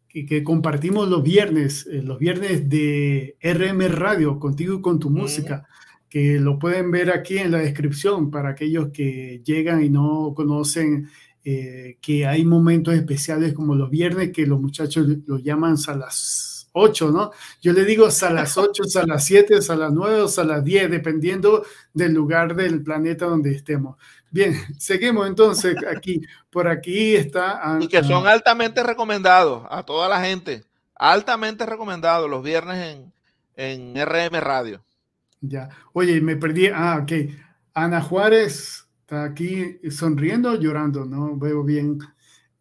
que, 0.08 0.44
compartimos 0.44 1.08
los 1.08 1.22
viernes, 1.22 1.86
los 1.86 2.18
viernes 2.18 2.68
de 2.68 3.36
RM 3.42 3.88
Radio, 3.88 4.38
contigo 4.38 4.74
y 4.74 4.80
con 4.82 4.98
tu 4.98 5.08
música 5.08 5.66
que 6.08 6.38
lo 6.40 6.58
pueden 6.58 6.90
ver 6.90 7.10
aquí 7.10 7.38
en 7.38 7.50
la 7.50 7.58
descripción 7.58 8.30
para 8.30 8.50
aquellos 8.50 8.88
que 8.92 9.42
llegan 9.44 9.82
y 9.82 9.90
no 9.90 10.32
conocen 10.34 11.08
eh, 11.44 11.98
que 12.00 12.26
hay 12.26 12.44
momentos 12.44 12.94
especiales 12.94 13.54
como 13.54 13.74
los 13.74 13.90
viernes 13.90 14.32
que 14.32 14.46
los 14.46 14.60
muchachos 14.60 15.06
lo 15.26 15.38
llaman 15.38 15.76
a 15.86 15.96
las 15.96 16.68
8, 16.72 17.10
¿no? 17.10 17.30
Yo 17.60 17.72
le 17.72 17.84
digo 17.84 18.06
a 18.06 18.30
las 18.30 18.56
8, 18.58 18.82
a 19.00 19.06
las 19.06 19.24
7, 19.24 19.58
a 19.68 19.76
las 19.76 19.92
9 19.92 20.22
o 20.22 20.40
a 20.40 20.44
las 20.44 20.64
10, 20.64 20.90
dependiendo 20.90 21.64
del 21.92 22.12
lugar 22.12 22.54
del 22.54 22.82
planeta 22.82 23.26
donde 23.26 23.54
estemos. 23.54 23.96
Bien, 24.30 24.54
seguimos 24.78 25.26
entonces 25.26 25.76
aquí. 25.90 26.20
Por 26.50 26.68
aquí 26.68 27.16
está. 27.16 27.78
y 27.80 27.88
que 27.88 28.02
son 28.02 28.26
altamente 28.26 28.82
recomendados 28.82 29.66
a 29.70 29.82
toda 29.82 30.08
la 30.08 30.22
gente. 30.22 30.64
Altamente 30.94 31.64
recomendados 31.64 32.28
los 32.28 32.42
viernes 32.42 32.96
en, 33.56 33.94
en 33.94 34.06
RM 34.06 34.40
Radio. 34.40 34.82
Ya. 35.40 35.68
Oye, 35.92 36.20
me 36.20 36.36
perdí. 36.36 36.68
Ah, 36.68 37.00
ok. 37.02 37.12
Ana 37.74 38.00
Juárez 38.00 38.88
está 39.00 39.24
aquí 39.24 39.78
sonriendo 39.90 40.54
llorando, 40.56 41.04
¿no? 41.04 41.36
Veo 41.36 41.62
bien. 41.62 41.98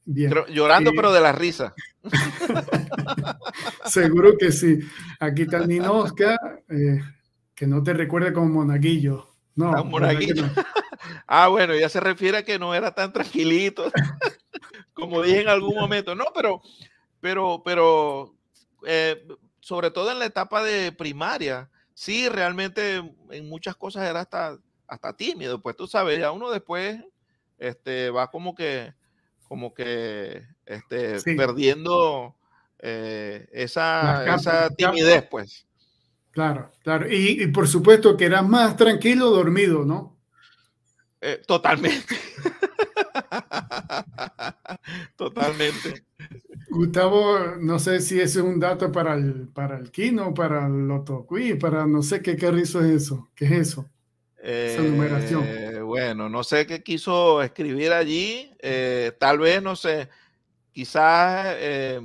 bien. 0.06 0.34
llorando, 0.50 0.92
pero 0.96 1.12
de 1.12 1.22
la 1.22 1.32
risa. 1.32 1.74
Seguro 3.86 4.38
que 4.38 4.52
sí. 4.52 4.80
Aquí 5.20 5.44
está 5.44 5.66
Ninosca, 5.66 6.38
eh, 6.70 7.02
que 7.56 7.68
no 7.68 7.84
te 7.84 7.94
recuerde 7.94 8.34
como 8.34 8.48
monaguillo. 8.48 9.28
No, 9.56 9.84
monaguillo. 9.84 10.46
ah, 11.28 11.48
bueno, 11.48 11.76
ya 11.76 11.90
se 11.90 12.00
refiere 12.00 12.38
a 12.38 12.46
que 12.46 12.60
no 12.60 12.76
era 12.76 12.94
tan 12.94 13.12
tranquilito, 13.12 13.92
como 14.94 15.24
dije 15.24 15.42
en 15.42 15.48
algún 15.50 15.76
momento. 15.76 16.14
No, 16.14 16.26
pero, 16.36 16.62
pero, 17.20 17.64
pero, 17.66 18.36
eh, 18.86 19.28
sobre 19.60 19.90
todo 19.90 20.12
en 20.12 20.20
la 20.20 20.26
etapa 20.26 20.64
de 20.64 20.92
primaria, 20.92 21.70
sí, 21.98 22.30
realmente 22.30 22.98
en 23.32 23.50
muchas 23.50 23.76
cosas 23.76 24.08
era 24.08 24.22
hasta, 24.22 24.60
hasta 24.88 25.18
tímido, 25.18 25.60
pues 25.60 25.76
tú 25.76 25.88
sabes, 25.88 26.20
ya 26.20 26.32
uno 26.32 26.52
después 26.52 27.04
este, 27.58 28.12
va 28.12 28.30
como 28.30 28.54
que, 28.54 28.94
como 29.48 29.74
que 29.74 30.44
este, 30.68 31.20
perdiendo 31.36 32.36
eh, 32.78 33.50
esa, 33.52 34.36
esa, 34.36 34.70
timidez, 34.70 35.28
pues. 35.28 35.66
Claro, 36.30 36.72
claro. 36.84 37.08
Y, 37.10 37.48
por 37.48 37.68
supuesto 37.68 38.16
que 38.16 38.26
eras 38.26 38.48
más 38.48 38.78
tranquilo 38.78 39.32
dormido, 39.32 39.84
¿no? 39.84 40.17
Eh, 41.22 41.42
totalmente. 41.46 42.16
totalmente. 45.16 46.06
Gustavo, 46.70 47.56
no 47.60 47.80
sé 47.80 48.02
si 48.02 48.20
ese 48.20 48.40
es 48.40 48.46
un 48.46 48.60
dato 48.60 48.92
para 48.92 49.16
el, 49.16 49.48
para 49.48 49.78
el 49.78 49.92
Kino, 49.92 50.34
para 50.34 50.68
el 50.68 50.88
Lotoqui, 50.88 51.56
para 51.56 51.88
no 51.88 52.04
sé 52.04 52.22
qué 52.22 52.36
carrizo 52.36 52.82
es 52.82 53.04
eso. 53.04 53.30
¿Qué 53.36 53.46
es 53.46 53.52
eso? 53.52 53.90
Esa 54.38 54.82
numeración. 54.82 55.44
Eh, 55.46 55.82
bueno, 55.82 56.30
no 56.30 56.44
sé 56.44 56.68
qué 56.68 56.84
quiso 56.84 57.42
escribir 57.42 57.92
allí. 57.92 58.52
Eh, 58.60 59.12
tal 59.20 59.40
vez, 59.40 59.62
no 59.62 59.76
sé, 59.76 60.10
quizás 60.72 61.56
eh, 61.58 62.00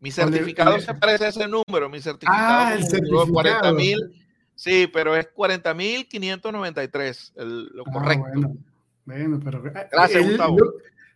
mi 0.00 0.10
certificado 0.10 0.80
se 0.80 0.94
parece 0.94 1.26
a 1.26 1.28
ese 1.28 1.48
número. 1.48 1.90
Mi 1.90 2.00
certificado, 2.00 2.38
ah, 2.40 2.74
el 2.74 2.84
certificado. 2.84 3.26
40 3.26 3.72
mil. 3.72 4.27
Sí, 4.58 4.90
pero 4.92 5.14
es 5.14 5.32
40.593, 5.32 7.32
lo 7.36 7.84
ah, 7.86 7.92
correcto. 7.92 8.24
Bueno, 8.32 8.56
Bueno, 9.04 9.40
pero 9.44 9.64
eh, 9.68 9.88
Gracias, 9.92 10.26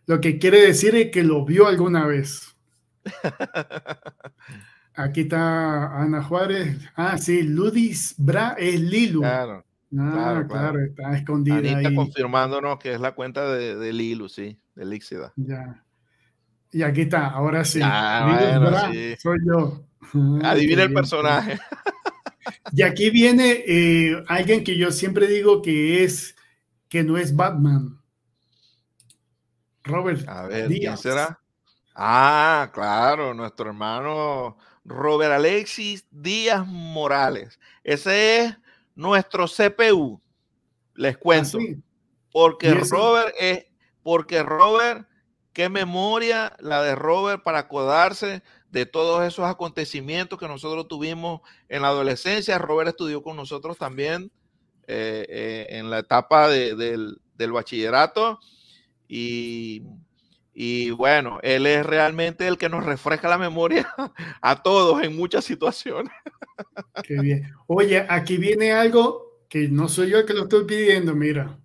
Lo, 0.05 0.21
que 0.21 0.39
quiere 0.39 0.61
decir 0.61 0.95
es 0.95 1.11
que 1.11 1.23
lo 1.23 1.43
vio 1.43 1.67
alguna 1.67 2.07
vez. 2.07 2.55
Aquí 4.95 5.21
está 5.21 6.01
Ana 6.01 6.23
Juárez. 6.23 6.77
Ah, 6.95 7.17
sí, 7.17 7.43
Ludis 7.43 8.15
Bra 8.17 8.55
es 8.57 8.79
Lilu. 8.79 9.19
Claro. 9.19 9.65
Ah, 9.99 10.45
claro, 10.47 10.79
está 10.79 11.13
escondida 11.13 11.57
Anita 11.57 11.89
ahí. 11.89 11.95
confirmándonos 11.95 12.79
que 12.79 12.93
es 12.93 13.01
la 13.01 13.11
cuenta 13.11 13.53
de, 13.53 13.75
de 13.75 13.91
Lilu, 13.91 14.29
sí, 14.29 14.57
de 14.73 14.85
Líxida. 14.85 15.33
Ya. 15.35 15.83
Y 16.71 16.81
aquí 16.81 17.01
está, 17.01 17.27
ahora 17.27 17.65
sí. 17.65 17.81
Soy 19.19 19.39
yo. 19.45 19.83
Adivina 20.43 20.83
el 20.83 20.93
personaje. 20.93 21.59
Y 22.71 22.81
aquí 22.81 23.09
viene 23.09 23.63
eh, 23.65 24.23
alguien 24.27 24.63
que 24.63 24.77
yo 24.77 24.91
siempre 24.91 25.27
digo 25.27 25.61
que 25.61 26.03
es 26.03 26.35
que 26.89 27.03
no 27.03 27.17
es 27.17 27.35
Batman. 27.35 27.99
Robert. 29.83 30.27
A 30.27 30.47
ver, 30.47 30.69
¿quién 30.69 30.97
será? 30.97 31.39
Ah, 31.95 32.71
claro, 32.73 33.33
nuestro 33.33 33.67
hermano 33.67 34.57
Robert 34.83 35.33
Alexis 35.33 36.05
Díaz 36.09 36.65
Morales. 36.65 37.59
Ese 37.83 38.39
es 38.39 38.57
nuestro 38.95 39.47
CPU. 39.47 40.21
Les 40.95 41.17
cuento. 41.17 41.57
Ah, 41.59 41.75
porque 42.31 42.73
Robert 42.73 43.33
es, 43.39 43.65
porque 44.01 44.43
Robert, 44.43 45.07
qué 45.53 45.69
memoria 45.69 46.55
la 46.59 46.81
de 46.81 46.95
Robert 46.95 47.43
para 47.43 47.59
acordarse 47.59 48.43
de 48.73 48.87
todos 48.87 49.23
esos 49.23 49.45
acontecimientos 49.45 50.39
que 50.39 50.47
nosotros 50.47 50.87
tuvimos 50.87 51.41
en 51.69 51.83
la 51.83 51.89
adolescencia. 51.89 52.57
Robert 52.57 52.89
estudió 52.89 53.21
con 53.21 53.37
nosotros 53.37 53.77
también 53.77 54.31
eh, 54.87 55.27
eh, 55.29 55.67
en 55.69 55.91
la 55.91 55.99
etapa 55.99 56.49
del, 56.49 57.19
bachillerato 57.37 58.39
y, 59.07 59.83
y, 60.55 60.89
bueno, 60.89 61.37
él 61.43 61.67
es 61.67 61.85
realmente 61.85 62.47
el 62.47 62.57
que 62.57 62.67
nos 62.67 62.83
refresca 62.83 63.29
la 63.29 63.37
memoria 63.37 63.87
a 64.41 64.63
todos 64.63 65.03
en 65.03 65.15
muchas 65.15 65.45
situaciones. 65.45 66.11
Qué 67.03 67.21
bien. 67.21 67.53
Oye, 67.67 68.03
aquí 68.09 68.37
viene 68.37 68.71
algo 68.71 69.45
que 69.49 69.69
no 69.69 69.87
soy 69.87 70.09
yo 70.09 70.17
el 70.17 70.25
que 70.25 70.33
lo 70.33 70.43
estoy 70.43 70.65
pidiendo, 70.65 71.13
mira. 71.13 71.59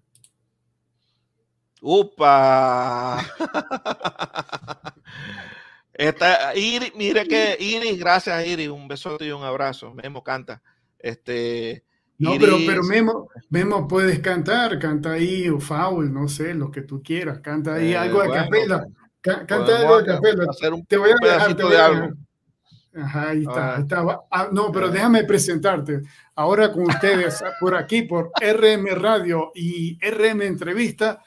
¡Upa! 1.81 3.25
Esta, 5.99 6.57
Iris, 6.57 6.95
mire 6.95 7.27
que 7.27 7.57
Iris, 7.59 7.99
gracias 7.99 8.47
Iris, 8.47 8.69
un 8.69 8.87
besote 8.87 9.27
y 9.27 9.33
un 9.33 9.43
abrazo. 9.43 9.93
Memo 9.95 10.23
canta. 10.23 10.63
Este, 10.97 11.83
no, 12.19 12.37
pero, 12.39 12.57
pero 12.65 12.85
Memo, 12.85 13.29
Memo, 13.51 13.89
puedes 13.89 14.21
cantar, 14.21 14.79
canta 14.79 15.13
ahí 15.13 15.49
o 15.49 15.59
foul, 15.59 16.13
no 16.13 16.29
sé, 16.29 16.55
lo 16.55 16.71
que 16.71 16.83
tú 16.83 17.03
quieras, 17.03 17.41
canta 17.41 17.75
ahí 17.75 17.95
eh, 17.95 17.97
algo 17.97 18.23
de 18.23 18.31
capela, 18.31 18.87
canta 19.21 19.77
algo 19.77 19.99
de 20.01 20.07
capela. 20.07 20.47
Te 20.87 20.97
voy 20.97 21.11
a 21.11 21.15
dejar, 21.21 21.57
te 21.57 21.63
voy 21.65 21.75
a 21.75 21.89
dejar. 21.89 22.15
Ajá, 22.95 23.31
ahí 23.31 23.41
está, 23.41 23.75
ah. 23.75 23.81
estaba. 23.81 24.21
Ah, 24.31 24.49
no, 24.53 24.71
pero 24.71 24.91
déjame 24.91 25.25
presentarte. 25.25 26.03
Ahora 26.37 26.71
con 26.71 26.85
ustedes 26.85 27.43
por 27.61 27.75
aquí, 27.75 28.03
por 28.03 28.31
RM 28.41 28.87
Radio 28.95 29.51
y 29.53 29.99
RM 30.01 30.43
Entrevista, 30.43 31.25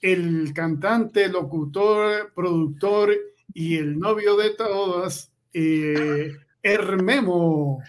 el 0.00 0.52
cantante, 0.54 1.28
locutor, 1.28 2.32
productor 2.32 3.10
y 3.54 3.76
el 3.78 3.98
novio 3.98 4.36
de 4.36 4.50
todas, 4.50 5.32
eh, 5.52 6.36
Hermemo. 6.62 7.82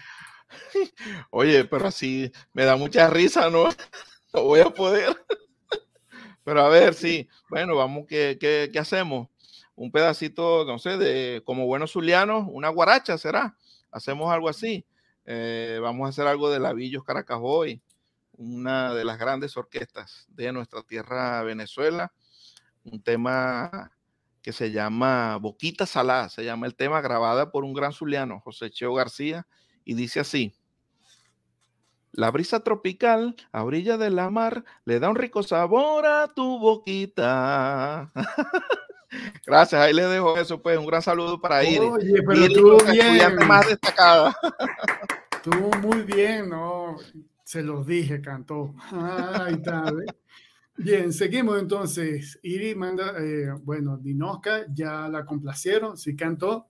Oye, 1.30 1.64
pero 1.64 1.86
así 1.86 2.30
me 2.52 2.64
da 2.64 2.76
mucha 2.76 3.08
risa, 3.10 3.50
¿no? 3.50 3.68
No 4.32 4.44
voy 4.44 4.60
a 4.60 4.70
poder. 4.70 5.16
Pero 6.44 6.60
a 6.60 6.68
ver, 6.68 6.94
sí. 6.94 7.28
Bueno, 7.48 7.74
vamos, 7.74 8.06
¿qué, 8.08 8.38
qué, 8.40 8.78
hacemos? 8.78 9.28
Un 9.74 9.90
pedacito, 9.90 10.64
no 10.64 10.78
sé, 10.78 10.98
de 10.98 11.42
como 11.44 11.66
buenos 11.66 11.90
zulianos, 11.90 12.46
una 12.48 12.68
guaracha 12.68 13.18
será. 13.18 13.56
Hacemos 13.90 14.32
algo 14.32 14.48
así. 14.48 14.86
Eh, 15.24 15.80
vamos 15.82 16.06
a 16.06 16.10
hacer 16.10 16.28
algo 16.28 16.48
de 16.48 16.60
Lavillos 16.60 17.02
Caracajoy, 17.02 17.82
una 18.32 18.94
de 18.94 19.04
las 19.04 19.18
grandes 19.18 19.56
orquestas 19.56 20.26
de 20.28 20.52
nuestra 20.52 20.82
tierra 20.82 21.42
Venezuela. 21.42 22.12
Un 22.84 23.02
tema 23.02 23.90
que 24.42 24.52
se 24.52 24.70
llama 24.70 25.36
Boquita 25.36 25.86
Salá, 25.86 26.28
se 26.28 26.44
llama 26.44 26.66
el 26.66 26.74
tema, 26.74 27.00
grabada 27.00 27.50
por 27.50 27.64
un 27.64 27.74
gran 27.74 27.92
zuliano, 27.92 28.40
José 28.40 28.70
Cheo 28.70 28.94
García, 28.94 29.46
y 29.84 29.94
dice 29.94 30.20
así. 30.20 30.54
La 32.12 32.30
brisa 32.30 32.60
tropical 32.60 33.36
a 33.52 33.62
orilla 33.62 33.96
de 33.96 34.10
la 34.10 34.30
mar 34.30 34.64
le 34.84 34.98
da 34.98 35.08
un 35.08 35.16
rico 35.16 35.42
sabor 35.42 36.06
a 36.06 36.28
tu 36.28 36.58
boquita. 36.58 38.10
Gracias, 39.46 39.80
ahí 39.80 39.92
le 39.92 40.06
dejo 40.06 40.36
eso, 40.36 40.60
pues 40.60 40.78
un 40.78 40.86
gran 40.86 41.02
saludo 41.02 41.40
para 41.40 41.62
Iris. 41.64 41.80
Oye, 41.80 42.22
pero 42.26 42.48
tú 42.48 42.78
bien. 42.90 43.36
más 43.46 43.66
destacada. 43.66 44.34
Muy 45.82 46.02
bien, 46.02 46.48
¿no? 46.50 46.96
Se 47.44 47.62
los 47.62 47.86
dije, 47.86 48.20
cantó. 48.20 48.74
Ay, 48.92 49.54
está, 49.54 49.84
Bien, 50.82 51.12
seguimos 51.12 51.60
entonces. 51.60 52.38
Iris 52.42 52.74
manda, 52.74 53.14
eh, 53.18 53.52
bueno, 53.62 53.98
Dinoska 53.98 54.64
ya 54.72 55.08
la 55.08 55.26
complacieron, 55.26 55.98
sí 55.98 56.16
cantó. 56.16 56.68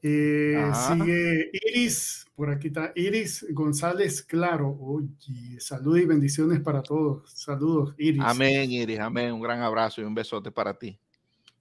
Eh, 0.00 0.70
sigue 0.88 1.50
Iris, 1.52 2.24
por 2.34 2.50
aquí 2.50 2.68
está 2.68 2.92
Iris 2.94 3.44
González 3.50 4.22
Claro. 4.22 4.70
Oye, 4.80 5.60
salud 5.60 5.98
y 5.98 6.06
bendiciones 6.06 6.60
para 6.60 6.82
todos. 6.82 7.30
Saludos, 7.30 7.94
Iris. 7.98 8.22
Amén, 8.24 8.70
Iris, 8.70 9.00
amén. 9.00 9.32
Un 9.32 9.42
gran 9.42 9.60
abrazo 9.60 10.00
y 10.00 10.04
un 10.04 10.14
besote 10.14 10.50
para 10.50 10.72
ti. 10.72 10.98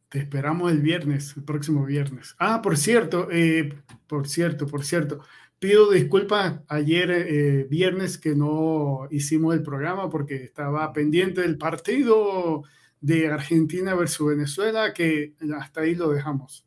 Te 0.08 0.20
esperamos 0.20 0.72
el 0.72 0.82
viernes, 0.82 1.36
el 1.36 1.44
próximo 1.44 1.86
viernes. 1.86 2.36
Ah, 2.40 2.62
por 2.62 2.78
cierto, 2.78 3.28
eh, 3.30 3.78
por 4.08 4.30
cierto, 4.30 4.66
por 4.66 4.86
cierto. 4.86 5.20
Pido 5.60 5.90
disculpas 5.92 6.60
ayer 6.68 7.10
eh, 7.10 7.68
viernes 7.70 8.18
que 8.18 8.36
no 8.36 9.08
hicimos 9.10 9.56
el 9.56 9.64
programa 9.64 10.10
porque 10.10 10.36
estaba 10.36 10.94
pendiente 10.94 11.42
del 11.42 11.58
partido 11.58 12.64
de 13.02 13.28
Argentina 13.28 13.96
versus 13.96 14.28
Venezuela, 14.28 14.94
que 14.94 15.34
hasta 15.58 15.82
ahí 15.82 15.96
lo 15.96 16.10
dejamos. 16.10 16.66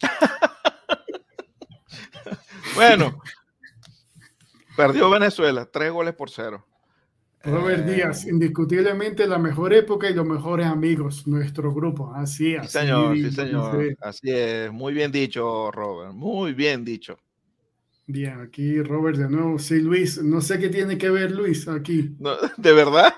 Bueno, 2.74 3.22
perdió 4.76 5.08
Venezuela, 5.08 5.64
tres 5.64 5.92
goles 5.92 6.14
por 6.14 6.28
cero. 6.28 6.66
Robert 7.44 7.86
eh, 7.86 7.94
Díaz, 7.94 8.26
indiscutiblemente 8.26 9.26
la 9.26 9.38
mejor 9.38 9.74
época 9.74 10.08
y 10.10 10.14
los 10.14 10.26
mejores 10.26 10.66
amigos, 10.66 11.26
nuestro 11.26 11.72
grupo. 11.72 12.12
Así, 12.14 12.54
es. 12.54 12.72
Sí, 12.72 12.78
señor, 12.78 13.16
sí, 13.16 13.30
señor. 13.30 13.96
Así 14.00 14.30
es. 14.30 14.72
Muy 14.72 14.94
bien 14.94 15.12
dicho, 15.12 15.70
Robert. 15.70 16.14
Muy 16.14 16.54
bien 16.54 16.84
dicho. 16.84 17.18
Bien, 18.06 18.40
aquí 18.40 18.82
Robert 18.82 19.16
de 19.16 19.28
nuevo. 19.28 19.58
Sí, 19.58 19.80
Luis. 19.80 20.22
No 20.22 20.40
sé 20.40 20.58
qué 20.58 20.68
tiene 20.68 20.98
que 20.98 21.10
ver 21.10 21.30
Luis 21.32 21.66
aquí. 21.68 22.16
de 22.56 22.72
verdad. 22.72 23.14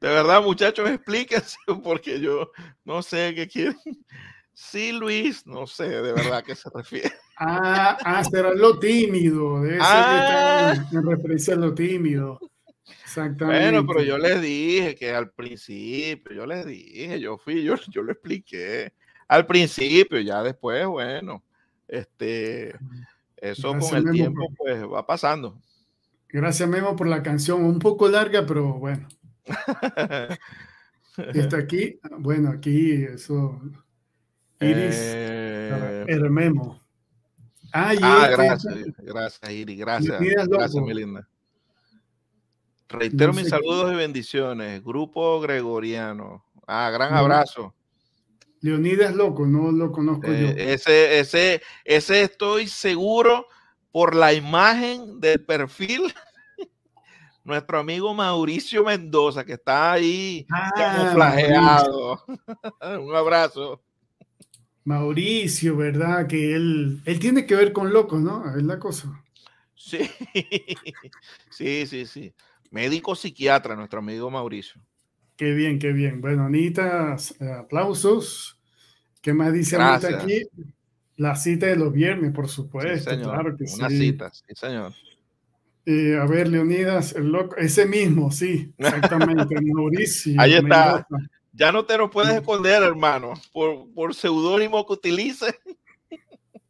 De 0.00 0.08
verdad, 0.08 0.42
muchachos, 0.42 0.90
explíquense 0.90 1.56
porque 1.82 2.20
yo 2.20 2.52
no 2.84 3.02
sé 3.02 3.32
qué 3.34 3.48
quieren. 3.48 3.78
Sí, 4.52 4.92
Luis, 4.92 5.46
no 5.46 5.66
sé 5.66 5.88
de 5.88 6.12
verdad 6.12 6.36
a 6.36 6.42
qué 6.42 6.54
se 6.54 6.68
refiere. 6.74 7.10
Ah, 7.38 7.96
ah 8.04 8.22
será 8.22 8.52
lo 8.52 8.78
tímido, 8.78 9.62
debe 9.62 9.78
ah. 9.80 10.74
ser 10.90 10.98
en 10.98 11.06
referencia 11.06 11.54
a 11.54 11.56
lo 11.56 11.74
tímido. 11.74 12.38
Exactamente. 13.02 13.70
Bueno, 13.70 13.86
pero 13.86 14.02
yo 14.02 14.18
les 14.18 14.40
dije 14.42 14.94
que 14.94 15.10
al 15.10 15.30
principio, 15.30 16.34
yo 16.34 16.46
les 16.46 16.66
dije, 16.66 17.18
yo 17.18 17.38
fui, 17.38 17.62
yo, 17.64 17.76
yo 17.88 18.02
lo 18.02 18.12
expliqué. 18.12 18.92
Al 19.28 19.46
principio, 19.46 20.20
ya 20.20 20.42
después, 20.42 20.86
bueno, 20.86 21.42
este, 21.88 22.74
eso 23.42 23.76
con 23.76 23.96
el 23.96 24.10
tiempo, 24.12 24.48
pues 24.56 24.84
va 24.84 25.04
pasando. 25.04 25.60
Gracias, 26.28 26.68
Memo, 26.68 26.94
por 26.96 27.08
la 27.08 27.22
canción, 27.22 27.64
un 27.64 27.78
poco 27.78 28.08
larga, 28.08 28.46
pero 28.46 28.74
bueno. 28.74 29.06
Está 31.34 31.58
aquí, 31.58 31.98
bueno, 32.18 32.48
aquí, 32.50 33.04
eso 33.04 33.60
Iris 34.60 34.96
eh... 34.96 36.04
Hermemo. 36.08 36.80
Ah, 37.72 37.92
ah 38.00 38.28
gracias, 38.30 38.74
gracias, 38.98 39.50
Iris, 39.50 39.78
gracias. 39.78 40.20
Gracias, 40.20 40.82
Melinda. 40.82 41.28
Reitero 42.88 43.32
mis 43.32 43.48
saludos 43.48 43.92
y 43.92 43.96
bendiciones. 43.96 44.84
Grupo 44.84 45.40
Gregoriano. 45.40 46.44
Ah, 46.66 46.90
gran 46.90 47.12
abrazo. 47.14 47.74
Leonidas 48.62 49.14
Loco, 49.14 49.44
no 49.44 49.72
lo 49.72 49.90
conozco 49.92 50.28
yo. 50.28 50.48
Eh, 50.48 50.72
ese, 50.72 51.18
ese, 51.18 51.62
ese 51.84 52.22
estoy 52.22 52.68
seguro 52.68 53.46
por 53.90 54.14
la 54.14 54.32
imagen 54.32 55.20
del 55.20 55.44
perfil. 55.44 56.14
Nuestro 57.44 57.80
amigo 57.80 58.14
Mauricio 58.14 58.84
Mendoza, 58.84 59.44
que 59.44 59.54
está 59.54 59.92
ahí 59.92 60.46
ah. 60.50 61.84
Un 63.00 63.16
abrazo. 63.16 63.82
Mauricio, 64.84 65.76
¿verdad? 65.76 66.28
Que 66.28 66.54
él, 66.54 67.00
él 67.04 67.18
tiene 67.18 67.46
que 67.46 67.56
ver 67.56 67.72
con 67.72 67.92
locos, 67.92 68.20
¿no? 68.20 68.56
Es 68.56 68.62
la 68.62 68.78
cosa. 68.78 69.22
Sí, 69.74 69.98
sí, 71.50 71.86
sí, 71.86 72.06
sí. 72.06 72.32
Médico 72.70 73.16
psiquiatra, 73.16 73.74
nuestro 73.74 73.98
amigo 73.98 74.30
Mauricio. 74.30 74.80
Qué 75.42 75.54
bien, 75.54 75.80
qué 75.80 75.92
bien. 75.92 76.20
Bueno, 76.20 76.44
Anita, 76.44 77.16
aplausos. 77.58 78.60
¿Qué 79.20 79.32
más 79.32 79.52
dice 79.52 79.74
Anita 79.74 80.20
aquí? 80.20 80.42
La 81.16 81.34
cita 81.34 81.66
de 81.66 81.74
los 81.74 81.92
viernes, 81.92 82.30
por 82.30 82.48
supuesto, 82.48 83.10
claro 83.10 83.56
que 83.56 83.64
Una 83.74 83.90
cita, 83.90 84.30
sí, 84.30 84.44
señor. 84.54 84.92
Eh, 85.84 86.16
a 86.16 86.26
ver, 86.26 86.46
Leonidas, 86.46 87.16
el 87.16 87.32
loco, 87.32 87.56
ese 87.56 87.86
mismo, 87.86 88.30
sí, 88.30 88.72
exactamente, 88.78 89.56
Mauricio. 89.60 90.40
Ahí 90.40 90.52
está. 90.52 91.08
Ya 91.52 91.72
no 91.72 91.84
te 91.86 91.98
lo 91.98 92.08
puedes 92.08 92.36
esconder, 92.36 92.84
hermano, 92.84 93.32
por, 93.52 93.92
por 93.94 94.14
seudónimo 94.14 94.86
que 94.86 94.92
utilices. 94.92 95.58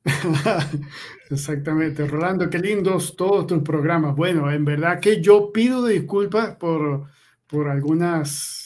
Exactamente, 1.31 2.07
Rolando, 2.07 2.49
qué 2.49 2.59
lindos 2.59 3.17
todos 3.17 3.47
tus 3.47 3.63
programas. 3.63 4.17
Bueno, 4.17 4.51
en 4.51 4.65
verdad 4.65 4.99
que 4.99 5.21
yo 5.21 5.53
pido 5.53 5.85
disculpas 5.85 6.57
por, 6.57 7.05
por 7.47 7.69
algunas, 7.69 8.62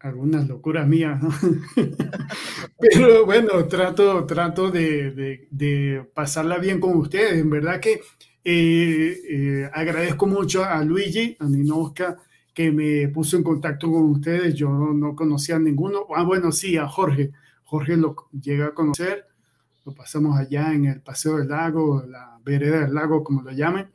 algunas 0.00 0.48
locuras 0.48 0.88
mías, 0.88 1.20
Pero 2.80 3.26
bueno, 3.26 3.66
trato, 3.66 4.24
trato 4.24 4.70
de, 4.70 5.46
de, 5.50 6.10
pasarla 6.14 6.58
bien 6.58 6.80
con 6.80 6.96
ustedes. 6.96 7.34
En 7.34 7.50
verdad 7.50 7.80
que 7.80 8.00
eh, 8.42 9.20
eh, 9.28 9.70
agradezco 9.72 10.26
mucho 10.26 10.64
a 10.64 10.82
Luigi, 10.82 11.36
a 11.38 11.46
Ninoska, 11.46 12.16
que 12.54 12.72
me 12.72 13.08
puso 13.08 13.36
en 13.36 13.42
contacto 13.42 13.90
con 13.90 14.04
ustedes. 14.04 14.54
Yo 14.54 14.70
no 14.70 15.14
conocía 15.14 15.56
a 15.56 15.60
ninguno. 15.60 16.06
Ah, 16.14 16.22
bueno, 16.22 16.50
sí, 16.50 16.76
a 16.76 16.88
Jorge. 16.88 17.32
Jorge 17.64 17.96
lo 17.96 18.16
llega 18.32 18.66
a 18.66 18.74
conocer. 18.74 19.26
Lo 19.84 19.94
pasamos 19.94 20.38
allá 20.38 20.72
en 20.72 20.86
el 20.86 21.00
Paseo 21.00 21.36
del 21.38 21.48
Lago, 21.48 22.02
la 22.06 22.38
vereda 22.44 22.80
del 22.80 22.94
lago, 22.94 23.22
como 23.22 23.42
lo 23.42 23.52
llamen. 23.52 23.90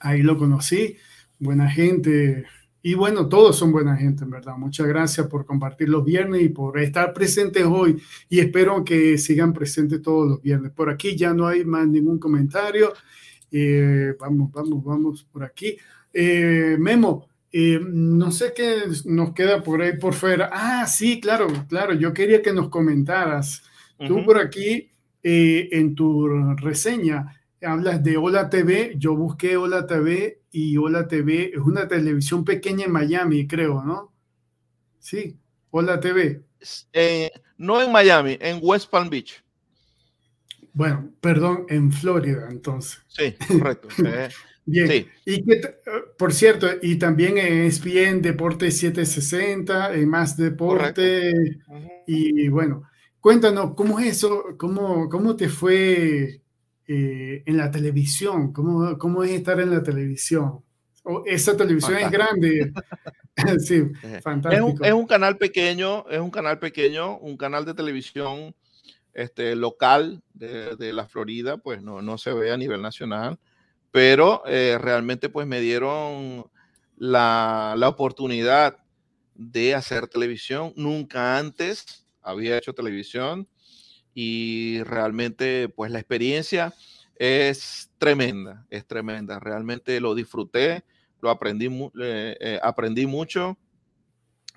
Ahí 0.00 0.22
lo 0.22 0.36
conocí. 0.36 0.96
Buena 1.38 1.70
gente. 1.70 2.44
Y 2.86 2.92
bueno, 2.92 3.30
todos 3.30 3.56
son 3.56 3.72
buena 3.72 3.96
gente, 3.96 4.24
en 4.24 4.30
verdad. 4.30 4.58
Muchas 4.58 4.86
gracias 4.86 5.26
por 5.26 5.46
compartir 5.46 5.88
los 5.88 6.04
viernes 6.04 6.42
y 6.42 6.50
por 6.50 6.78
estar 6.78 7.14
presentes 7.14 7.64
hoy. 7.64 7.96
Y 8.28 8.40
espero 8.40 8.84
que 8.84 9.16
sigan 9.16 9.54
presentes 9.54 10.02
todos 10.02 10.28
los 10.28 10.42
viernes. 10.42 10.70
Por 10.70 10.90
aquí 10.90 11.16
ya 11.16 11.32
no 11.32 11.46
hay 11.46 11.64
más 11.64 11.88
ningún 11.88 12.18
comentario. 12.18 12.92
Eh, 13.50 14.14
vamos, 14.20 14.52
vamos, 14.52 14.84
vamos 14.84 15.26
por 15.32 15.44
aquí. 15.44 15.78
Eh, 16.12 16.76
Memo, 16.78 17.26
eh, 17.50 17.80
no 17.82 18.30
sé 18.30 18.52
qué 18.54 18.82
nos 19.06 19.32
queda 19.32 19.62
por 19.62 19.80
ahí 19.80 19.96
por 19.96 20.12
fuera. 20.12 20.50
Ah, 20.52 20.86
sí, 20.86 21.22
claro, 21.22 21.46
claro. 21.70 21.94
Yo 21.94 22.12
quería 22.12 22.42
que 22.42 22.52
nos 22.52 22.68
comentaras. 22.68 23.62
Tú 24.06 24.22
por 24.26 24.36
aquí, 24.36 24.90
en 25.22 25.94
tu 25.94 26.28
reseña, 26.56 27.34
hablas 27.62 28.04
de 28.04 28.18
Hola 28.18 28.50
TV. 28.50 28.92
Yo 28.98 29.16
busqué 29.16 29.56
Hola 29.56 29.86
TV 29.86 30.43
y 30.56 30.76
Hola 30.76 31.08
TV 31.08 31.50
es 31.52 31.58
una 31.58 31.88
televisión 31.88 32.44
pequeña 32.44 32.84
en 32.84 32.92
Miami, 32.92 33.44
creo, 33.48 33.82
¿no? 33.82 34.14
Sí, 35.00 35.36
Hola 35.70 35.98
TV. 35.98 36.44
Eh, 36.92 37.32
no 37.58 37.82
en 37.82 37.90
Miami, 37.90 38.38
en 38.40 38.60
West 38.62 38.88
Palm 38.88 39.10
Beach. 39.10 39.42
Bueno, 40.72 41.12
perdón, 41.20 41.66
en 41.68 41.90
Florida, 41.90 42.46
entonces. 42.48 43.02
Sí, 43.08 43.34
correcto. 43.48 43.88
Bien. 44.64 45.08
Y 45.26 45.44
que, 45.44 45.60
por 46.16 46.32
cierto, 46.32 46.68
y 46.80 46.96
también 46.96 47.36
es 47.36 47.82
bien 47.82 48.22
Deporte 48.22 48.70
760, 48.70 49.92
en 49.94 50.08
Más 50.08 50.36
Deporte. 50.36 51.34
Y 52.06 52.48
bueno, 52.48 52.84
cuéntanos, 53.20 53.74
¿cómo 53.74 53.98
es 53.98 54.06
eso? 54.06 54.56
¿Cómo, 54.56 55.08
cómo 55.10 55.36
te 55.36 55.50
fue 55.50 56.43
eh, 56.86 57.42
en 57.46 57.56
la 57.56 57.70
televisión? 57.70 58.52
¿Cómo, 58.52 58.98
¿Cómo 58.98 59.24
es 59.24 59.30
estar 59.32 59.60
en 59.60 59.70
la 59.70 59.82
televisión? 59.82 60.60
esa 61.26 61.54
televisión 61.54 61.98
es 61.98 62.10
grande. 62.10 62.72
sí, 63.58 63.82
fantástico. 64.22 64.82
Es 64.82 64.92
un, 64.92 65.06
canal 65.06 65.36
pequeño, 65.36 66.06
es 66.08 66.18
un 66.18 66.30
canal 66.30 66.58
pequeño, 66.58 67.18
un 67.18 67.36
canal 67.36 67.66
de 67.66 67.74
televisión 67.74 68.54
este, 69.12 69.54
local 69.54 70.22
de, 70.32 70.76
de 70.76 70.94
la 70.94 71.06
Florida, 71.06 71.58
pues 71.58 71.82
no, 71.82 72.00
no 72.00 72.16
se 72.16 72.32
ve 72.32 72.52
a 72.52 72.56
nivel 72.56 72.80
nacional 72.80 73.38
pero 73.94 74.42
eh, 74.44 74.76
realmente 74.80 75.28
pues 75.28 75.46
me 75.46 75.60
dieron 75.60 76.50
la, 76.96 77.76
oportunidad 77.86 78.76
de 79.36 79.76
hacer 79.76 80.08
televisión. 80.08 80.72
Nunca 80.74 81.38
antes 81.38 82.04
había 82.20 82.58
hecho 82.58 82.72
televisión 82.72 83.46
y 84.14 84.82
realmente 84.84 85.68
pues 85.68 85.90
la 85.90 85.98
experiencia 85.98 86.72
es 87.16 87.90
tremenda, 87.98 88.64
es 88.70 88.86
tremenda. 88.86 89.40
Realmente 89.40 90.00
lo 90.00 90.14
disfruté, 90.14 90.84
lo 91.20 91.30
aprendí, 91.30 91.66
eh, 92.00 92.36
eh, 92.40 92.60
aprendí 92.62 93.06
mucho. 93.06 93.58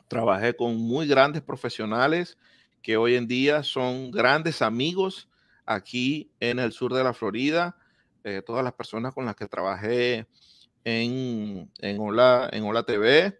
Trabajé 0.07 0.55
con 0.55 0.77
muy 0.77 1.07
grandes 1.07 1.41
profesionales 1.41 2.37
que 2.81 2.97
hoy 2.97 3.15
en 3.15 3.27
día 3.27 3.63
son 3.63 4.11
grandes 4.11 4.61
amigos 4.61 5.27
aquí 5.65 6.31
en 6.39 6.59
el 6.59 6.71
sur 6.71 6.93
de 6.93 7.03
la 7.03 7.13
Florida 7.13 7.75
eh, 8.23 8.41
todas 8.45 8.63
las 8.63 8.73
personas 8.73 9.13
con 9.13 9.25
las 9.25 9.35
que 9.35 9.47
trabajé 9.47 10.27
en, 10.83 11.71
en, 11.79 11.99
Hola, 11.99 12.49
en 12.51 12.63
Hola 12.63 12.83
TV, 12.83 13.39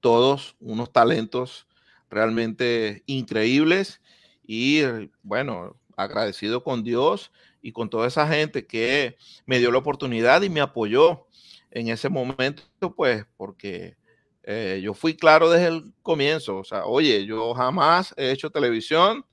todos 0.00 0.56
unos 0.60 0.92
talentos 0.92 1.66
realmente 2.10 3.02
increíbles 3.06 4.00
y 4.46 4.82
bueno, 5.22 5.76
agradecido 5.96 6.62
con 6.62 6.82
Dios 6.82 7.32
y 7.62 7.72
con 7.72 7.88
toda 7.88 8.08
esa 8.08 8.28
gente 8.28 8.66
que 8.66 9.16
me 9.46 9.58
dio 9.58 9.70
la 9.70 9.78
oportunidad 9.78 10.42
y 10.42 10.50
me 10.50 10.60
apoyó 10.60 11.26
en 11.70 11.88
ese 11.88 12.08
momento, 12.08 12.62
pues 12.96 13.24
porque 13.36 13.96
eh, 14.42 14.80
yo 14.82 14.94
fui 14.94 15.16
claro 15.16 15.50
desde 15.50 15.68
el 15.68 15.92
comienzo, 16.02 16.58
o 16.58 16.64
sea, 16.64 16.84
oye, 16.84 17.24
yo 17.24 17.54
jamás 17.54 18.14
he 18.16 18.30
hecho 18.30 18.50
televisión, 18.50 19.24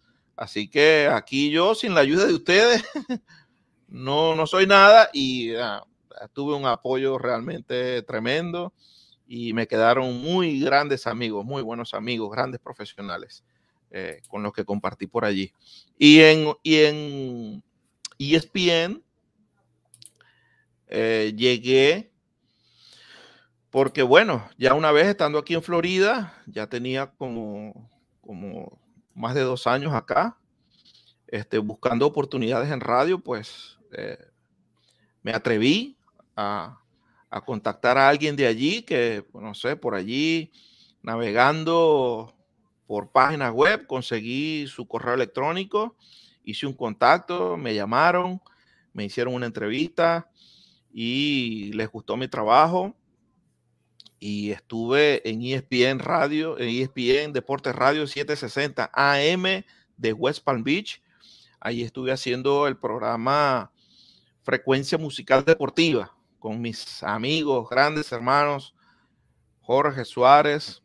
Así 0.41 0.67
que 0.67 1.07
aquí 1.07 1.51
yo, 1.51 1.75
sin 1.75 1.93
la 1.93 2.01
ayuda 2.01 2.25
de 2.25 2.33
ustedes, 2.33 2.83
no, 3.87 4.35
no 4.35 4.47
soy 4.47 4.65
nada 4.65 5.07
y 5.13 5.53
ah, 5.53 5.83
tuve 6.33 6.55
un 6.55 6.65
apoyo 6.65 7.19
realmente 7.19 8.01
tremendo 8.01 8.73
y 9.33 9.53
me 9.53 9.65
quedaron 9.65 10.21
muy 10.21 10.59
grandes 10.59 11.07
amigos, 11.07 11.45
muy 11.45 11.61
buenos 11.61 11.93
amigos, 11.93 12.29
grandes 12.29 12.59
profesionales 12.59 13.45
eh, 13.89 14.21
con 14.27 14.43
los 14.43 14.51
que 14.51 14.65
compartí 14.65 15.07
por 15.07 15.23
allí. 15.23 15.53
Y 15.97 16.19
en, 16.19 16.53
y 16.63 16.75
en 16.79 17.63
ESPN 18.19 19.01
eh, 20.87 21.31
llegué 21.33 22.11
porque, 23.69 24.03
bueno, 24.03 24.49
ya 24.57 24.73
una 24.73 24.91
vez 24.91 25.07
estando 25.07 25.39
aquí 25.39 25.53
en 25.53 25.63
Florida, 25.63 26.43
ya 26.45 26.67
tenía 26.67 27.11
como, 27.11 27.89
como 28.19 28.81
más 29.15 29.33
de 29.33 29.43
dos 29.43 29.65
años 29.65 29.93
acá, 29.93 30.37
este, 31.27 31.57
buscando 31.57 32.05
oportunidades 32.05 32.69
en 32.69 32.81
radio, 32.81 33.17
pues 33.17 33.79
eh, 33.93 34.17
me 35.23 35.31
atreví 35.31 35.97
a, 36.35 36.81
contactar 37.39 37.97
a 37.97 38.09
alguien 38.09 38.35
de 38.35 38.45
allí 38.45 38.81
que, 38.81 39.25
pues, 39.31 39.41
no 39.41 39.53
sé, 39.53 39.77
por 39.77 39.95
allí, 39.95 40.51
navegando 41.01 42.35
por 42.85 43.09
páginas 43.11 43.53
web, 43.53 43.87
conseguí 43.87 44.67
su 44.67 44.85
correo 44.85 45.13
electrónico, 45.13 45.95
hice 46.43 46.67
un 46.67 46.73
contacto, 46.73 47.55
me 47.55 47.73
llamaron, 47.73 48.41
me 48.91 49.05
hicieron 49.05 49.33
una 49.33 49.45
entrevista 49.45 50.29
y 50.93 51.71
les 51.71 51.89
gustó 51.89 52.17
mi 52.17 52.27
trabajo 52.27 52.93
y 54.19 54.51
estuve 54.51 55.27
en 55.27 55.41
ESPN 55.41 55.99
Radio, 55.99 56.59
en 56.59 56.67
ESPN 56.67 57.31
Deportes 57.31 57.73
Radio 57.73 58.05
760 58.05 58.91
AM 58.93 59.63
de 59.95 60.13
West 60.13 60.43
Palm 60.43 60.63
Beach. 60.63 61.01
Ahí 61.61 61.81
estuve 61.81 62.11
haciendo 62.11 62.67
el 62.67 62.75
programa 62.75 63.71
Frecuencia 64.43 64.97
Musical 64.97 65.45
Deportiva 65.45 66.13
con 66.41 66.59
mis 66.59 67.03
amigos, 67.03 67.69
grandes 67.69 68.11
hermanos, 68.11 68.73
Jorge 69.61 70.03
Suárez, 70.05 70.81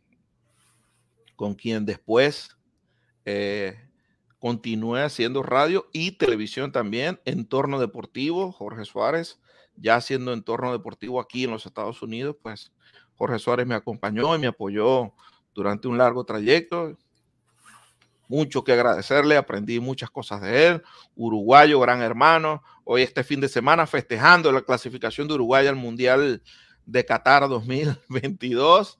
con 1.35 1.55
quien 1.55 1.83
después 1.83 2.55
eh, 3.25 3.75
continué 4.37 5.01
haciendo 5.01 5.41
radio 5.41 5.89
y 5.91 6.11
televisión 6.11 6.71
también, 6.71 7.19
entorno 7.25 7.79
deportivo, 7.79 8.51
Jorge 8.51 8.85
Suárez, 8.85 9.41
ya 9.75 9.95
haciendo 9.95 10.31
entorno 10.31 10.71
deportivo 10.71 11.19
aquí 11.19 11.45
en 11.45 11.51
los 11.51 11.65
Estados 11.65 12.03
Unidos, 12.03 12.35
pues 12.39 12.71
Jorge 13.15 13.39
Suárez 13.39 13.65
me 13.65 13.73
acompañó 13.73 14.35
y 14.35 14.39
me 14.39 14.47
apoyó 14.47 15.11
durante 15.55 15.87
un 15.87 15.97
largo 15.97 16.23
trayecto. 16.23 16.95
Mucho 18.27 18.63
que 18.63 18.73
agradecerle, 18.73 19.37
aprendí 19.37 19.79
muchas 19.79 20.09
cosas 20.09 20.41
de 20.41 20.67
él. 20.67 20.83
Uruguayo, 21.15 21.79
gran 21.79 22.01
hermano. 22.01 22.61
Hoy 22.83 23.01
este 23.01 23.23
fin 23.23 23.39
de 23.39 23.47
semana 23.47 23.87
festejando 23.87 24.51
la 24.51 24.61
clasificación 24.61 25.27
de 25.27 25.35
Uruguay 25.35 25.67
al 25.67 25.75
Mundial 25.75 26.41
de 26.85 27.05
Qatar 27.05 27.47
2022. 27.47 28.99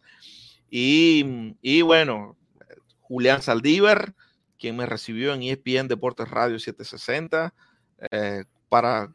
Y, 0.70 1.56
y 1.62 1.82
bueno, 1.82 2.38
Julián 3.02 3.42
Saldívar, 3.42 4.14
quien 4.60 4.76
me 4.76 4.86
recibió 4.86 5.34
en 5.34 5.44
ESPN 5.44 5.88
Deportes 5.88 6.30
Radio 6.30 6.60
760, 6.60 7.54
eh, 8.12 8.44
para 8.70 9.14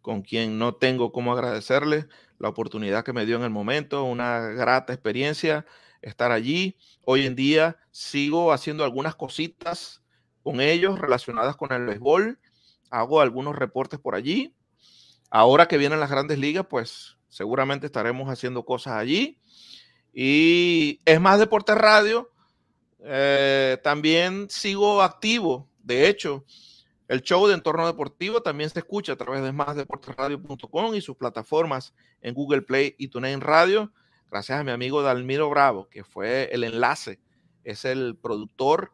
con 0.00 0.22
quien 0.22 0.58
no 0.58 0.74
tengo 0.74 1.12
cómo 1.12 1.32
agradecerle 1.32 2.06
la 2.38 2.48
oportunidad 2.48 3.04
que 3.04 3.12
me 3.12 3.24
dio 3.24 3.36
en 3.36 3.42
el 3.42 3.50
momento, 3.50 4.04
una 4.04 4.40
grata 4.40 4.92
experiencia 4.92 5.64
estar 6.04 6.32
allí. 6.32 6.76
Hoy 7.02 7.26
en 7.26 7.34
día 7.34 7.76
sigo 7.90 8.52
haciendo 8.52 8.84
algunas 8.84 9.14
cositas 9.14 10.02
con 10.42 10.60
ellos 10.60 10.98
relacionadas 10.98 11.56
con 11.56 11.72
el 11.72 11.86
béisbol. 11.86 12.38
Hago 12.90 13.20
algunos 13.20 13.56
reportes 13.56 13.98
por 13.98 14.14
allí. 14.14 14.54
Ahora 15.30 15.66
que 15.66 15.78
vienen 15.78 16.00
las 16.00 16.10
grandes 16.10 16.38
ligas, 16.38 16.66
pues 16.68 17.16
seguramente 17.28 17.86
estaremos 17.86 18.28
haciendo 18.28 18.64
cosas 18.64 18.94
allí. 18.94 19.40
Y 20.12 21.00
es 21.04 21.20
más 21.20 21.38
Deporte 21.38 21.74
Radio. 21.74 22.30
Eh, 23.00 23.78
también 23.82 24.46
sigo 24.48 25.02
activo. 25.02 25.68
De 25.82 26.08
hecho, 26.08 26.44
el 27.08 27.22
show 27.22 27.46
de 27.46 27.54
entorno 27.54 27.86
deportivo 27.86 28.42
también 28.42 28.70
se 28.70 28.78
escucha 28.78 29.12
a 29.12 29.16
través 29.16 29.42
de 29.42 29.52
másdeporteradio.com 29.52 30.94
y 30.94 31.00
sus 31.00 31.16
plataformas 31.16 31.94
en 32.20 32.34
Google 32.34 32.62
Play 32.62 32.94
y 32.98 33.08
TuneIn 33.08 33.40
Radio. 33.40 33.92
Gracias 34.30 34.58
a 34.58 34.64
mi 34.64 34.70
amigo 34.70 35.02
Dalmiro 35.02 35.48
Bravo, 35.50 35.88
que 35.88 36.04
fue 36.04 36.48
el 36.52 36.64
enlace, 36.64 37.20
es 37.62 37.84
el 37.84 38.16
productor 38.16 38.92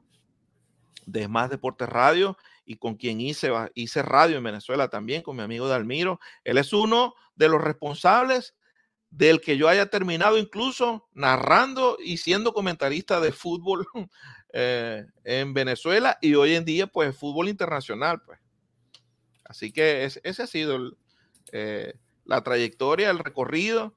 de 1.07 1.29
Más 1.29 1.51
Deportes 1.51 1.89
Radio 1.89 2.37
y 2.65 2.77
con 2.77 2.95
quien 2.95 3.21
hice, 3.21 3.51
hice 3.75 4.03
radio 4.03 4.37
en 4.37 4.45
Venezuela 4.45 4.89
también, 4.89 5.23
con 5.23 5.37
mi 5.37 5.43
amigo 5.43 5.67
Dalmiro. 5.67 6.21
Él 6.45 6.59
es 6.59 6.73
uno 6.73 7.15
de 7.35 7.49
los 7.49 7.61
responsables 7.61 8.55
del 9.11 9.41
que 9.41 9.57
yo 9.57 9.69
haya 9.69 9.87
terminado 9.87 10.39
incluso 10.39 11.09
narrando 11.15 11.97
y 11.99 12.19
siendo 12.19 12.53
comentarista 12.53 13.21
de 13.21 13.33
fútbol 13.33 13.87
eh, 14.53 15.05
en 15.25 15.53
Venezuela 15.53 16.17
y 16.21 16.35
hoy 16.35 16.55
en 16.55 16.65
día 16.65 16.87
pues 16.87 17.17
fútbol 17.17 17.49
internacional 17.49 18.23
pues. 18.23 18.39
Así 19.45 19.73
que 19.73 20.05
ese, 20.05 20.43
ha 20.43 20.47
sido 20.47 20.93
eh, 21.51 21.95
la 22.25 22.45
trayectoria, 22.45 23.11
el 23.11 23.19
recorrido 23.19 23.97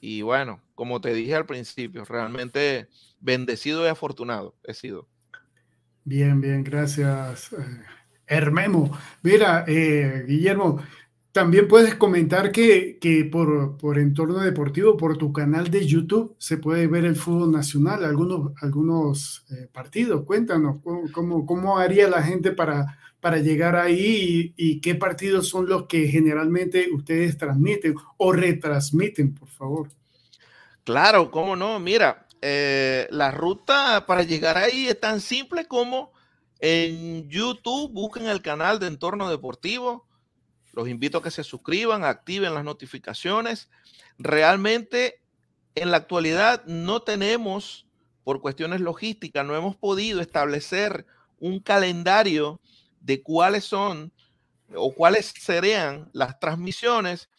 y 0.00 0.22
bueno, 0.22 0.60
como 0.74 1.00
te 1.00 1.12
dije 1.12 1.34
al 1.34 1.46
principio, 1.46 2.04
realmente 2.04 2.88
bendecido 3.20 3.84
y 3.84 3.88
afortunado 3.88 4.54
he 4.64 4.74
sido. 4.74 5.08
Bien, 6.04 6.40
bien, 6.40 6.64
gracias. 6.64 7.52
Eh, 7.52 7.56
Hermemo, 8.26 8.96
mira, 9.22 9.64
Guillermo, 9.66 10.80
también 11.32 11.68
puedes 11.68 11.94
comentar 11.94 12.50
que, 12.50 13.28
por, 13.30 13.76
por, 13.76 13.98
Entorno 13.98 14.40
Deportivo, 14.40 14.96
por 14.96 15.18
tu 15.18 15.32
canal 15.32 15.70
de 15.70 15.86
YouTube, 15.86 16.34
se 16.38 16.56
puede 16.56 16.86
ver 16.86 17.04
el 17.04 17.16
fútbol 17.16 17.52
nacional, 17.52 18.04
algunos, 18.04 18.52
algunos 18.60 19.44
eh, 19.50 19.68
partidos. 19.72 20.24
Cuéntanos 20.24 20.78
cómo, 21.12 21.46
cómo, 21.46 21.78
haría 21.78 22.08
la 22.08 22.22
gente 22.22 22.50
para, 22.50 22.98
para 23.20 23.38
llegar 23.38 23.76
ahí 23.76 24.54
y, 24.56 24.80
qué 24.80 24.94
partidos 24.94 25.48
son 25.48 25.68
los 25.68 25.86
que 25.86 26.06
generalmente 26.06 26.88
ustedes 26.92 27.36
transmiten 27.36 27.94
o 28.16 28.32
retransmiten, 28.32 29.34
por 29.34 29.48
favor. 29.48 29.88
Claro, 30.84 31.30
cómo 31.30 31.56
no. 31.56 31.80
Mira, 31.80 32.26
eh, 32.40 33.08
la 33.10 33.30
ruta 33.30 34.06
para 34.06 34.22
llegar 34.22 34.56
ahí 34.56 34.86
es 34.86 35.00
tan 35.00 35.20
simple 35.20 35.66
como 35.66 36.12
en 36.60 37.28
YouTube 37.28 37.92
busquen 37.92 38.26
el 38.26 38.42
canal 38.42 38.78
de 38.78 38.86
Entorno 38.86 39.28
Deportivo 39.28 40.08
los 40.78 40.88
invito 40.88 41.18
a 41.18 41.22
que 41.24 41.32
se 41.32 41.42
suscriban, 41.42 42.04
activen 42.04 42.54
las 42.54 42.62
notificaciones. 42.62 43.68
Realmente 44.16 45.20
en 45.74 45.90
la 45.90 45.96
actualidad 45.96 46.64
no 46.66 47.02
tenemos, 47.02 47.84
por 48.22 48.40
cuestiones 48.40 48.80
logísticas, 48.80 49.44
no 49.44 49.56
hemos 49.56 49.74
podido 49.74 50.20
establecer 50.20 51.04
un 51.40 51.58
calendario 51.58 52.60
de 53.08 53.22
cuáles 53.22 53.64
son 53.64 54.12
o 54.74 54.94
cuáles 54.94 55.32
serían 55.40 56.10
las 56.12 56.38
transmisiones, 56.38 57.30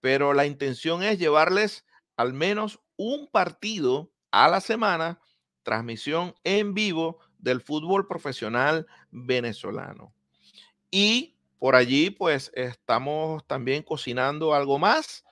pero 0.00 0.32
la 0.32 0.46
intención 0.46 1.02
es 1.02 1.18
llevarles 1.18 1.84
al 2.16 2.32
menos 2.32 2.80
un 2.96 3.28
partido 3.30 4.10
a 4.30 4.48
la 4.48 4.62
semana, 4.62 5.20
transmisión 5.62 6.34
en 6.42 6.72
vivo 6.72 7.18
del 7.38 7.60
fútbol 7.60 8.08
profesional 8.08 8.86
venezolano. 9.10 10.14
Y 10.90 11.36
por 11.58 11.76
allí, 11.76 12.08
pues 12.08 12.50
estamos 12.54 13.46
también 13.46 13.82
cocinando 13.82 14.54
algo 14.54 14.78
más 14.78 15.22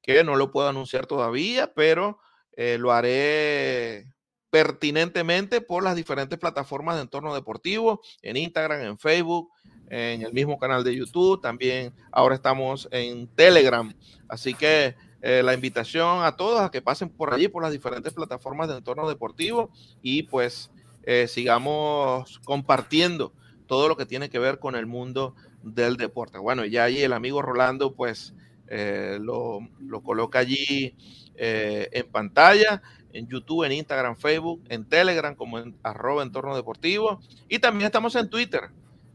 que 0.00 0.22
no 0.22 0.36
lo 0.36 0.52
puedo 0.52 0.68
anunciar 0.68 1.06
todavía, 1.06 1.74
pero 1.74 2.20
eh, 2.52 2.78
lo 2.78 2.92
haré 2.92 4.14
pertinentemente 4.50 5.60
por 5.60 5.82
las 5.82 5.96
diferentes 5.96 6.38
plataformas 6.38 6.96
de 6.96 7.02
entorno 7.02 7.34
deportivo, 7.34 8.00
en 8.22 8.36
Instagram, 8.36 8.80
en 8.80 8.98
Facebook, 8.98 9.50
en 9.90 10.22
el 10.22 10.32
mismo 10.32 10.58
canal 10.58 10.84
de 10.84 10.94
YouTube, 10.94 11.40
también 11.40 11.92
ahora 12.12 12.34
estamos 12.34 12.88
en 12.90 13.28
Telegram. 13.28 13.92
Así 14.28 14.54
que 14.54 14.94
eh, 15.20 15.42
la 15.42 15.54
invitación 15.54 16.22
a 16.24 16.36
todos 16.36 16.60
a 16.60 16.70
que 16.70 16.82
pasen 16.82 17.08
por 17.08 17.34
allí, 17.34 17.48
por 17.48 17.62
las 17.62 17.72
diferentes 17.72 18.12
plataformas 18.12 18.68
de 18.68 18.76
entorno 18.76 19.08
deportivo 19.08 19.70
y 20.00 20.24
pues 20.24 20.70
eh, 21.02 21.26
sigamos 21.26 22.38
compartiendo 22.44 23.32
todo 23.66 23.88
lo 23.88 23.96
que 23.96 24.06
tiene 24.06 24.30
que 24.30 24.38
ver 24.38 24.58
con 24.58 24.76
el 24.76 24.86
mundo 24.86 25.34
del 25.62 25.96
deporte. 25.96 26.38
Bueno, 26.38 26.64
ya 26.64 26.84
ahí 26.84 27.02
el 27.02 27.12
amigo 27.12 27.42
Rolando 27.42 27.94
pues 27.94 28.34
eh, 28.68 29.18
lo, 29.20 29.60
coloca 30.04 30.38
allí 30.38 30.94
en 31.40 32.10
pantalla, 32.10 32.82
en 33.12 33.28
YouTube, 33.28 33.64
en 33.64 33.72
Instagram, 33.72 34.16
Facebook, 34.16 34.62
en 34.68 34.84
Telegram 34.84 35.34
como 35.34 35.58
en 35.58 35.74
arroba 35.82 36.22
entorno 36.22 36.54
deportivo 36.54 37.20
y 37.48 37.58
también 37.58 37.86
estamos 37.86 38.14
en 38.16 38.28
Twitter. 38.28 38.62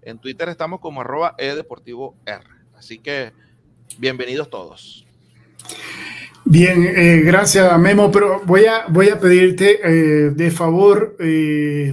En 0.01 0.19
Twitter 0.19 0.49
estamos 0.49 0.79
como 0.79 1.01
arroba 1.01 1.35
R. 1.37 1.63
Así 2.77 2.99
que 2.99 3.31
bienvenidos 3.97 4.49
todos. 4.49 5.05
Bien, 6.45 6.83
eh, 6.83 7.21
gracias 7.21 7.79
Memo, 7.79 8.11
pero 8.11 8.41
voy 8.45 8.65
a, 8.65 8.85
voy 8.87 9.09
a 9.09 9.19
pedirte 9.19 10.31
de 10.31 10.51
favor 10.51 11.15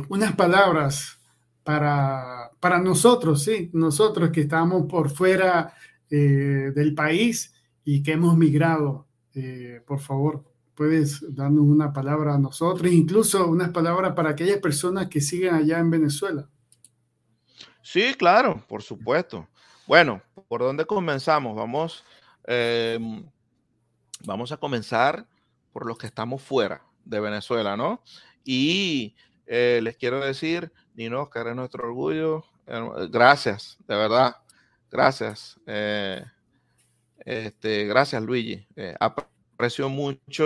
unas 0.08 0.32
palabras 0.34 1.18
para 1.62 2.40
para 2.60 2.78
nosotros, 2.78 3.42
sí, 3.42 3.70
nosotros 3.72 4.30
que 4.30 4.42
estamos 4.42 4.86
por 4.86 5.10
fuera 5.10 5.72
eh, 6.10 6.72
del 6.74 6.94
país 6.94 7.54
y 7.84 8.02
que 8.02 8.12
hemos 8.12 8.36
migrado, 8.36 9.06
eh, 9.34 9.80
por 9.86 10.00
favor, 10.00 10.44
puedes 10.80 11.22
darnos 11.36 11.64
una 11.64 11.92
palabra 11.92 12.36
a 12.36 12.38
nosotros, 12.38 12.90
incluso 12.90 13.46
unas 13.46 13.68
palabras 13.68 14.14
para 14.14 14.30
aquellas 14.30 14.56
personas 14.60 15.08
que 15.08 15.20
siguen 15.20 15.54
allá 15.54 15.78
en 15.78 15.90
Venezuela. 15.90 16.48
Sí, 17.82 18.14
claro, 18.16 18.64
por 18.66 18.82
supuesto. 18.82 19.46
Bueno, 19.86 20.22
¿por 20.48 20.62
dónde 20.62 20.86
comenzamos? 20.86 21.54
Vamos, 21.54 22.02
em, 22.44 23.22
vamos 24.24 24.52
a 24.52 24.56
comenzar 24.56 25.26
por 25.70 25.84
los 25.84 25.98
que 25.98 26.06
estamos 26.06 26.40
fuera 26.40 26.82
de 27.04 27.20
Venezuela, 27.20 27.76
¿no? 27.76 28.02
Y 28.42 29.14
eh, 29.46 29.80
les 29.82 29.98
quiero 29.98 30.20
decir, 30.20 30.72
Nino 30.94 31.20
Oscar 31.20 31.48
es 31.48 31.56
nuestro 31.56 31.86
orgullo, 31.86 32.46
Gracias, 33.10 33.76
de 33.86 33.96
verdad. 33.96 34.34
Gracias. 34.90 35.60
Eh, 35.66 36.24
este, 37.18 37.84
gracias, 37.84 38.22
Luigi. 38.22 38.66
Eh, 38.76 38.94
aprecio 39.60 39.88
mucho 39.88 40.44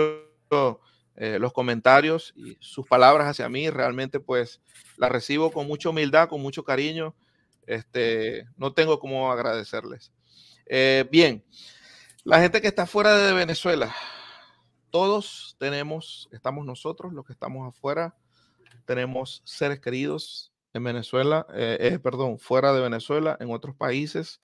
eh, 1.15 1.39
los 1.39 1.53
comentarios 1.53 2.33
y 2.35 2.57
sus 2.59 2.85
palabras 2.87 3.27
hacia 3.27 3.47
mí. 3.49 3.69
Realmente, 3.69 4.19
pues, 4.19 4.61
las 4.97 5.11
recibo 5.11 5.51
con 5.51 5.67
mucha 5.67 5.89
humildad, 5.89 6.27
con 6.27 6.41
mucho 6.41 6.63
cariño. 6.63 7.15
Este, 7.65 8.45
no 8.57 8.73
tengo 8.73 8.99
cómo 8.99 9.31
agradecerles. 9.31 10.11
bien, 11.11 11.43
la 12.23 12.41
gente 12.41 12.61
que 12.61 12.67
está 12.67 12.85
fuera 12.85 13.15
de 13.15 13.33
Venezuela, 13.33 13.95
todos 14.89 15.55
tenemos, 15.59 16.27
estamos 16.31 16.65
nosotros, 16.65 17.13
los 17.13 17.25
que 17.25 17.33
estamos 17.33 17.67
afuera, 17.67 18.15
tenemos 18.85 19.41
seres 19.45 19.79
queridos, 19.79 20.51
en 20.75 20.83
Venezuela, 20.83 21.47
eh, 21.53 21.77
eh, 21.79 21.99
perdón, 21.99 22.37
fuera 22.37 22.73
de 22.73 22.81
Venezuela, 22.81 23.37
en 23.39 23.49
otros 23.49 23.77
países. 23.77 24.41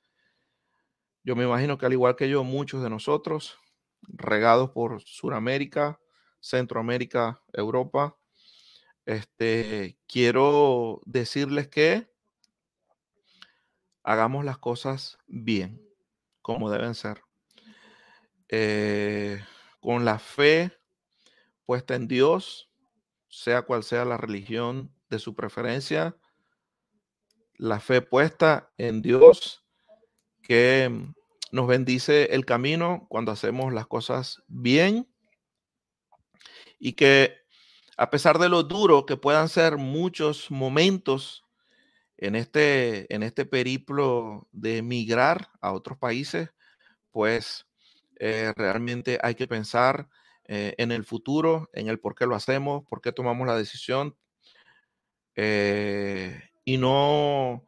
Yo 1.25 1.35
me 1.35 1.43
imagino 1.43 1.77
que 1.77 1.85
al 1.85 1.91
igual 1.91 2.15
que 2.15 2.29
yo, 2.29 2.45
muchos 2.45 2.81
de 2.81 2.89
nosotros, 2.89 3.59
regados 4.07 4.71
por 4.71 5.01
Sudamérica, 5.01 5.99
Centroamérica, 6.39 7.41
Europa, 7.53 8.17
este, 9.05 9.97
quiero 10.07 11.01
decirles 11.05 11.67
que 11.67 12.11
hagamos 14.03 14.45
las 14.45 14.57
cosas 14.57 15.17
bien, 15.27 15.81
como 16.41 16.69
deben 16.71 16.95
ser. 16.95 17.23
Eh, 18.49 19.43
con 19.79 20.05
la 20.05 20.19
fe 20.19 20.71
puesta 21.65 21.95
en 21.95 22.07
Dios, 22.07 22.69
sea 23.29 23.63
cual 23.63 23.83
sea 23.83 24.05
la 24.05 24.17
religión 24.17 24.93
de 25.09 25.19
su 25.19 25.35
preferencia, 25.35 26.17
la 27.55 27.79
fe 27.79 28.01
puesta 28.01 28.71
en 28.77 29.01
Dios 29.01 29.63
que 30.41 31.13
nos 31.51 31.67
bendice 31.67 32.33
el 32.33 32.45
camino 32.45 33.05
cuando 33.09 33.31
hacemos 33.31 33.73
las 33.73 33.87
cosas 33.87 34.41
bien 34.47 35.07
y 36.79 36.93
que 36.93 37.37
a 37.97 38.09
pesar 38.09 38.39
de 38.39 38.49
lo 38.49 38.63
duro 38.63 39.05
que 39.05 39.17
puedan 39.17 39.49
ser 39.49 39.77
muchos 39.77 40.49
momentos 40.49 41.45
en 42.17 42.35
este, 42.35 43.13
en 43.13 43.23
este 43.23 43.45
periplo 43.45 44.47
de 44.51 44.77
emigrar 44.77 45.49
a 45.59 45.73
otros 45.73 45.97
países, 45.97 46.49
pues 47.11 47.67
eh, 48.19 48.53
realmente 48.55 49.19
hay 49.21 49.35
que 49.35 49.47
pensar 49.47 50.07
eh, 50.47 50.73
en 50.77 50.91
el 50.91 51.03
futuro, 51.03 51.69
en 51.73 51.89
el 51.89 51.99
por 51.99 52.15
qué 52.15 52.25
lo 52.25 52.35
hacemos, 52.35 52.83
por 52.89 53.01
qué 53.01 53.11
tomamos 53.11 53.45
la 53.47 53.57
decisión 53.57 54.15
y 56.63 56.77
no, 56.77 57.65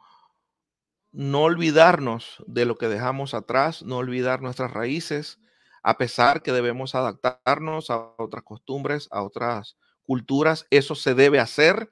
no 1.13 1.43
olvidarnos 1.43 2.43
de 2.47 2.65
lo 2.65 2.77
que 2.77 2.87
dejamos 2.89 3.33
atrás, 3.35 3.83
no 3.83 3.97
olvidar 3.97 4.41
nuestras 4.41 4.71
raíces, 4.71 5.39
a 5.83 5.97
pesar 5.97 6.41
que 6.41 6.51
debemos 6.51 6.95
adaptarnos 6.95 7.89
a 7.91 8.13
otras 8.17 8.43
costumbres, 8.43 9.07
a 9.11 9.21
otras 9.21 9.77
culturas, 10.01 10.65
eso 10.71 10.95
se 10.95 11.13
debe 11.13 11.39
hacer, 11.39 11.91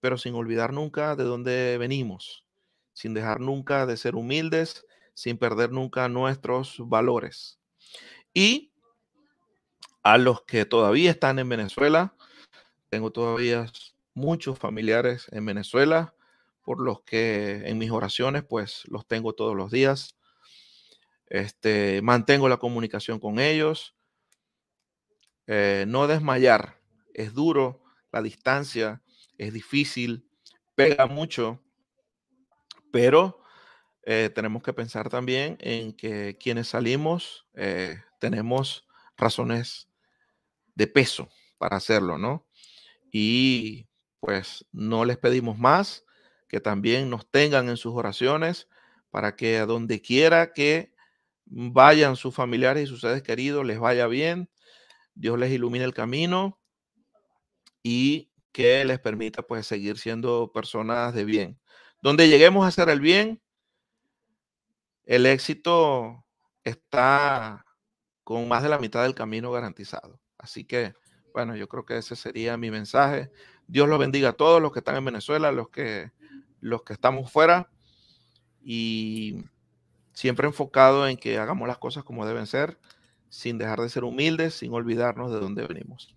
pero 0.00 0.16
sin 0.18 0.34
olvidar 0.34 0.72
nunca 0.72 1.16
de 1.16 1.24
dónde 1.24 1.76
venimos, 1.78 2.44
sin 2.92 3.12
dejar 3.12 3.40
nunca 3.40 3.86
de 3.86 3.96
ser 3.96 4.14
humildes, 4.14 4.86
sin 5.14 5.36
perder 5.36 5.72
nunca 5.72 6.08
nuestros 6.08 6.76
valores. 6.78 7.58
Y 8.32 8.72
a 10.04 10.16
los 10.16 10.42
que 10.42 10.64
todavía 10.64 11.10
están 11.10 11.38
en 11.38 11.48
Venezuela, 11.48 12.14
tengo 12.88 13.10
todavía 13.10 13.66
muchos 14.14 14.58
familiares 14.58 15.26
en 15.32 15.46
Venezuela, 15.46 16.14
por 16.62 16.80
los 16.80 17.02
que 17.02 17.62
en 17.68 17.78
mis 17.78 17.90
oraciones 17.90 18.44
pues 18.44 18.82
los 18.86 19.06
tengo 19.06 19.34
todos 19.34 19.56
los 19.56 19.70
días. 19.70 20.16
Este, 21.26 22.00
mantengo 22.02 22.48
la 22.48 22.58
comunicación 22.58 23.18
con 23.18 23.38
ellos. 23.38 23.96
Eh, 25.46 25.84
no 25.88 26.06
desmayar. 26.06 26.80
Es 27.14 27.34
duro, 27.34 27.82
la 28.10 28.22
distancia 28.22 29.02
es 29.38 29.52
difícil, 29.52 30.28
pega 30.74 31.06
mucho, 31.06 31.60
pero 32.90 33.42
eh, 34.04 34.30
tenemos 34.34 34.62
que 34.62 34.72
pensar 34.72 35.08
también 35.08 35.56
en 35.60 35.92
que 35.92 36.36
quienes 36.38 36.68
salimos 36.68 37.46
eh, 37.54 38.02
tenemos 38.18 38.86
razones 39.16 39.88
de 40.74 40.86
peso 40.86 41.28
para 41.58 41.76
hacerlo, 41.76 42.18
¿no? 42.18 42.46
Y 43.10 43.88
pues 44.20 44.64
no 44.72 45.04
les 45.04 45.18
pedimos 45.18 45.58
más 45.58 46.04
que 46.52 46.60
también 46.60 47.08
nos 47.08 47.26
tengan 47.30 47.70
en 47.70 47.78
sus 47.78 47.94
oraciones 47.94 48.68
para 49.10 49.36
que 49.36 49.56
a 49.56 49.64
donde 49.64 50.02
quiera 50.02 50.52
que 50.52 50.92
vayan 51.46 52.14
sus 52.14 52.34
familiares 52.34 52.84
y 52.84 52.86
sus 52.86 53.00
seres 53.00 53.22
queridos 53.22 53.64
les 53.64 53.80
vaya 53.80 54.06
bien, 54.06 54.50
Dios 55.14 55.38
les 55.38 55.50
ilumine 55.50 55.86
el 55.86 55.94
camino 55.94 56.60
y 57.82 58.30
que 58.52 58.84
les 58.84 59.00
permita 59.00 59.40
pues 59.40 59.66
seguir 59.66 59.96
siendo 59.96 60.52
personas 60.52 61.14
de 61.14 61.24
bien. 61.24 61.58
Donde 62.02 62.28
lleguemos 62.28 62.66
a 62.66 62.68
hacer 62.68 62.90
el 62.90 63.00
bien, 63.00 63.40
el 65.04 65.24
éxito 65.24 66.26
está 66.64 67.64
con 68.24 68.46
más 68.46 68.62
de 68.62 68.68
la 68.68 68.78
mitad 68.78 69.04
del 69.04 69.14
camino 69.14 69.50
garantizado. 69.52 70.20
Así 70.36 70.66
que, 70.66 70.92
bueno, 71.32 71.56
yo 71.56 71.66
creo 71.66 71.86
que 71.86 71.96
ese 71.96 72.14
sería 72.14 72.58
mi 72.58 72.70
mensaje. 72.70 73.32
Dios 73.66 73.88
los 73.88 73.98
bendiga 73.98 74.30
a 74.30 74.32
todos 74.34 74.60
los 74.60 74.70
que 74.70 74.80
están 74.80 74.96
en 74.96 75.06
Venezuela, 75.06 75.50
los 75.50 75.70
que, 75.70 76.12
los 76.62 76.82
que 76.84 76.94
estamos 76.94 77.30
fuera 77.30 77.68
y 78.64 79.44
siempre 80.14 80.46
enfocado 80.46 81.06
en 81.06 81.18
que 81.18 81.36
hagamos 81.38 81.68
las 81.68 81.76
cosas 81.78 82.04
como 82.04 82.24
deben 82.24 82.46
ser, 82.46 82.78
sin 83.28 83.58
dejar 83.58 83.80
de 83.80 83.90
ser 83.90 84.04
humildes, 84.04 84.54
sin 84.54 84.72
olvidarnos 84.72 85.30
de 85.32 85.40
dónde 85.40 85.66
venimos. 85.66 86.14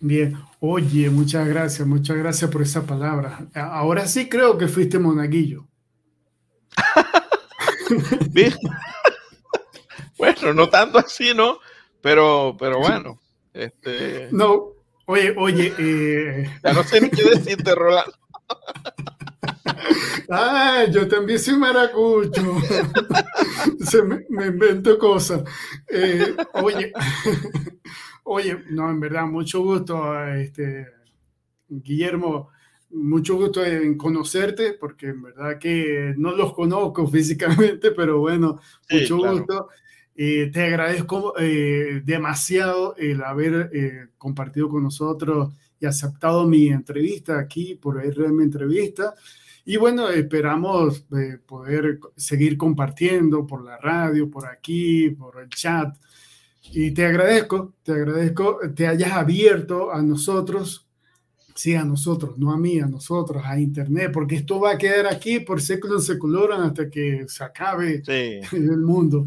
Bien, 0.00 0.36
oye, 0.60 1.08
muchas 1.10 1.48
gracias, 1.48 1.86
muchas 1.86 2.16
gracias 2.16 2.50
por 2.50 2.62
esa 2.62 2.84
palabra. 2.86 3.48
Ahora 3.54 4.06
sí 4.06 4.28
creo 4.28 4.58
que 4.58 4.68
fuiste 4.68 4.98
monaguillo. 4.98 5.66
bueno, 10.18 10.54
no 10.54 10.68
tanto 10.68 10.98
así, 10.98 11.32
¿no? 11.34 11.58
Pero, 12.00 12.56
pero 12.58 12.78
bueno. 12.78 13.18
Este... 13.52 14.28
No, 14.30 14.72
oye, 15.06 15.34
oye. 15.36 15.72
Eh... 15.78 16.60
Ya 16.62 16.72
no 16.72 16.84
sé 16.84 17.00
ni 17.00 17.10
qué 17.10 17.22
decirte, 17.24 17.74
Rolando. 17.74 18.12
Ah, 20.30 20.84
yo 20.90 21.08
también 21.08 21.38
soy 21.38 21.56
maracucho. 21.56 22.42
Se 23.80 24.02
me, 24.02 24.46
invento 24.46 24.98
cosas. 24.98 25.42
Eh, 25.88 26.36
oye, 26.54 26.92
oye, 28.24 28.58
no, 28.70 28.90
en 28.90 29.00
verdad, 29.00 29.24
mucho 29.24 29.62
gusto, 29.62 30.22
este, 30.28 30.86
Guillermo, 31.66 32.50
mucho 32.90 33.36
gusto 33.36 33.64
en 33.64 33.96
conocerte, 33.96 34.74
porque 34.74 35.08
en 35.08 35.22
verdad 35.22 35.58
que 35.58 36.14
no 36.18 36.32
los 36.32 36.52
conozco 36.52 37.06
físicamente, 37.10 37.92
pero 37.92 38.18
bueno, 38.18 38.60
mucho 38.90 39.16
gusto. 39.16 39.68
Eh, 40.14 40.50
te 40.52 40.64
agradezco 40.64 41.34
eh, 41.38 42.02
demasiado 42.04 42.96
el 42.96 43.22
haber 43.22 44.10
compartido 44.18 44.68
con 44.68 44.82
nosotros 44.82 45.54
y 45.80 45.86
aceptado 45.86 46.46
mi 46.46 46.68
entrevista 46.68 47.38
aquí 47.38 47.74
por 47.74 47.96
RM 47.96 48.42
Entrevista. 48.42 49.14
Y 49.64 49.76
bueno, 49.76 50.08
esperamos 50.08 51.04
eh, 51.14 51.38
poder 51.44 52.00
seguir 52.16 52.56
compartiendo 52.56 53.46
por 53.46 53.62
la 53.62 53.76
radio, 53.76 54.30
por 54.30 54.46
aquí, 54.46 55.10
por 55.10 55.40
el 55.42 55.50
chat. 55.50 55.94
Y 56.72 56.92
te 56.92 57.04
agradezco, 57.04 57.74
te 57.82 57.92
agradezco, 57.92 58.60
te 58.74 58.86
hayas 58.86 59.12
abierto 59.12 59.92
a 59.92 60.02
nosotros, 60.02 60.88
sí, 61.54 61.74
a 61.74 61.84
nosotros, 61.84 62.38
no 62.38 62.52
a 62.52 62.56
mí, 62.56 62.80
a 62.80 62.86
nosotros, 62.86 63.42
a 63.44 63.60
Internet, 63.60 64.10
porque 64.12 64.36
esto 64.36 64.58
va 64.58 64.72
a 64.72 64.78
quedar 64.78 65.06
aquí 65.06 65.40
por 65.40 65.60
séculos 65.60 66.06
seculorum 66.06 66.62
hasta 66.62 66.88
que 66.88 67.26
se 67.28 67.44
acabe 67.44 68.02
el 68.52 68.78
mundo. 68.78 69.26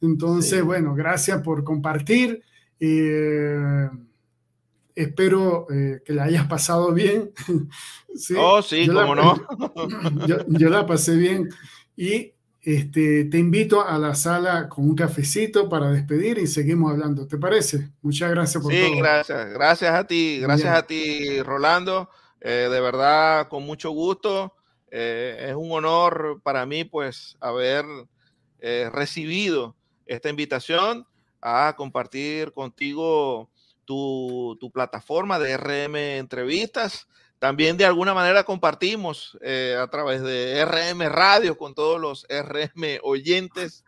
Entonces, 0.00 0.62
bueno, 0.62 0.94
gracias 0.94 1.42
por 1.42 1.62
compartir. 1.64 2.42
Eh, 2.78 3.88
espero 5.02 5.66
eh, 5.70 6.02
que 6.04 6.12
la 6.12 6.24
hayas 6.24 6.46
pasado 6.46 6.92
bien. 6.92 7.32
¿Sí? 8.14 8.34
Oh, 8.36 8.62
sí, 8.62 8.86
cómo 8.86 9.14
no. 9.14 9.36
yo, 10.48 10.68
la 10.68 10.86
pasé 10.86 11.16
bien 11.16 11.48
y 11.96 12.32
este, 12.62 13.24
te 13.24 13.38
invito 13.38 13.86
a 13.86 13.98
la 13.98 14.14
sala 14.14 14.68
con 14.68 14.88
un 14.88 14.94
cafecito 14.94 15.68
para 15.68 15.90
despedir 15.90 16.38
y 16.38 16.46
seguimos 16.46 16.92
hablando. 16.92 17.26
¿Te 17.26 17.38
parece? 17.38 17.90
Muchas 18.02 18.30
gracias 18.30 18.62
por 18.62 18.72
todo. 18.72 18.84
Sí, 18.84 18.96
gracias. 18.96 19.52
Gracias 19.52 19.94
a 19.94 20.06
ti. 20.06 20.40
Gracias 20.40 20.76
a 20.76 20.82
ti, 20.82 21.42
Rolando. 21.42 22.10
Eh, 22.40 22.68
de 22.70 22.80
verdad, 22.80 23.48
con 23.48 23.64
mucho 23.64 23.90
gusto. 23.90 24.54
Eh, 24.90 25.46
es 25.50 25.54
un 25.54 25.70
honor 25.70 26.40
para 26.42 26.66
mí, 26.66 26.84
pues, 26.84 27.36
haber 27.40 27.84
recibido 28.92 29.74
esta 30.04 30.28
invitación 30.28 31.06
a 31.40 31.74
compartir 31.78 32.52
contigo 32.52 33.48
tu, 33.90 34.70
plataforma 34.72 35.38
de 35.40 35.56
RM 35.56 35.96
Entrevistas. 36.18 37.08
También 37.40 37.76
de 37.76 37.86
alguna 37.86 38.14
manera 38.14 38.44
compartimos 38.44 39.36
eh, 39.42 39.76
a 39.78 39.88
través 39.88 40.22
de 40.22 40.64
RM 40.64 41.08
Radio 41.08 41.56
con 41.56 41.74
todos 41.74 42.00
los 42.00 42.26
RM 42.28 43.00
oyentes 43.02 43.84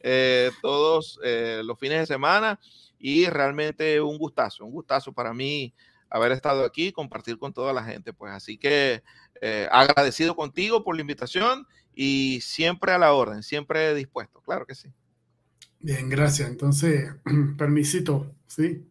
eh, 0.00 0.50
todos 0.60 1.18
eh, 1.22 1.62
los 1.64 1.78
fines 1.78 2.00
de 2.00 2.06
semana 2.06 2.58
y 2.98 3.26
realmente 3.26 4.00
un 4.00 4.18
gustazo, 4.18 4.64
un 4.64 4.72
gustazo 4.72 5.12
para 5.12 5.32
mí 5.32 5.72
haber 6.10 6.32
estado 6.32 6.64
aquí, 6.64 6.92
compartir 6.92 7.38
con 7.38 7.52
toda 7.52 7.72
la 7.72 7.84
gente. 7.84 8.12
Pues 8.12 8.32
así 8.32 8.58
que 8.58 9.02
agradecido 9.70 10.34
contigo 10.34 10.82
por 10.82 10.94
la 10.94 11.02
invitación 11.02 11.66
y 11.94 12.40
siempre 12.40 12.92
a 12.92 12.98
la 12.98 13.12
orden, 13.12 13.42
siempre 13.42 13.94
dispuesto, 13.94 14.40
claro 14.40 14.64
que 14.64 14.74
sí. 14.74 14.88
Bien, 15.80 16.08
gracias. 16.08 16.48
Entonces, 16.48 17.12
permisito, 17.58 18.34
¿sí? 18.46 18.86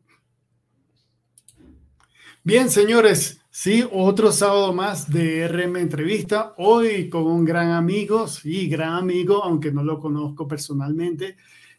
Bien, 2.45 2.69
señores, 2.69 3.39
sí, 3.49 3.85
otro 3.89 4.33
sábado 4.33 4.73
más 4.73 5.09
de 5.09 5.47
RM 5.47 5.77
Entrevista. 5.77 6.53
Hoy 6.57 7.09
con 7.09 7.23
un 7.23 7.45
gran 7.45 7.71
amigo, 7.71 8.27
sí, 8.27 8.67
gran 8.67 8.95
amigo, 8.95 9.41
aunque 9.41 9.71
no 9.71 9.81
lo 9.81 9.97
conozco 9.97 10.45
personalmente, 10.45 11.37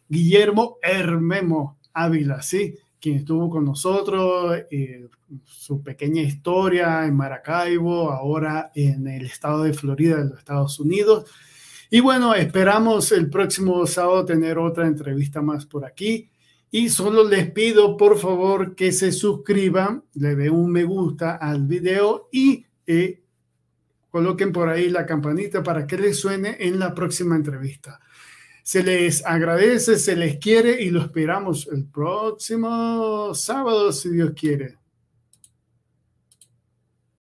Guillermo 0.09 0.77
Hermemo 0.81 1.77
Ávila, 1.93 2.41
sí, 2.41 2.73
quien 2.99 3.17
estuvo 3.17 3.47
con 3.47 3.63
nosotros, 3.63 4.57
eh, 4.71 5.07
su 5.43 5.83
pequeña 5.83 6.23
historia 6.23 7.05
en 7.05 7.15
Maracaibo, 7.15 8.09
ahora 8.09 8.71
en 8.73 9.07
el 9.07 9.27
estado 9.27 9.61
de 9.61 9.73
Florida 9.73 10.17
de 10.17 10.29
los 10.29 10.39
Estados 10.39 10.79
Unidos. 10.79 11.29
Y 11.91 11.99
bueno, 11.99 12.33
esperamos 12.33 13.11
el 13.11 13.29
próximo 13.29 13.85
sábado 13.85 14.25
tener 14.25 14.57
otra 14.57 14.87
entrevista 14.87 15.43
más 15.43 15.67
por 15.67 15.85
aquí. 15.85 16.27
Y 16.77 16.89
solo 16.89 17.23
les 17.23 17.49
pido 17.51 17.95
por 17.95 18.19
favor 18.19 18.75
que 18.75 18.91
se 18.91 19.13
suscriban, 19.13 20.03
le 20.13 20.35
den 20.35 20.51
un 20.51 20.69
me 20.69 20.83
gusta 20.83 21.37
al 21.37 21.65
video 21.65 22.27
y 22.33 22.65
eh, 22.85 23.23
coloquen 24.09 24.51
por 24.51 24.67
ahí 24.67 24.89
la 24.89 25.05
campanita 25.05 25.63
para 25.63 25.87
que 25.87 25.97
les 25.97 26.19
suene 26.19 26.57
en 26.59 26.77
la 26.77 26.93
próxima 26.93 27.37
entrevista. 27.37 28.01
Se 28.61 28.83
les 28.83 29.25
agradece, 29.25 29.97
se 29.97 30.17
les 30.17 30.35
quiere 30.35 30.83
y 30.83 30.89
lo 30.89 30.99
esperamos 30.99 31.65
el 31.71 31.85
próximo 31.85 33.33
sábado, 33.33 33.93
si 33.93 34.09
Dios 34.09 34.33
quiere. 34.35 34.75